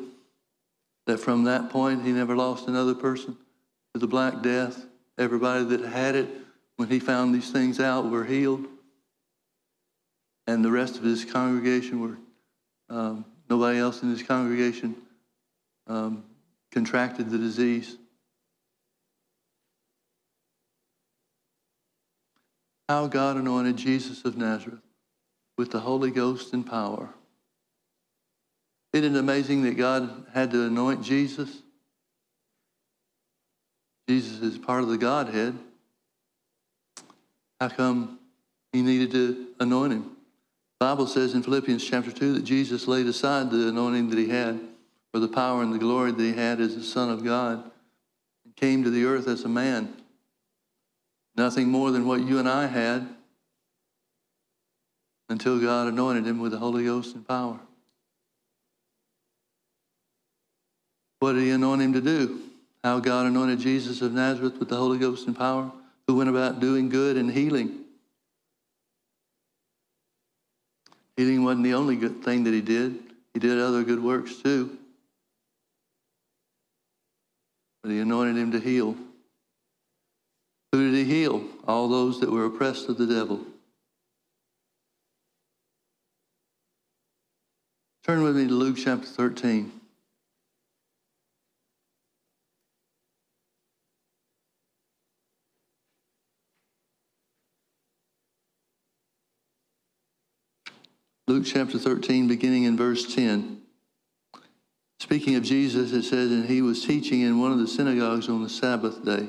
that 1.06 1.20
from 1.20 1.44
that 1.44 1.70
point 1.70 2.04
he 2.04 2.12
never 2.12 2.36
lost 2.36 2.68
another 2.68 2.96
person 2.96 3.38
the 4.00 4.08
Black 4.08 4.42
Death. 4.42 4.86
Everybody 5.18 5.64
that 5.66 5.82
had 5.82 6.16
it, 6.16 6.28
when 6.76 6.90
he 6.90 7.00
found 7.00 7.34
these 7.34 7.52
things 7.52 7.80
out, 7.80 8.10
were 8.10 8.26
healed. 8.26 8.66
And 10.48 10.64
the 10.64 10.72
rest 10.72 10.98
of 10.98 11.04
his 11.04 11.26
congregation 11.26 12.02
were, 12.02 12.18
um, 12.96 13.26
nobody 13.50 13.80
else 13.80 14.04
in 14.04 14.10
his 14.10 14.22
congregation 14.22 14.96
um, 15.88 16.24
contracted 16.72 17.30
the 17.30 17.38
disease. 17.38 17.98
How 22.90 23.08
God 23.08 23.38
anointed 23.38 23.78
Jesus 23.78 24.26
of 24.26 24.38
Nazareth 24.38 24.82
with 25.58 25.72
the 25.72 25.80
Holy 25.80 26.12
Ghost 26.12 26.54
and 26.54 26.66
power. 26.66 27.10
Isn't 28.94 29.16
it 29.16 29.20
amazing 29.20 29.64
that 29.64 29.78
God 29.78 30.28
had 30.34 30.52
to 30.52 30.68
anoint 30.68 31.02
Jesus? 31.02 31.50
Jesus 34.08 34.42
is 34.42 34.58
part 34.58 34.84
of 34.84 34.90
the 34.90 34.98
Godhead. 34.98 35.58
How 37.60 37.70
come 37.70 38.20
he 38.72 38.82
needed 38.82 39.12
to 39.12 39.48
anoint 39.60 39.94
him? 39.94 40.04
The 40.80 40.86
Bible 40.86 41.08
says 41.08 41.34
in 41.34 41.42
Philippians 41.42 41.84
chapter 41.84 42.12
2 42.12 42.34
that 42.34 42.44
Jesus 42.44 42.88
laid 42.88 43.08
aside 43.08 43.50
the 43.50 43.70
anointing 43.70 44.10
that 44.10 44.20
he 44.20 44.30
had, 44.30 44.60
or 45.14 45.20
the 45.20 45.28
power 45.28 45.64
and 45.64 45.74
the 45.74 45.80
glory 45.80 46.12
that 46.12 46.22
he 46.22 46.34
had 46.34 46.60
as 46.60 46.76
the 46.76 46.84
Son 46.84 47.10
of 47.10 47.24
God, 47.24 47.64
and 48.44 48.56
came 48.56 48.84
to 48.84 48.90
the 48.90 49.06
earth 49.06 49.28
as 49.28 49.44
a 49.44 49.50
man. 49.50 49.96
Nothing 51.36 51.70
more 51.70 51.92
than 51.92 52.06
what 52.06 52.22
you 52.22 52.40
and 52.40 52.48
I 52.48 52.68
had 52.68 53.08
until 55.30 55.60
God 55.60 55.88
anointed 55.88 56.28
him 56.28 56.40
with 56.40 56.52
the 56.52 56.60
Holy 56.60 56.84
Ghost 56.84 57.16
and 57.16 57.28
power. 57.28 57.60
What 61.20 61.34
did 61.34 61.44
he 61.44 61.50
anoint 61.52 61.82
him 61.82 61.94
to 61.94 62.02
do? 62.02 62.42
How 62.86 63.00
God 63.00 63.26
anointed 63.26 63.58
Jesus 63.58 64.04
of 64.04 64.14
Nazareth 64.14 64.60
with 64.60 64.70
the 64.70 64.78
Holy 64.78 65.00
Ghost 65.00 65.26
and 65.26 65.36
power, 65.36 65.72
who 66.08 66.18
went 66.18 66.30
about 66.30 66.60
doing 66.60 66.88
good 66.88 67.18
and 67.18 67.32
healing. 67.32 67.80
Healing 71.18 71.44
wasn't 71.44 71.64
the 71.64 71.74
only 71.74 71.96
good 71.96 72.24
thing 72.24 72.44
that 72.44 72.54
he 72.54 72.62
did. 72.62 73.00
He 73.34 73.40
did 73.40 73.60
other 73.60 73.84
good 73.84 74.04
works 74.04 74.36
too. 74.36 74.78
But 77.82 77.90
he 77.90 78.00
anointed 78.00 78.38
him 78.38 78.52
to 78.52 78.60
heal. 78.60 78.96
Who 80.72 80.92
did 80.92 80.94
he 80.94 81.06
heal? 81.06 81.44
All 81.68 81.88
those 81.88 82.20
that 82.20 82.30
were 82.30 82.46
oppressed 82.46 82.88
of 82.88 83.00
the 83.00 83.08
devil. 83.08 83.40
Turn 88.06 88.22
with 88.22 88.38
me 88.38 88.46
to 88.46 88.54
Luke 88.54 88.78
chapter 88.78 89.08
13. 89.08 89.75
Luke 101.28 101.44
chapter 101.46 101.80
13, 101.80 102.28
beginning 102.28 102.66
in 102.66 102.78
verse 102.78 103.16
10. 103.16 103.62
Speaking 105.00 105.36
of 105.36 105.44
Jesus, 105.44 105.92
it 105.92 106.04
says, 106.04 106.32
And 106.32 106.46
he 106.46 106.62
was 106.62 106.86
teaching 106.86 107.22
in 107.22 107.40
one 107.40 107.52
of 107.52 107.58
the 107.58 107.68
synagogues 107.68 108.30
on 108.30 108.44
the 108.44 108.50
Sabbath 108.50 109.04
day. 109.04 109.28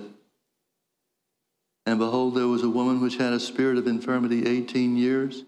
And 1.87 1.99
behold, 1.99 2.35
there 2.35 2.49
was 2.49 2.63
a 2.63 2.69
woman 2.69 3.01
which 3.01 3.17
had 3.17 3.33
a 3.33 3.41
spirit 3.41 3.79
of 3.79 3.87
infirmity 3.87 4.47
18 4.47 4.97
years, 4.97 5.45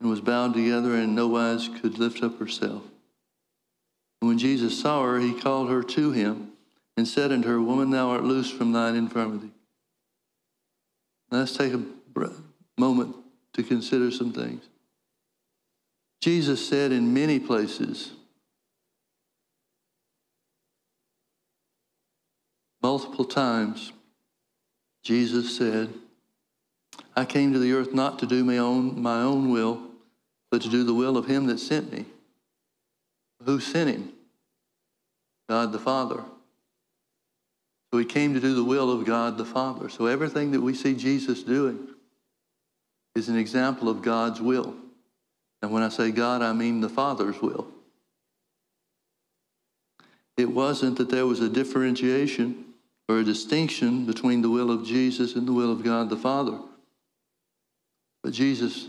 and 0.00 0.10
was 0.10 0.20
bound 0.20 0.54
together, 0.54 0.94
and 0.94 1.14
no 1.14 1.26
wise 1.26 1.68
could 1.80 1.98
lift 1.98 2.22
up 2.22 2.38
herself. 2.38 2.82
And 4.20 4.28
when 4.28 4.38
Jesus 4.38 4.78
saw 4.78 5.04
her, 5.04 5.18
he 5.18 5.32
called 5.32 5.70
her 5.70 5.82
to 5.82 6.12
him, 6.12 6.52
and 6.98 7.08
said 7.08 7.32
unto 7.32 7.48
her, 7.48 7.62
Woman, 7.62 7.90
thou 7.90 8.10
art 8.10 8.24
loosed 8.24 8.54
from 8.54 8.72
thine 8.72 8.94
infirmity. 8.94 9.52
Let's 11.30 11.56
take 11.56 11.72
a 11.72 11.82
moment 12.76 13.16
to 13.54 13.62
consider 13.62 14.10
some 14.10 14.32
things. 14.32 14.68
Jesus 16.20 16.66
said 16.68 16.90
in 16.90 17.14
many 17.14 17.38
places, 17.38 18.12
multiple 22.82 23.24
times, 23.24 23.92
Jesus 25.02 25.56
said, 25.56 25.92
I 27.14 27.24
came 27.24 27.52
to 27.52 27.58
the 27.58 27.72
earth 27.72 27.94
not 27.94 28.18
to 28.18 28.26
do 28.26 28.44
my 28.44 28.58
own, 28.58 29.00
my 29.00 29.22
own 29.22 29.50
will, 29.50 29.82
but 30.50 30.62
to 30.62 30.68
do 30.68 30.84
the 30.84 30.94
will 30.94 31.16
of 31.16 31.26
him 31.26 31.46
that 31.46 31.58
sent 31.58 31.92
me. 31.92 32.04
Who 33.44 33.60
sent 33.60 33.90
him? 33.90 34.12
God 35.48 35.72
the 35.72 35.78
Father. 35.78 36.22
So 37.90 37.98
he 37.98 38.04
came 38.04 38.34
to 38.34 38.40
do 38.40 38.54
the 38.54 38.64
will 38.64 38.90
of 38.90 39.06
God 39.06 39.38
the 39.38 39.44
Father. 39.44 39.88
So 39.88 40.06
everything 40.06 40.50
that 40.50 40.60
we 40.60 40.74
see 40.74 40.94
Jesus 40.94 41.42
doing 41.42 41.88
is 43.14 43.28
an 43.28 43.36
example 43.36 43.88
of 43.88 44.02
God's 44.02 44.40
will. 44.40 44.74
And 45.62 45.72
when 45.72 45.82
I 45.82 45.88
say 45.88 46.10
God, 46.10 46.42
I 46.42 46.52
mean 46.52 46.80
the 46.80 46.88
Father's 46.88 47.40
will. 47.42 47.68
It 50.36 50.50
wasn't 50.50 50.98
that 50.98 51.10
there 51.10 51.26
was 51.26 51.40
a 51.40 51.48
differentiation 51.48 52.64
or 53.08 53.18
a 53.18 53.24
distinction 53.24 54.06
between 54.06 54.42
the 54.42 54.50
will 54.50 54.70
of 54.70 54.86
Jesus 54.86 55.34
and 55.34 55.48
the 55.48 55.52
will 55.52 55.72
of 55.72 55.82
God 55.82 56.10
the 56.10 56.16
Father. 56.16 56.58
But 58.22 58.32
Jesus 58.32 58.88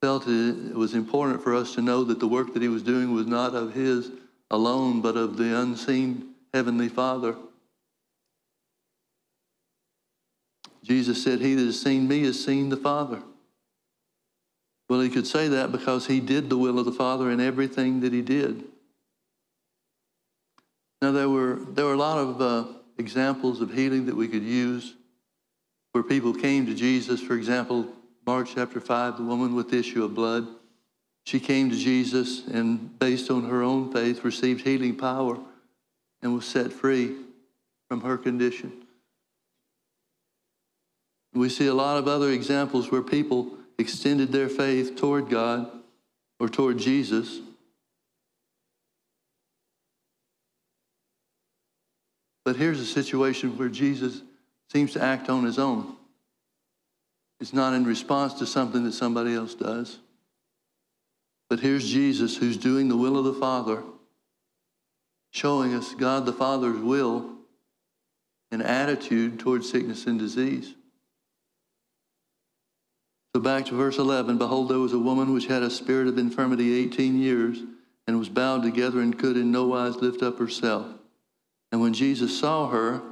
felt 0.00 0.26
it 0.26 0.74
was 0.74 0.94
important 0.94 1.42
for 1.42 1.54
us 1.54 1.74
to 1.74 1.82
know 1.82 2.04
that 2.04 2.18
the 2.18 2.28
work 2.28 2.52
that 2.54 2.62
he 2.62 2.68
was 2.68 2.82
doing 2.82 3.12
was 3.12 3.26
not 3.26 3.54
of 3.54 3.74
his 3.74 4.10
alone, 4.50 5.00
but 5.00 5.16
of 5.16 5.36
the 5.36 5.56
unseen 5.58 6.34
Heavenly 6.52 6.88
Father. 6.88 7.36
Jesus 10.82 11.22
said, 11.22 11.40
He 11.40 11.54
that 11.54 11.64
has 11.64 11.80
seen 11.80 12.06
me 12.06 12.24
has 12.24 12.42
seen 12.42 12.68
the 12.68 12.76
Father. 12.76 13.22
Well, 14.88 15.00
he 15.00 15.10
could 15.10 15.26
say 15.26 15.48
that 15.48 15.72
because 15.72 16.06
he 16.06 16.20
did 16.20 16.48
the 16.48 16.58
will 16.58 16.78
of 16.78 16.84
the 16.84 16.92
Father 16.92 17.30
in 17.30 17.40
everything 17.40 18.00
that 18.00 18.12
he 18.12 18.22
did. 18.22 18.64
Now, 21.02 21.12
there 21.12 21.28
were, 21.28 21.58
there 21.70 21.84
were 21.84 21.94
a 21.94 21.98
lot 21.98 22.18
of 22.18 22.40
uh, 22.40 22.64
examples 22.98 23.60
of 23.60 23.72
healing 23.72 24.06
that 24.06 24.16
we 24.16 24.28
could 24.28 24.42
use 24.42 24.94
where 25.92 26.04
people 26.04 26.32
came 26.32 26.66
to 26.66 26.74
Jesus. 26.74 27.20
For 27.20 27.34
example, 27.34 27.88
Mark 28.26 28.48
chapter 28.54 28.80
5, 28.80 29.18
the 29.18 29.22
woman 29.22 29.54
with 29.54 29.70
the 29.70 29.78
issue 29.78 30.04
of 30.04 30.14
blood. 30.14 30.46
She 31.24 31.40
came 31.40 31.70
to 31.70 31.76
Jesus 31.76 32.46
and, 32.46 32.98
based 32.98 33.30
on 33.30 33.48
her 33.48 33.62
own 33.62 33.92
faith, 33.92 34.24
received 34.24 34.62
healing 34.62 34.96
power 34.96 35.38
and 36.22 36.34
was 36.34 36.44
set 36.44 36.72
free 36.72 37.16
from 37.88 38.00
her 38.02 38.16
condition. 38.16 38.84
We 41.34 41.48
see 41.48 41.66
a 41.66 41.74
lot 41.74 41.98
of 41.98 42.08
other 42.08 42.30
examples 42.30 42.90
where 42.90 43.02
people 43.02 43.58
extended 43.78 44.32
their 44.32 44.48
faith 44.48 44.96
toward 44.96 45.28
God 45.28 45.70
or 46.38 46.48
toward 46.48 46.78
Jesus. 46.78 47.40
But 52.44 52.56
here's 52.56 52.78
a 52.78 52.86
situation 52.86 53.58
where 53.58 53.68
Jesus 53.68 54.22
seems 54.72 54.92
to 54.92 55.02
act 55.02 55.28
on 55.28 55.44
his 55.44 55.58
own. 55.58 55.96
It's 57.40 57.52
not 57.52 57.74
in 57.74 57.84
response 57.84 58.34
to 58.34 58.46
something 58.46 58.84
that 58.84 58.92
somebody 58.92 59.34
else 59.34 59.54
does. 59.54 59.98
But 61.50 61.58
here's 61.60 61.88
Jesus 61.88 62.36
who's 62.36 62.56
doing 62.56 62.88
the 62.88 62.96
will 62.96 63.18
of 63.18 63.24
the 63.24 63.34
Father, 63.34 63.82
showing 65.32 65.74
us 65.74 65.94
God 65.94 66.24
the 66.24 66.32
Father's 66.32 66.78
will 66.78 67.32
and 68.52 68.62
attitude 68.62 69.40
towards 69.40 69.68
sickness 69.68 70.06
and 70.06 70.18
disease. 70.18 70.75
So 73.36 73.40
back 73.40 73.66
to 73.66 73.74
verse 73.74 73.98
11 73.98 74.38
Behold, 74.38 74.70
there 74.70 74.78
was 74.78 74.94
a 74.94 74.98
woman 74.98 75.34
which 75.34 75.44
had 75.44 75.62
a 75.62 75.68
spirit 75.68 76.08
of 76.08 76.16
infirmity 76.16 76.72
18 76.72 77.20
years 77.20 77.58
and 78.06 78.18
was 78.18 78.30
bowed 78.30 78.62
together 78.62 79.02
and 79.02 79.18
could 79.18 79.36
in 79.36 79.52
no 79.52 79.66
wise 79.66 79.96
lift 79.96 80.22
up 80.22 80.38
herself. 80.38 80.86
And 81.70 81.82
when 81.82 81.92
Jesus 81.92 82.40
saw 82.40 82.68
her, 82.68 83.02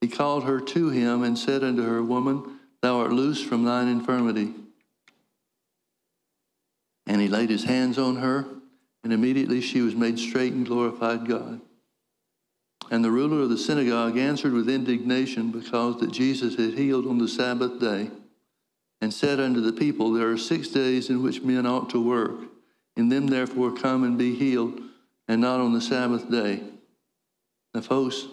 he 0.00 0.08
called 0.08 0.42
her 0.42 0.60
to 0.60 0.88
him 0.88 1.22
and 1.22 1.38
said 1.38 1.62
unto 1.62 1.84
her, 1.84 2.02
Woman, 2.02 2.58
thou 2.80 2.98
art 2.98 3.12
loose 3.12 3.40
from 3.40 3.62
thine 3.62 3.86
infirmity. 3.86 4.52
And 7.06 7.20
he 7.20 7.28
laid 7.28 7.48
his 7.48 7.62
hands 7.62 7.98
on 7.98 8.16
her, 8.16 8.44
and 9.04 9.12
immediately 9.12 9.60
she 9.60 9.80
was 9.80 9.94
made 9.94 10.18
straight 10.18 10.54
and 10.54 10.66
glorified 10.66 11.28
God. 11.28 11.60
And 12.90 13.04
the 13.04 13.12
ruler 13.12 13.42
of 13.42 13.48
the 13.48 13.56
synagogue 13.56 14.18
answered 14.18 14.54
with 14.54 14.68
indignation 14.68 15.52
because 15.52 16.00
that 16.00 16.10
Jesus 16.10 16.56
had 16.56 16.74
healed 16.74 17.06
on 17.06 17.18
the 17.18 17.28
Sabbath 17.28 17.78
day 17.78 18.10
and 19.02 19.12
said 19.12 19.40
unto 19.40 19.60
the 19.60 19.72
people, 19.72 20.12
There 20.12 20.30
are 20.30 20.38
six 20.38 20.68
days 20.68 21.10
in 21.10 21.24
which 21.24 21.42
men 21.42 21.66
ought 21.66 21.90
to 21.90 22.00
work. 22.00 22.38
In 22.96 23.08
them, 23.08 23.26
therefore, 23.26 23.72
come 23.72 24.04
and 24.04 24.16
be 24.16 24.36
healed, 24.36 24.80
and 25.26 25.40
not 25.40 25.58
on 25.58 25.72
the 25.72 25.80
Sabbath 25.80 26.30
day. 26.30 26.62
Now, 27.74 27.80
folks, 27.80 28.28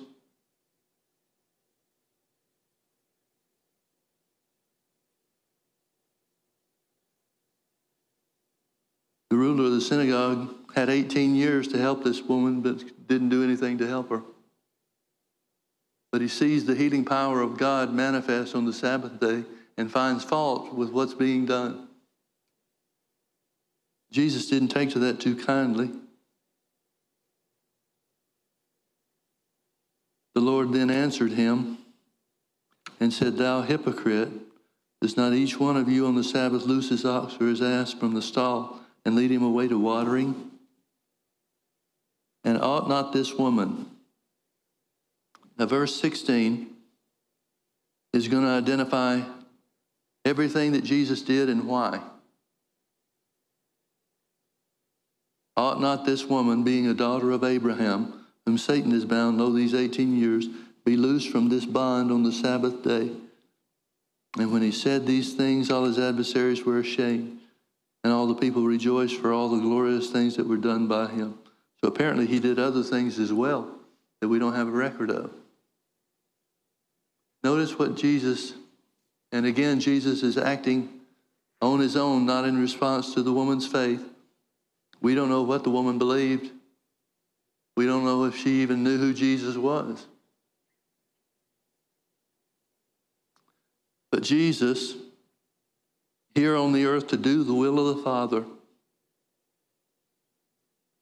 the 9.31 9.37
ruler 9.37 9.65
of 9.65 9.71
the 9.71 9.81
synagogue 9.81 10.53
had 10.75 10.91
18 10.91 11.33
years 11.33 11.67
to 11.69 11.79
help 11.79 12.03
this 12.03 12.21
woman, 12.21 12.61
but 12.61 13.07
didn't 13.07 13.29
do 13.29 13.43
anything 13.43 13.79
to 13.79 13.87
help 13.87 14.11
her. 14.11 14.21
But 16.11 16.21
he 16.21 16.27
sees 16.27 16.65
the 16.65 16.75
healing 16.75 17.05
power 17.05 17.41
of 17.41 17.57
God 17.57 17.91
manifest 17.91 18.53
on 18.53 18.65
the 18.65 18.73
Sabbath 18.73 19.19
day 19.19 19.45
and 19.79 19.89
finds 19.89 20.25
fault 20.25 20.73
with 20.73 20.89
what's 20.91 21.13
being 21.13 21.45
done. 21.45 21.87
Jesus 24.11 24.49
didn't 24.49 24.67
take 24.67 24.89
to 24.89 24.99
that 24.99 25.21
too 25.21 25.37
kindly. 25.37 25.89
The 30.35 30.41
Lord 30.41 30.73
then 30.73 30.91
answered 30.91 31.31
him 31.31 31.77
and 32.99 33.13
said, 33.13 33.37
Thou 33.37 33.61
hypocrite, 33.61 34.27
does 34.99 35.15
not 35.15 35.31
each 35.31 35.57
one 35.57 35.77
of 35.77 35.87
you 35.87 36.07
on 36.07 36.15
the 36.15 36.25
Sabbath 36.25 36.63
loose 36.63 36.89
his 36.89 37.05
ox 37.05 37.37
or 37.39 37.47
his 37.47 37.61
ass 37.61 37.93
from 37.93 38.13
the 38.13 38.21
stall 38.21 38.81
and 39.05 39.15
lead 39.15 39.31
him 39.31 39.43
away 39.43 39.69
to 39.69 39.79
watering? 39.79 40.51
And 42.43 42.61
ought 42.61 42.89
not 42.89 43.13
this 43.13 43.33
woman? 43.33 43.85
Now, 45.57 45.67
verse 45.67 45.95
16 46.01 46.67
is 48.11 48.27
going 48.27 48.43
to 48.43 48.49
identify 48.49 49.21
everything 50.25 50.73
that 50.73 50.83
Jesus 50.83 51.21
did 51.21 51.49
and 51.49 51.67
why. 51.67 52.01
Ought 55.57 55.81
not 55.81 56.05
this 56.05 56.25
woman, 56.25 56.63
being 56.63 56.87
a 56.87 56.93
daughter 56.93 57.31
of 57.31 57.43
Abraham, 57.43 58.25
whom 58.45 58.57
Satan 58.57 58.91
has 58.91 59.05
bound, 59.05 59.37
lo, 59.37 59.51
these 59.51 59.73
18 59.73 60.17
years, 60.17 60.47
be 60.85 60.95
loosed 60.95 61.29
from 61.29 61.49
this 61.49 61.65
bond 61.65 62.11
on 62.11 62.23
the 62.23 62.31
Sabbath 62.31 62.83
day? 62.83 63.11
And 64.37 64.51
when 64.53 64.61
he 64.61 64.71
said 64.71 65.05
these 65.05 65.33
things, 65.33 65.69
all 65.69 65.85
his 65.85 65.99
adversaries 65.99 66.63
were 66.63 66.79
ashamed, 66.79 67.39
and 68.03 68.13
all 68.13 68.27
the 68.27 68.35
people 68.35 68.63
rejoiced 68.63 69.19
for 69.19 69.33
all 69.33 69.49
the 69.49 69.59
glorious 69.59 70.09
things 70.09 70.37
that 70.37 70.47
were 70.47 70.57
done 70.57 70.87
by 70.87 71.07
him. 71.07 71.37
So 71.81 71.89
apparently 71.89 72.25
he 72.25 72.39
did 72.39 72.59
other 72.59 72.83
things 72.83 73.19
as 73.19 73.33
well 73.33 73.67
that 74.21 74.27
we 74.27 74.39
don't 74.39 74.55
have 74.55 74.67
a 74.67 74.71
record 74.71 75.09
of. 75.09 75.31
Notice 77.43 77.77
what 77.79 77.95
Jesus 77.95 78.53
and 79.31 79.45
again, 79.45 79.79
Jesus 79.79 80.23
is 80.23 80.37
acting 80.37 80.89
on 81.61 81.79
his 81.79 81.95
own, 81.95 82.25
not 82.25 82.45
in 82.45 82.59
response 82.59 83.13
to 83.13 83.21
the 83.21 83.33
woman's 83.33 83.67
faith. 83.67 84.03
We 85.01 85.15
don't 85.15 85.29
know 85.29 85.43
what 85.43 85.63
the 85.63 85.69
woman 85.69 85.97
believed. 85.97 86.51
We 87.77 87.85
don't 87.85 88.05
know 88.05 88.25
if 88.25 88.35
she 88.35 88.61
even 88.61 88.83
knew 88.83 88.97
who 88.97 89.13
Jesus 89.13 89.55
was. 89.55 90.05
But 94.11 94.23
Jesus, 94.23 94.95
here 96.33 96.55
on 96.55 96.73
the 96.73 96.85
earth 96.85 97.07
to 97.09 97.17
do 97.17 97.43
the 97.43 97.53
will 97.53 97.79
of 97.79 97.97
the 97.97 98.03
Father, 98.03 98.43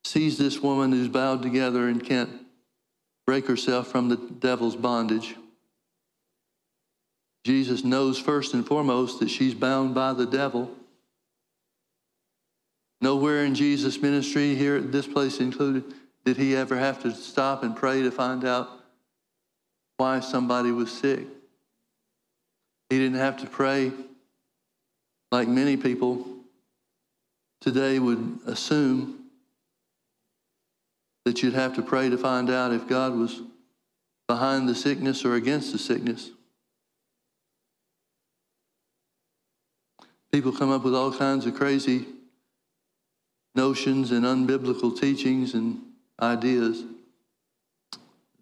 sees 0.03 0.37
this 0.37 0.59
woman 0.59 0.91
who's 0.91 1.07
bowed 1.07 1.41
together 1.41 1.87
and 1.87 2.03
can't 2.03 2.29
break 3.25 3.47
herself 3.47 3.87
from 3.87 4.09
the 4.09 4.17
devil's 4.17 4.75
bondage. 4.75 5.35
Jesus 7.47 7.85
knows 7.85 8.19
first 8.19 8.53
and 8.53 8.67
foremost 8.67 9.21
that 9.21 9.29
she's 9.29 9.53
bound 9.53 9.95
by 9.95 10.11
the 10.11 10.25
devil. 10.25 10.69
Nowhere 12.99 13.45
in 13.45 13.55
Jesus' 13.55 14.01
ministry, 14.01 14.53
here 14.53 14.75
at 14.75 14.91
this 14.91 15.07
place 15.07 15.39
included, 15.39 15.85
did 16.25 16.35
he 16.35 16.57
ever 16.57 16.75
have 16.75 17.01
to 17.03 17.13
stop 17.13 17.63
and 17.63 17.73
pray 17.73 18.01
to 18.01 18.11
find 18.11 18.43
out 18.43 18.67
why 19.95 20.19
somebody 20.19 20.71
was 20.71 20.91
sick. 20.91 21.25
He 22.89 22.97
didn't 22.97 23.17
have 23.17 23.37
to 23.37 23.47
pray 23.47 23.93
like 25.31 25.47
many 25.47 25.77
people 25.77 26.27
today 27.61 27.97
would 27.97 28.39
assume 28.45 29.23
that 31.23 31.41
you'd 31.41 31.53
have 31.53 31.75
to 31.75 31.81
pray 31.81 32.09
to 32.09 32.17
find 32.17 32.49
out 32.49 32.73
if 32.73 32.89
God 32.89 33.15
was 33.15 33.41
behind 34.27 34.67
the 34.67 34.75
sickness 34.75 35.23
or 35.23 35.35
against 35.35 35.71
the 35.71 35.77
sickness. 35.77 36.31
People 40.31 40.51
come 40.51 40.71
up 40.71 40.83
with 40.83 40.93
all 40.93 41.11
kinds 41.11 41.45
of 41.45 41.55
crazy 41.55 42.05
notions 43.55 44.11
and 44.11 44.23
unbiblical 44.23 44.97
teachings 44.97 45.53
and 45.53 45.81
ideas. 46.21 46.83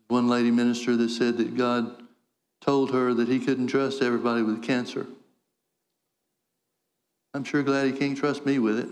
One 0.08 0.28
lady 0.28 0.52
minister 0.52 0.96
that 0.98 1.10
said 1.10 1.38
that 1.38 1.56
God 1.56 2.04
told 2.62 2.92
her 2.92 3.14
that 3.14 3.28
he 3.28 3.40
couldn't 3.40 3.68
trust 3.68 4.02
everybody 4.02 4.42
with 4.42 4.64
cancer. 4.64 5.08
I'm 7.34 7.44
sure 7.44 7.64
glad 7.64 7.86
he 7.88 7.94
can't 7.94 8.18
trust 8.18 8.46
me 8.46 8.60
with 8.60 8.80
it. 8.80 8.90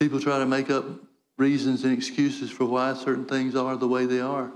People 0.00 0.20
try 0.20 0.38
to 0.38 0.46
make 0.46 0.70
up 0.70 0.84
reasons 1.38 1.84
and 1.84 1.92
excuses 1.92 2.50
for 2.50 2.64
why 2.64 2.94
certain 2.94 3.24
things 3.24 3.54
are 3.54 3.76
the 3.76 3.88
way 3.88 4.06
they 4.06 4.20
are. 4.20 4.50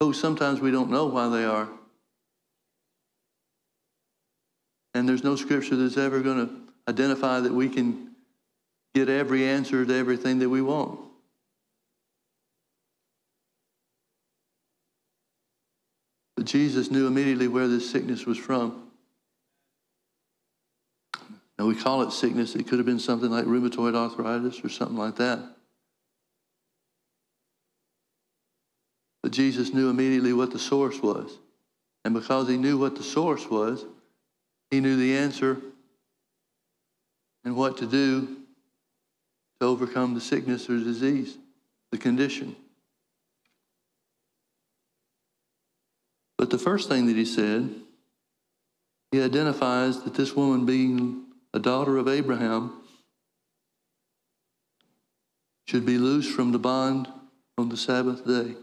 Oh, 0.00 0.12
sometimes 0.12 0.60
we 0.60 0.70
don't 0.70 0.90
know 0.90 1.06
why 1.06 1.28
they 1.28 1.44
are. 1.44 1.68
And 4.94 5.08
there's 5.08 5.24
no 5.24 5.36
scripture 5.36 5.76
that's 5.76 5.96
ever 5.96 6.20
going 6.20 6.46
to 6.46 6.54
identify 6.88 7.40
that 7.40 7.52
we 7.52 7.68
can 7.68 8.10
get 8.94 9.08
every 9.08 9.46
answer 9.46 9.84
to 9.84 9.94
everything 9.94 10.38
that 10.40 10.48
we 10.48 10.60
want. 10.60 11.00
But 16.36 16.44
Jesus 16.44 16.90
knew 16.90 17.06
immediately 17.06 17.48
where 17.48 17.68
this 17.68 17.88
sickness 17.88 18.26
was 18.26 18.36
from. 18.36 18.90
Now 21.58 21.66
we 21.66 21.74
call 21.74 22.02
it 22.02 22.12
sickness. 22.12 22.54
It 22.54 22.66
could 22.66 22.78
have 22.78 22.86
been 22.86 22.98
something 22.98 23.30
like 23.30 23.44
rheumatoid 23.44 23.94
arthritis 23.94 24.64
or 24.64 24.68
something 24.68 24.96
like 24.96 25.16
that. 25.16 25.38
But 29.22 29.30
Jesus 29.30 29.72
knew 29.72 29.88
immediately 29.88 30.32
what 30.32 30.50
the 30.50 30.58
source 30.58 31.00
was. 31.00 31.38
And 32.04 32.12
because 32.12 32.48
he 32.48 32.56
knew 32.56 32.76
what 32.76 32.96
the 32.96 33.04
source 33.04 33.48
was, 33.48 33.84
he 34.72 34.80
knew 34.80 34.96
the 34.96 35.14
answer 35.18 35.58
and 37.44 37.54
what 37.54 37.76
to 37.76 37.86
do 37.86 38.38
to 39.60 39.66
overcome 39.66 40.14
the 40.14 40.20
sickness 40.20 40.70
or 40.70 40.78
disease, 40.78 41.36
the 41.90 41.98
condition. 41.98 42.56
But 46.38 46.48
the 46.48 46.56
first 46.56 46.88
thing 46.88 47.06
that 47.06 47.16
he 47.16 47.26
said, 47.26 47.68
he 49.10 49.20
identifies 49.20 50.00
that 50.04 50.14
this 50.14 50.34
woman 50.34 50.64
being 50.64 51.26
a 51.52 51.58
daughter 51.58 51.98
of 51.98 52.08
Abraham 52.08 52.72
should 55.66 55.84
be 55.84 55.98
loosed 55.98 56.32
from 56.32 56.50
the 56.50 56.58
bond 56.58 57.08
on 57.58 57.68
the 57.68 57.76
Sabbath 57.76 58.26
day. 58.26 58.54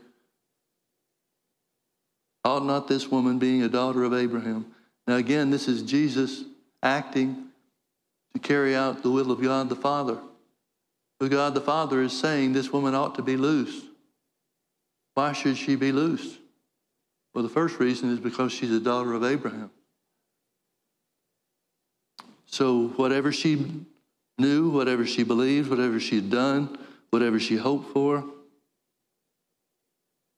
Ought 2.44 2.66
not 2.66 2.88
this 2.88 3.10
woman, 3.10 3.38
being 3.38 3.62
a 3.62 3.70
daughter 3.70 4.04
of 4.04 4.14
Abraham? 4.16 4.74
Now, 5.10 5.16
again, 5.16 5.50
this 5.50 5.68
is 5.68 5.82
Jesus 5.82 6.44
acting 6.84 7.48
to 8.34 8.40
carry 8.40 8.76
out 8.76 9.02
the 9.02 9.10
will 9.10 9.32
of 9.32 9.42
God 9.42 9.68
the 9.68 9.76
Father. 9.76 10.20
But 11.20 11.32
God 11.32 11.56
the 11.56 11.62
Father 11.62 12.04
is 12.04 12.14
saying 12.14 12.54
this 12.54 12.72
woman 12.72 12.94
ought 12.94 13.16
to 13.16 13.24
be 13.24 13.36
loosed. 13.36 13.84
Why 15.16 15.34
should 15.34 15.58
she 15.58 15.76
be 15.76 15.92
loosed? 15.92 16.38
Well, 17.34 17.42
the 17.42 17.50
first 17.50 17.80
reason 17.80 18.14
is 18.14 18.20
because 18.20 18.52
she's 18.52 18.70
a 18.70 18.80
daughter 18.80 19.16
of 19.16 19.24
Abraham. 19.24 19.72
So, 22.46 22.90
whatever 22.90 23.32
she 23.32 23.66
knew, 24.38 24.70
whatever 24.70 25.08
she 25.08 25.24
believed, 25.24 25.72
whatever 25.72 26.00
she 26.00 26.18
had 26.18 26.30
done, 26.30 26.78
whatever 27.10 27.40
she 27.40 27.58
hoped 27.58 27.94
for, 27.94 28.24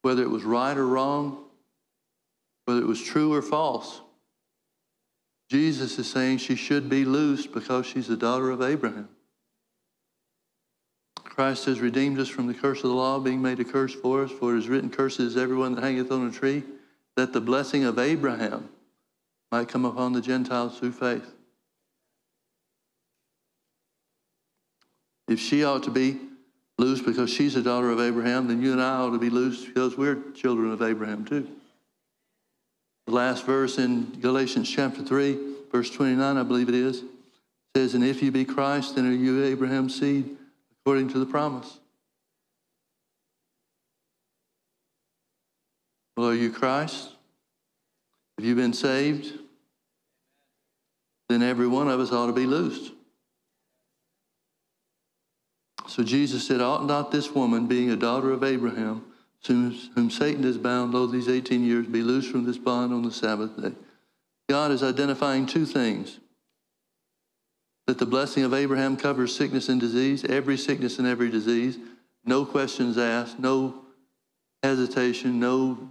whether 0.01 0.23
it 0.23 0.29
was 0.29 0.43
right 0.43 0.77
or 0.77 0.87
wrong, 0.87 1.43
whether 2.63 2.79
it 2.79 2.87
was 2.87 3.03
true 3.03 3.33
or 3.33 3.41
false, 3.41 3.99
Jesus 5.51 5.99
is 5.99 6.09
saying 6.09 6.37
she 6.37 6.55
should 6.55 6.89
be 6.89 7.03
loosed 7.03 7.51
because 7.51 7.85
she's 7.85 8.09
a 8.09 8.15
daughter 8.15 8.51
of 8.51 8.61
Abraham. 8.61 9.09
Christ 11.25 11.65
has 11.65 11.81
redeemed 11.81 12.17
us 12.19 12.29
from 12.29 12.47
the 12.47 12.53
curse 12.53 12.77
of 12.85 12.89
the 12.89 12.95
law, 12.95 13.19
being 13.19 13.41
made 13.41 13.59
a 13.59 13.65
curse 13.65 13.93
for 13.93 14.23
us, 14.23 14.31
for 14.31 14.55
it 14.55 14.59
is 14.59 14.69
written, 14.69 14.89
Curses 14.89 15.35
everyone 15.35 15.75
that 15.75 15.81
hangeth 15.83 16.09
on 16.09 16.25
a 16.25 16.31
tree, 16.31 16.63
that 17.17 17.33
the 17.33 17.41
blessing 17.41 17.83
of 17.83 17.99
Abraham 17.99 18.69
might 19.51 19.67
come 19.67 19.83
upon 19.83 20.13
the 20.13 20.21
Gentiles 20.21 20.79
through 20.79 20.93
faith. 20.93 21.29
If 25.27 25.41
she 25.41 25.65
ought 25.65 25.83
to 25.83 25.91
be 25.91 26.17
loosed 26.77 27.05
because 27.05 27.29
she's 27.29 27.57
a 27.57 27.61
daughter 27.61 27.91
of 27.91 27.99
Abraham, 27.99 28.47
then 28.47 28.61
you 28.61 28.71
and 28.71 28.81
I 28.81 28.99
ought 28.99 29.11
to 29.11 29.19
be 29.19 29.29
loosed 29.29 29.67
because 29.67 29.97
we're 29.97 30.31
children 30.31 30.71
of 30.71 30.81
Abraham 30.81 31.25
too. 31.25 31.49
The 33.11 33.17
last 33.17 33.45
verse 33.45 33.77
in 33.77 34.05
Galatians 34.21 34.69
chapter 34.69 35.03
3, 35.03 35.37
verse 35.69 35.89
29, 35.89 36.37
I 36.37 36.43
believe 36.43 36.69
it 36.69 36.75
is, 36.75 37.03
says, 37.75 37.93
And 37.93 38.05
if 38.05 38.23
you 38.23 38.31
be 38.31 38.45
Christ, 38.45 38.95
then 38.95 39.05
are 39.05 39.11
you 39.11 39.43
Abraham's 39.43 39.99
seed 39.99 40.37
according 40.79 41.09
to 41.09 41.19
the 41.19 41.25
promise. 41.25 41.77
Well, 46.15 46.29
are 46.29 46.33
you 46.33 46.51
Christ? 46.51 47.09
Have 48.37 48.45
you 48.45 48.55
been 48.55 48.71
saved? 48.71 49.33
Then 51.27 51.43
every 51.43 51.67
one 51.67 51.89
of 51.89 51.99
us 51.99 52.13
ought 52.13 52.27
to 52.27 52.33
be 52.33 52.45
loosed. 52.45 52.93
So 55.87 56.01
Jesus 56.01 56.47
said, 56.47 56.61
Ought 56.61 56.85
not 56.85 57.11
this 57.11 57.29
woman, 57.31 57.67
being 57.67 57.91
a 57.91 57.97
daughter 57.97 58.31
of 58.31 58.41
Abraham, 58.41 59.03
whom, 59.47 60.09
Satan 60.09 60.43
has 60.43 60.57
bound, 60.57 60.93
lo, 60.93 61.07
these 61.07 61.29
18 61.29 61.63
years, 61.63 61.87
be 61.87 62.01
loosed 62.01 62.31
from 62.31 62.45
this 62.45 62.57
bond 62.57 62.93
on 62.93 63.03
the 63.03 63.11
Sabbath 63.11 63.61
day? 63.61 63.73
God 64.49 64.71
is 64.71 64.83
identifying 64.83 65.45
two 65.45 65.65
things 65.65 66.19
that 67.87 67.97
the 67.97 68.05
blessing 68.05 68.43
of 68.43 68.53
Abraham 68.53 68.95
covers 68.95 69.35
sickness 69.35 69.67
and 69.69 69.79
disease, 69.79 70.23
every 70.25 70.57
sickness 70.57 70.99
and 70.99 71.07
every 71.07 71.29
disease, 71.29 71.77
no 72.23 72.45
questions 72.45 72.97
asked, 72.97 73.39
no 73.39 73.81
hesitation, 74.63 75.39
no 75.39 75.89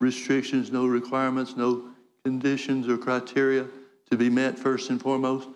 restrictions, 0.00 0.72
no 0.72 0.86
requirements, 0.86 1.56
no 1.56 1.88
conditions 2.24 2.88
or 2.88 2.98
criteria 2.98 3.66
to 4.10 4.16
be 4.16 4.28
met 4.28 4.58
first 4.58 4.90
and 4.90 5.00
foremost. 5.00 5.48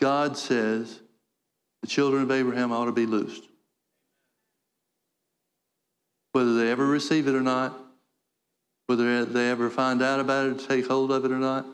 God 0.00 0.36
says 0.36 1.00
the 1.80 1.88
children 1.88 2.22
of 2.22 2.30
Abraham 2.30 2.72
ought 2.72 2.84
to 2.86 2.92
be 2.92 3.06
loosed. 3.06 3.47
Whether 6.38 6.54
they 6.54 6.70
ever 6.70 6.86
receive 6.86 7.26
it 7.26 7.34
or 7.34 7.40
not, 7.40 7.76
whether 8.86 9.24
they 9.24 9.50
ever 9.50 9.70
find 9.70 10.00
out 10.00 10.20
about 10.20 10.46
it 10.46 10.68
take 10.68 10.86
hold 10.86 11.10
of 11.10 11.24
it 11.24 11.32
or 11.32 11.38
not, 11.38 11.66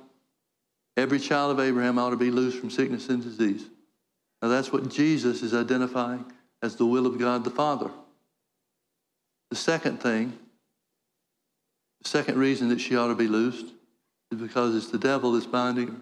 every 0.97 1.21
child 1.21 1.51
of 1.51 1.61
Abraham 1.61 1.99
ought 1.99 2.11
to 2.11 2.17
be 2.17 2.31
loosed 2.31 2.61
from 2.61 2.71
sickness 2.71 3.11
and 3.11 3.23
disease. 3.23 3.67
Now 4.41 4.49
that's 4.49 4.73
what 4.73 4.89
Jesus 4.89 5.43
is 5.43 5.53
identifying 5.53 6.25
as 6.63 6.77
the 6.77 6.87
will 6.87 7.05
of 7.05 7.19
God 7.19 7.45
the 7.45 7.51
Father. 7.51 7.91
The 9.51 9.57
second 9.57 10.01
thing, 10.01 10.33
the 12.01 12.09
second 12.09 12.39
reason 12.39 12.71
that 12.71 12.81
she 12.81 12.97
ought 12.97 13.09
to 13.09 13.15
be 13.15 13.29
loosed 13.29 13.67
is 14.33 14.41
because 14.41 14.75
it's 14.75 14.91
the 14.91 14.97
devil 14.97 15.33
that's 15.33 15.45
binding 15.45 15.89
her. 15.89 16.01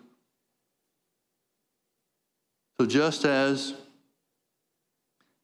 So 2.78 2.86
just 2.86 3.24
as 3.24 3.74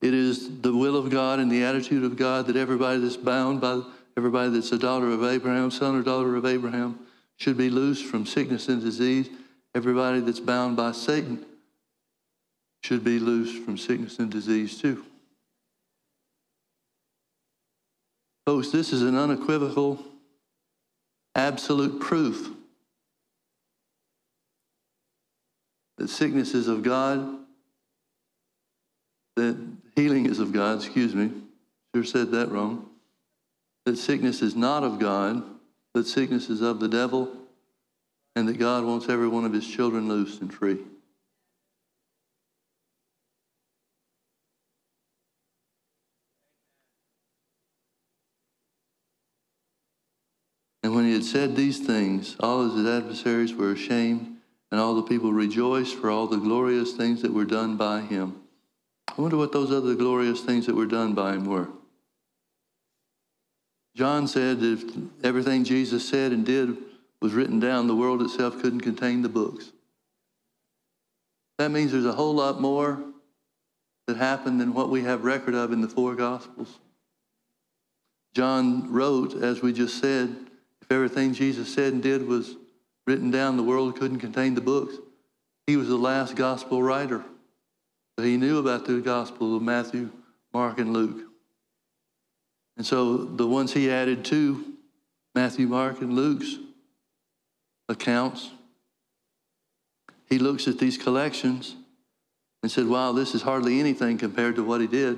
it 0.01 0.15
is 0.15 0.61
the 0.61 0.75
will 0.75 0.97
of 0.97 1.11
God 1.11 1.41
and 1.41 1.51
the 1.51 1.65
attitude 1.65 2.05
of 2.05 2.17
God 2.17 2.47
that 2.47 2.57
everybody 2.57 3.01
that's 3.01 3.17
bound 3.17 3.61
by 3.61 3.83
everybody 4.17 4.51
that's 4.51 4.73
a 4.73 4.79
daughter 4.79 5.11
of 5.11 5.25
Abraham, 5.25 5.71
son 5.71 5.97
or 5.97 6.03
daughter 6.03 6.37
of 6.37 6.45
Abraham, 6.45 6.99
should 7.37 7.57
be 7.57 7.71
loosed 7.71 8.05
from 8.07 8.27
sickness 8.27 8.69
and 8.69 8.83
disease. 8.83 9.29
Everybody 9.75 10.21
that's 10.21 10.41
bound 10.41 10.77
by 10.77 10.93
Satan 10.93 11.45
should 12.83 13.05
be 13.05 13.19
loosed 13.19 13.63
from 13.65 13.77
sickness 13.77 14.19
and 14.19 14.31
disease 14.31 14.81
too. 14.81 15.05
Folks, 18.47 18.71
this 18.71 18.93
is 18.93 19.03
an 19.03 19.17
unequivocal, 19.17 20.03
absolute 21.35 22.01
proof 22.01 22.51
that 25.99 26.09
sickness 26.09 26.55
is 26.55 26.69
of 26.69 26.83
God, 26.83 27.38
that 29.39 29.57
healing 29.97 30.27
is 30.27 30.39
of 30.39 30.53
God, 30.53 30.79
excuse 30.79 31.15
me, 31.15 31.33
sure 31.95 32.05
said 32.05 32.31
that 32.33 32.51
wrong, 32.51 32.89
that 33.85 33.97
sickness 33.97 34.43
is 34.43 34.55
not 34.55 34.85
of 34.85 34.99
God, 34.99 35.43
that 35.95 36.07
sickness 36.07 36.51
is 36.51 36.61
of 36.61 36.81
the 36.81 36.89
devil, 36.89 37.33
and 38.37 38.47
that 38.49 38.59
God 38.59 38.85
wants 38.85 39.09
every 39.09 39.29
one 39.29 39.45
of 39.45 39.53
his 39.53 39.67
children 39.67 40.09
loose 40.09 40.41
and 40.41 40.53
free. 40.53 40.79
And 50.83 50.95
when 50.95 51.05
he 51.05 51.13
had 51.13 51.25
said 51.25 51.55
these 51.55 51.81
things, 51.81 52.37
all 52.41 52.69
his 52.69 52.87
adversaries 52.87 53.55
were 53.55 53.73
ashamed, 53.73 54.37
and 54.71 54.81
all 54.81 54.95
the 54.95 55.03
people 55.03 55.33
rejoiced 55.33 55.97
for 55.97 56.11
all 56.11 56.27
the 56.27 56.37
glorious 56.37 56.93
things 56.93 57.23
that 57.23 57.33
were 57.33 57.45
done 57.45 57.77
by 57.77 58.01
him. 58.03 58.43
I 59.17 59.21
wonder 59.21 59.37
what 59.37 59.53
those 59.53 59.73
other 59.73 59.95
glorious 59.95 60.41
things 60.41 60.67
that 60.67 60.77
were 60.77 60.87
done 60.87 61.15
by 61.15 61.35
him 61.35 61.45
were. 61.45 61.69
John 63.97 64.29
said 64.29 64.61
that 64.61 64.83
if 64.83 65.25
everything 65.25 65.65
Jesus 65.65 66.09
said 66.09 66.31
and 66.33 66.47
did 66.47 66.77
was 67.21 67.33
written 67.35 67.59
down, 67.59 67.89
the 67.89 67.97
world 67.97 68.23
itself 68.23 68.61
couldn't 68.63 68.83
contain 68.83 69.23
the 69.23 69.29
books. 69.29 69.73
That 71.59 71.73
means 71.73 71.91
there's 71.91 72.07
a 72.07 72.13
whole 72.13 72.35
lot 72.35 72.61
more 72.61 73.03
that 74.07 74.17
happened 74.17 74.61
than 74.61 74.73
what 74.73 74.89
we 74.89 75.03
have 75.03 75.25
record 75.25 75.55
of 75.55 75.73
in 75.73 75.81
the 75.81 75.89
four 75.89 76.15
Gospels. 76.15 76.79
John 78.35 78.93
wrote, 78.93 79.35
as 79.43 79.63
we 79.63 79.73
just 79.73 80.01
said, 80.01 80.35
if 80.81 80.93
everything 80.93 81.35
Jesus 81.35 81.73
said 81.73 81.93
and 81.93 82.03
did 82.03 82.27
was 82.27 82.55
written 83.07 83.31
down, 83.31 83.57
the 83.57 83.63
world 83.65 83.99
couldn't 83.99 84.21
contain 84.21 84.55
the 84.55 84.61
books. 84.61 84.95
He 85.67 85.77
was 85.77 85.89
the 85.89 85.97
last 85.97 86.37
gospel 86.37 86.83
writer. 86.83 87.25
But 88.19 88.27
he 88.27 88.37
knew 88.37 88.59
about 88.59 88.85
the 88.85 88.99
gospel 88.99 89.55
of 89.55 89.63
Matthew, 89.63 90.11
Mark, 90.53 90.81
and 90.81 90.93
Luke. 90.93 91.25
And 92.77 92.85
so 92.85 93.17
the 93.17 93.47
ones 93.47 93.73
he 93.73 93.89
added 93.89 94.25
to 94.25 94.73
Matthew, 95.37 95.69
Mark, 95.69 96.01
and 96.01 96.15
Luke's 96.15 96.57
accounts, 97.89 98.51
he 100.29 100.41
looks 100.41 100.67
at 100.67 100.81
these 100.81 100.99
collections 100.99 101.77
and 102.65 102.73
said, 102.73 102.89
Wow, 102.89 103.13
this 103.13 103.37
is 103.37 103.43
hardly 103.43 103.79
anything 103.79 104.19
compared 104.19 104.57
to 104.57 104.65
what 104.65 104.81
he 104.81 104.89
did. 104.89 105.17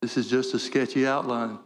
This 0.00 0.16
is 0.16 0.30
just 0.30 0.54
a 0.54 0.58
sketchy 0.58 1.06
outline. 1.06 1.58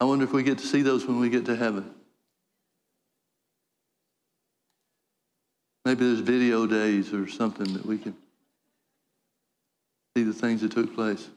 I 0.00 0.04
wonder 0.04 0.24
if 0.24 0.32
we 0.32 0.42
get 0.42 0.58
to 0.58 0.66
see 0.66 0.82
those 0.82 1.06
when 1.06 1.20
we 1.20 1.30
get 1.30 1.46
to 1.46 1.56
heaven. 1.56 1.90
Maybe 5.84 6.04
there's 6.06 6.20
video 6.20 6.66
days 6.66 7.12
or 7.12 7.28
something 7.28 7.72
that 7.74 7.84
we 7.84 7.98
can 7.98 8.16
see 10.16 10.24
the 10.24 10.32
things 10.32 10.62
that 10.62 10.72
took 10.72 10.94
place. 10.94 11.28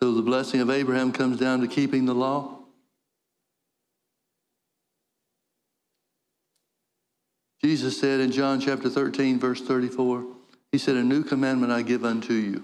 So 0.00 0.14
the 0.14 0.22
blessing 0.22 0.60
of 0.60 0.70
Abraham 0.70 1.12
comes 1.12 1.38
down 1.38 1.60
to 1.60 1.68
keeping 1.68 2.06
the 2.06 2.14
law. 2.14 2.58
Jesus 7.62 8.00
said 8.00 8.20
in 8.20 8.32
John 8.32 8.60
chapter 8.60 8.88
13, 8.88 9.38
verse 9.38 9.60
34, 9.60 10.24
He 10.72 10.78
said, 10.78 10.96
A 10.96 11.02
new 11.02 11.24
commandment 11.24 11.72
I 11.72 11.82
give 11.82 12.04
unto 12.04 12.32
you. 12.32 12.62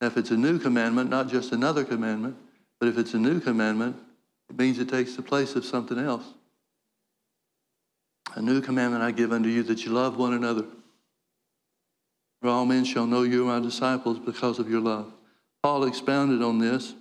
Now, 0.00 0.08
if 0.08 0.16
it's 0.16 0.30
a 0.30 0.36
new 0.36 0.58
commandment, 0.58 1.10
not 1.10 1.28
just 1.28 1.52
another 1.52 1.84
commandment, 1.84 2.36
but 2.78 2.88
if 2.88 2.98
it's 2.98 3.14
a 3.14 3.18
new 3.18 3.40
commandment, 3.40 3.96
it 4.50 4.58
means 4.58 4.78
it 4.78 4.88
takes 4.88 5.16
the 5.16 5.22
place 5.22 5.56
of 5.56 5.64
something 5.64 5.98
else. 5.98 6.24
A 8.34 8.42
new 8.42 8.60
commandment 8.60 9.02
I 9.02 9.12
give 9.12 9.32
unto 9.32 9.48
you 9.48 9.62
that 9.64 9.84
you 9.84 9.92
love 9.92 10.16
one 10.18 10.34
another. 10.34 10.64
For 12.42 12.48
all 12.48 12.66
men 12.66 12.84
shall 12.84 13.06
know 13.06 13.22
you 13.22 13.48
are 13.48 13.58
my 13.58 13.64
disciples 13.64 14.18
because 14.18 14.58
of 14.58 14.70
your 14.70 14.80
love. 14.80 15.12
Paul 15.62 15.84
expounded 15.84 16.42
on 16.42 16.58
this 16.58 16.94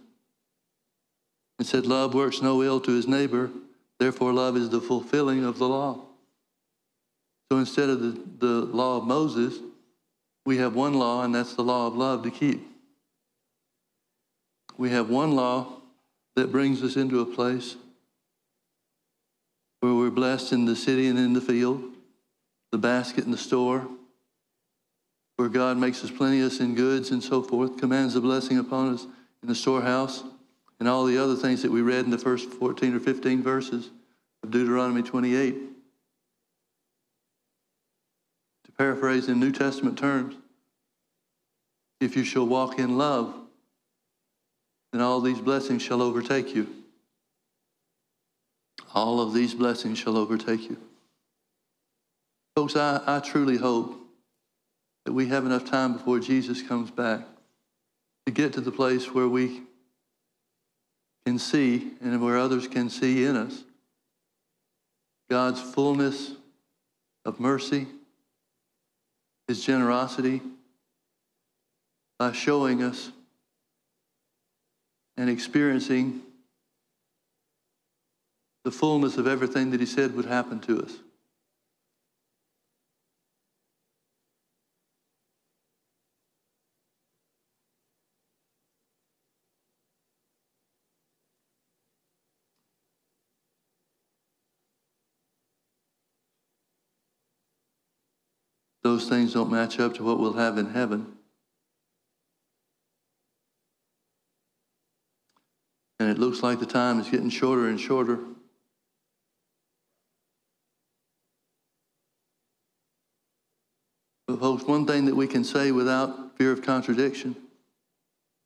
and 1.59 1.67
said, 1.67 1.85
Love 1.85 2.13
works 2.13 2.41
no 2.41 2.63
ill 2.63 2.79
to 2.81 2.91
his 2.91 3.07
neighbor, 3.07 3.49
therefore, 3.99 4.33
love 4.33 4.55
is 4.55 4.69
the 4.69 4.81
fulfilling 4.81 5.43
of 5.43 5.57
the 5.57 5.67
law. 5.67 6.01
So 7.51 7.59
instead 7.59 7.89
of 7.89 8.01
the, 8.01 8.19
the 8.39 8.65
law 8.65 8.97
of 8.97 9.05
Moses, 9.05 9.59
we 10.45 10.57
have 10.57 10.75
one 10.75 10.93
law, 10.93 11.23
and 11.23 11.33
that's 11.33 11.55
the 11.55 11.63
law 11.63 11.87
of 11.87 11.95
love 11.95 12.23
to 12.23 12.31
keep. 12.31 12.65
We 14.77 14.91
have 14.91 15.09
one 15.09 15.35
law 15.35 15.81
that 16.35 16.51
brings 16.51 16.83
us 16.83 16.95
into 16.95 17.21
a 17.21 17.25
place 17.25 17.75
where 19.79 19.93
we're 19.93 20.09
blessed 20.09 20.51
in 20.51 20.65
the 20.65 20.75
city 20.75 21.07
and 21.07 21.17
in 21.17 21.33
the 21.33 21.41
field, 21.41 21.81
the 22.71 22.77
basket 22.77 23.25
and 23.25 23.33
the 23.33 23.37
store, 23.37 23.87
where 25.37 25.49
God 25.49 25.77
makes 25.77 26.03
us 26.03 26.11
plenteous 26.11 26.59
in 26.59 26.75
goods 26.75 27.11
and 27.11 27.23
so 27.23 27.41
forth, 27.41 27.77
commands 27.77 28.15
a 28.15 28.21
blessing 28.21 28.57
upon 28.57 28.93
us 28.93 29.05
in 29.41 29.49
the 29.49 29.55
storehouse, 29.55 30.23
and 30.79 30.89
all 30.89 31.05
the 31.05 31.17
other 31.17 31.35
things 31.35 31.61
that 31.61 31.71
we 31.71 31.81
read 31.81 32.05
in 32.05 32.11
the 32.11 32.17
first 32.17 32.49
14 32.51 32.95
or 32.95 32.99
15 32.99 33.41
verses 33.41 33.89
of 34.43 34.51
Deuteronomy 34.51 35.01
28. 35.01 35.55
Paraphrase 38.77 39.27
in 39.29 39.39
New 39.39 39.51
Testament 39.51 39.97
terms, 39.97 40.35
if 42.01 42.15
you 42.15 42.23
shall 42.23 42.45
walk 42.45 42.77
in 42.77 42.97
love, 42.97 43.33
then 44.91 45.01
all 45.01 45.21
these 45.21 45.39
blessings 45.39 45.81
shall 45.81 46.01
overtake 46.01 46.53
you. 46.53 46.67
All 48.93 49.19
of 49.21 49.33
these 49.33 49.53
blessings 49.53 49.97
shall 49.97 50.17
overtake 50.17 50.69
you. 50.69 50.77
Folks, 52.55 52.75
I, 52.75 53.01
I 53.05 53.19
truly 53.19 53.57
hope 53.57 53.97
that 55.05 55.13
we 55.13 55.27
have 55.27 55.45
enough 55.45 55.65
time 55.65 55.93
before 55.93 56.19
Jesus 56.19 56.61
comes 56.61 56.91
back 56.91 57.21
to 58.25 58.31
get 58.31 58.53
to 58.53 58.61
the 58.61 58.71
place 58.71 59.13
where 59.13 59.27
we 59.27 59.63
can 61.25 61.37
see 61.39 61.91
and 62.01 62.21
where 62.21 62.37
others 62.37 62.67
can 62.67 62.89
see 62.89 63.25
in 63.25 63.35
us 63.35 63.63
God's 65.29 65.59
fullness 65.59 66.33
of 67.25 67.39
mercy, 67.39 67.87
His 69.47 69.63
generosity, 69.63 70.41
by 72.17 72.31
showing 72.31 72.81
us 72.81 73.11
and 75.17 75.29
experiencing 75.29 76.21
the 78.63 78.71
fullness 78.71 79.17
of 79.17 79.27
everything 79.27 79.71
that 79.71 79.79
He 79.79 79.85
said 79.85 80.15
would 80.15 80.25
happen 80.25 80.59
to 80.61 80.81
us. 80.81 80.93
Those 98.95 99.09
things 99.09 99.33
don't 99.33 99.51
match 99.51 99.77
up 99.77 99.93
to 99.95 100.05
what 100.05 100.19
we'll 100.19 100.35
have 100.35 100.57
in 100.57 100.67
heaven. 100.69 101.17
And 105.99 106.09
it 106.09 106.17
looks 106.17 106.41
like 106.41 106.61
the 106.61 106.65
time 106.65 107.01
is 107.01 107.09
getting 107.09 107.29
shorter 107.29 107.67
and 107.67 107.77
shorter. 107.77 108.19
But, 114.29 114.39
folks, 114.39 114.63
one 114.63 114.87
thing 114.87 115.03
that 115.07 115.15
we 115.15 115.27
can 115.27 115.43
say 115.43 115.73
without 115.73 116.37
fear 116.37 116.53
of 116.53 116.61
contradiction, 116.61 117.35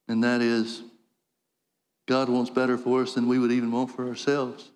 and 0.08 0.24
that 0.24 0.42
is 0.42 0.82
God 2.08 2.28
wants 2.28 2.50
better 2.50 2.76
for 2.76 3.04
us 3.04 3.14
than 3.14 3.28
we 3.28 3.38
would 3.38 3.52
even 3.52 3.72
want 3.72 3.92
for 3.92 4.08
ourselves. 4.08 4.72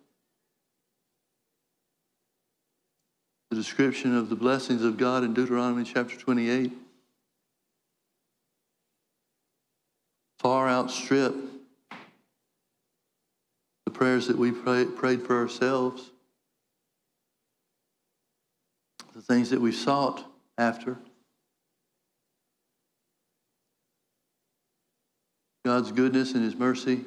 The 3.54 3.60
description 3.60 4.18
of 4.18 4.30
the 4.30 4.36
blessings 4.36 4.82
of 4.82 4.98
God 4.98 5.24
in 5.24 5.36
Deuteronomy 5.36 5.84
chapter 5.84 6.18
28 6.18 6.72
far 10.40 10.68
outstrip 10.68 11.36
the 13.86 13.92
prayers 13.92 14.26
that 14.26 14.40
we 14.40 14.52
pray, 14.52 14.86
prayed 14.86 15.22
for 15.22 15.38
ourselves, 15.38 16.10
the 19.14 19.22
things 19.22 19.52
that 19.52 19.62
we 19.62 19.72
sought 19.72 20.26
after. 20.58 20.98
God's 25.64 25.92
goodness 25.92 26.34
and 26.34 26.44
His 26.44 26.56
mercy, 26.56 27.06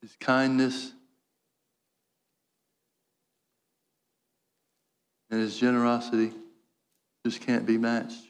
His 0.00 0.16
kindness, 0.18 0.92
and 5.30 5.40
His 5.40 5.56
generosity 5.56 6.32
just 7.24 7.40
can't 7.40 7.66
be 7.66 7.78
matched. 7.78 8.24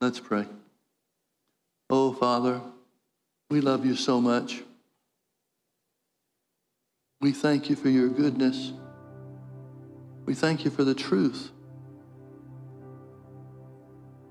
Let's 0.00 0.20
pray. 0.20 0.46
Oh, 1.90 2.12
Father, 2.12 2.60
we 3.50 3.60
love 3.60 3.84
you 3.84 3.96
so 3.96 4.20
much. 4.20 4.62
We 7.20 7.32
thank 7.32 7.68
you 7.68 7.76
for 7.76 7.90
your 7.90 8.08
goodness. 8.08 8.72
We 10.24 10.34
thank 10.34 10.64
you 10.64 10.70
for 10.70 10.84
the 10.84 10.94
truth. 10.94 11.50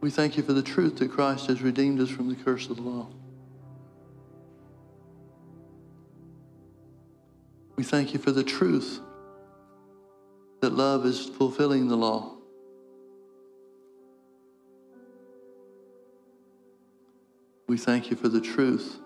We 0.02 0.10
thank 0.10 0.38
you 0.38 0.44
for 0.44 0.54
the 0.54 0.64
truth 0.64 0.98
that 0.98 1.12
Christ 1.12 1.48
has 1.48 1.62
redeemed 1.62 2.00
us 2.00 2.10
from 2.10 2.30
the 2.30 2.36
curse 2.36 2.70
of 2.70 2.78
the 2.78 2.82
law. 2.82 3.08
We 7.80 7.86
thank 7.86 8.12
you 8.12 8.20
for 8.20 8.32
the 8.32 8.44
truth 8.44 9.00
that 10.60 10.74
love 10.74 11.06
is 11.06 11.28
fulfilling 11.28 11.88
the 11.88 11.96
law. 11.96 12.34
We 17.70 17.78
thank 17.78 18.12
you 18.12 18.18
for 18.18 18.28
the 18.28 18.42
truth 18.42 19.00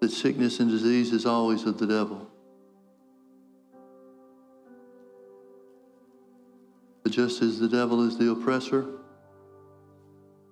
that 0.00 0.10
sickness 0.10 0.58
and 0.58 0.68
disease 0.68 1.12
is 1.12 1.24
always 1.24 1.62
of 1.66 1.78
the 1.78 1.86
devil. 1.86 2.28
But 7.04 7.12
just 7.12 7.42
as 7.42 7.60
the 7.60 7.68
devil 7.68 8.04
is 8.08 8.18
the 8.18 8.28
oppressor, 8.32 8.86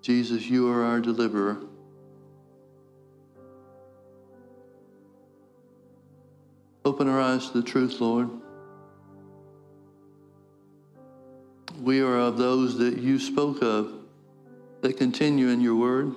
Jesus, 0.00 0.46
you 0.46 0.70
are 0.70 0.84
our 0.84 1.00
deliverer. 1.00 1.58
Open 6.86 7.08
our 7.08 7.18
eyes 7.18 7.50
to 7.50 7.62
the 7.62 7.66
truth, 7.66 8.00
Lord. 8.00 8.28
We 11.80 12.00
are 12.00 12.18
of 12.18 12.36
those 12.36 12.76
that 12.78 12.98
you 12.98 13.18
spoke 13.18 13.62
of 13.62 13.92
that 14.82 14.98
continue 14.98 15.48
in 15.48 15.62
your 15.62 15.76
word. 15.76 16.14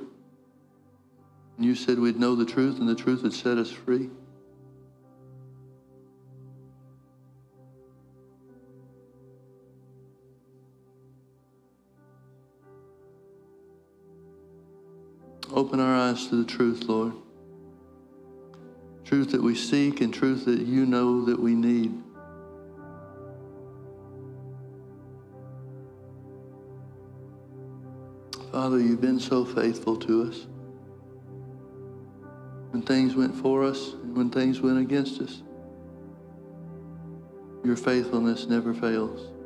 And 1.55 1.65
you 1.65 1.73
said 1.73 1.97
we'd 1.97 2.19
know 2.19 2.35
the 2.35 2.45
truth, 2.45 2.79
and 2.79 2.87
the 2.87 2.95
truth 2.95 3.23
would 3.23 3.33
set 3.33 3.57
us 3.57 3.71
free. 3.71 4.09
Open 15.53 15.79
our 15.79 15.95
eyes 15.95 16.27
to 16.27 16.35
the 16.35 16.45
truth, 16.45 16.83
Lord. 16.83 17.13
Truth 19.07 19.31
that 19.31 19.41
we 19.41 19.55
seek 19.55 20.01
and 20.01 20.13
truth 20.13 20.43
that 20.45 20.59
you 20.59 20.85
know 20.85 21.23
that 21.23 21.39
we 21.39 21.55
need. 21.55 21.93
Father, 28.51 28.79
you've 28.79 28.99
been 28.99 29.21
so 29.21 29.45
faithful 29.45 29.95
to 29.95 30.23
us. 30.23 30.47
When 32.71 32.81
things 32.81 33.15
went 33.15 33.33
for 33.33 33.63
us 33.63 33.93
and 33.93 34.17
when 34.17 34.29
things 34.29 34.59
went 34.59 34.77
against 34.77 35.21
us, 35.21 35.41
your 37.63 37.77
faithfulness 37.77 38.47
never 38.47 38.73
fails. 38.73 39.36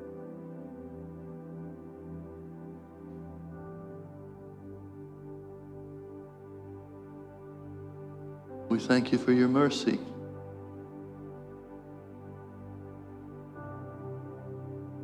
Thank 8.91 9.13
you 9.13 9.17
for 9.17 9.31
your 9.31 9.47
mercy. 9.47 9.97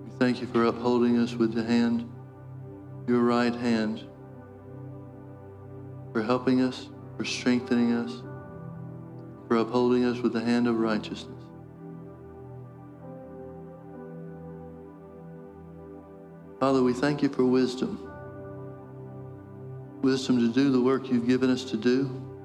We 0.03 0.09
thank 0.19 0.41
you 0.41 0.47
for 0.47 0.65
upholding 0.65 1.17
us 1.17 1.35
with 1.35 1.53
the 1.53 1.63
hand, 1.63 2.05
your 3.07 3.21
right 3.21 3.55
hand, 3.55 4.05
for 6.11 6.21
helping 6.21 6.59
us, 6.59 6.89
for 7.15 7.23
strengthening 7.23 7.93
us, 7.93 8.23
for 9.47 9.55
upholding 9.55 10.03
us 10.03 10.17
with 10.17 10.33
the 10.33 10.41
hand 10.41 10.67
of 10.67 10.77
righteousness. 10.77 11.41
Father, 16.59 16.83
we 16.83 16.91
thank 16.91 17.21
you 17.23 17.29
for 17.29 17.45
wisdom. 17.45 18.05
Wisdom 20.01 20.39
to 20.39 20.49
do 20.49 20.73
the 20.73 20.81
work 20.81 21.07
you've 21.07 21.25
given 21.25 21.49
us 21.49 21.63
to 21.63 21.77
do. 21.77 22.36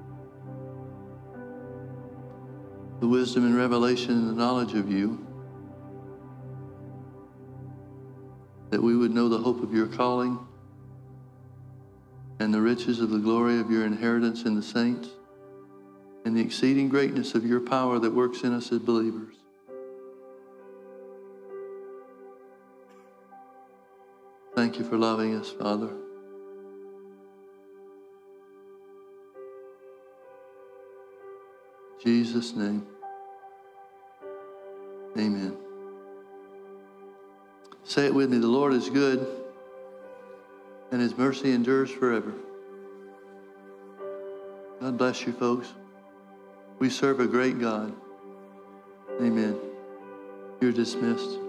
The 3.03 3.09
wisdom 3.09 3.45
and 3.45 3.53
revelation 3.53 4.11
and 4.11 4.29
the 4.29 4.33
knowledge 4.33 4.75
of 4.75 4.89
you. 4.89 5.27
That 8.69 8.81
we 8.81 8.95
would 8.95 9.11
know 9.11 9.27
the 9.27 9.39
hope 9.39 9.61
of 9.61 9.73
your 9.73 9.87
calling 9.87 10.39
and 12.39 12.53
the 12.53 12.61
riches 12.61 13.01
of 13.01 13.09
the 13.09 13.17
glory 13.17 13.59
of 13.59 13.69
your 13.69 13.85
inheritance 13.85 14.43
in 14.43 14.55
the 14.55 14.63
saints 14.63 15.09
and 16.23 16.37
the 16.37 16.39
exceeding 16.39 16.87
greatness 16.87 17.35
of 17.35 17.45
your 17.45 17.59
power 17.59 17.99
that 17.99 18.11
works 18.11 18.43
in 18.43 18.53
us 18.53 18.71
as 18.71 18.79
believers. 18.79 19.35
Thank 24.55 24.79
you 24.79 24.85
for 24.85 24.97
loving 24.97 25.35
us, 25.35 25.51
Father. 25.51 25.89
Jesus' 32.01 32.55
name. 32.55 32.87
Amen. 35.17 35.55
Say 37.83 38.05
it 38.05 38.13
with 38.13 38.31
me. 38.31 38.37
The 38.37 38.47
Lord 38.47 38.73
is 38.73 38.89
good 38.89 39.27
and 40.91 41.01
his 41.01 41.17
mercy 41.17 41.51
endures 41.51 41.89
forever. 41.89 42.33
God 44.79 44.97
bless 44.97 45.25
you, 45.25 45.33
folks. 45.33 45.73
We 46.79 46.89
serve 46.89 47.19
a 47.19 47.27
great 47.27 47.59
God. 47.59 47.93
Amen. 49.19 49.57
You're 50.61 50.71
dismissed. 50.71 51.39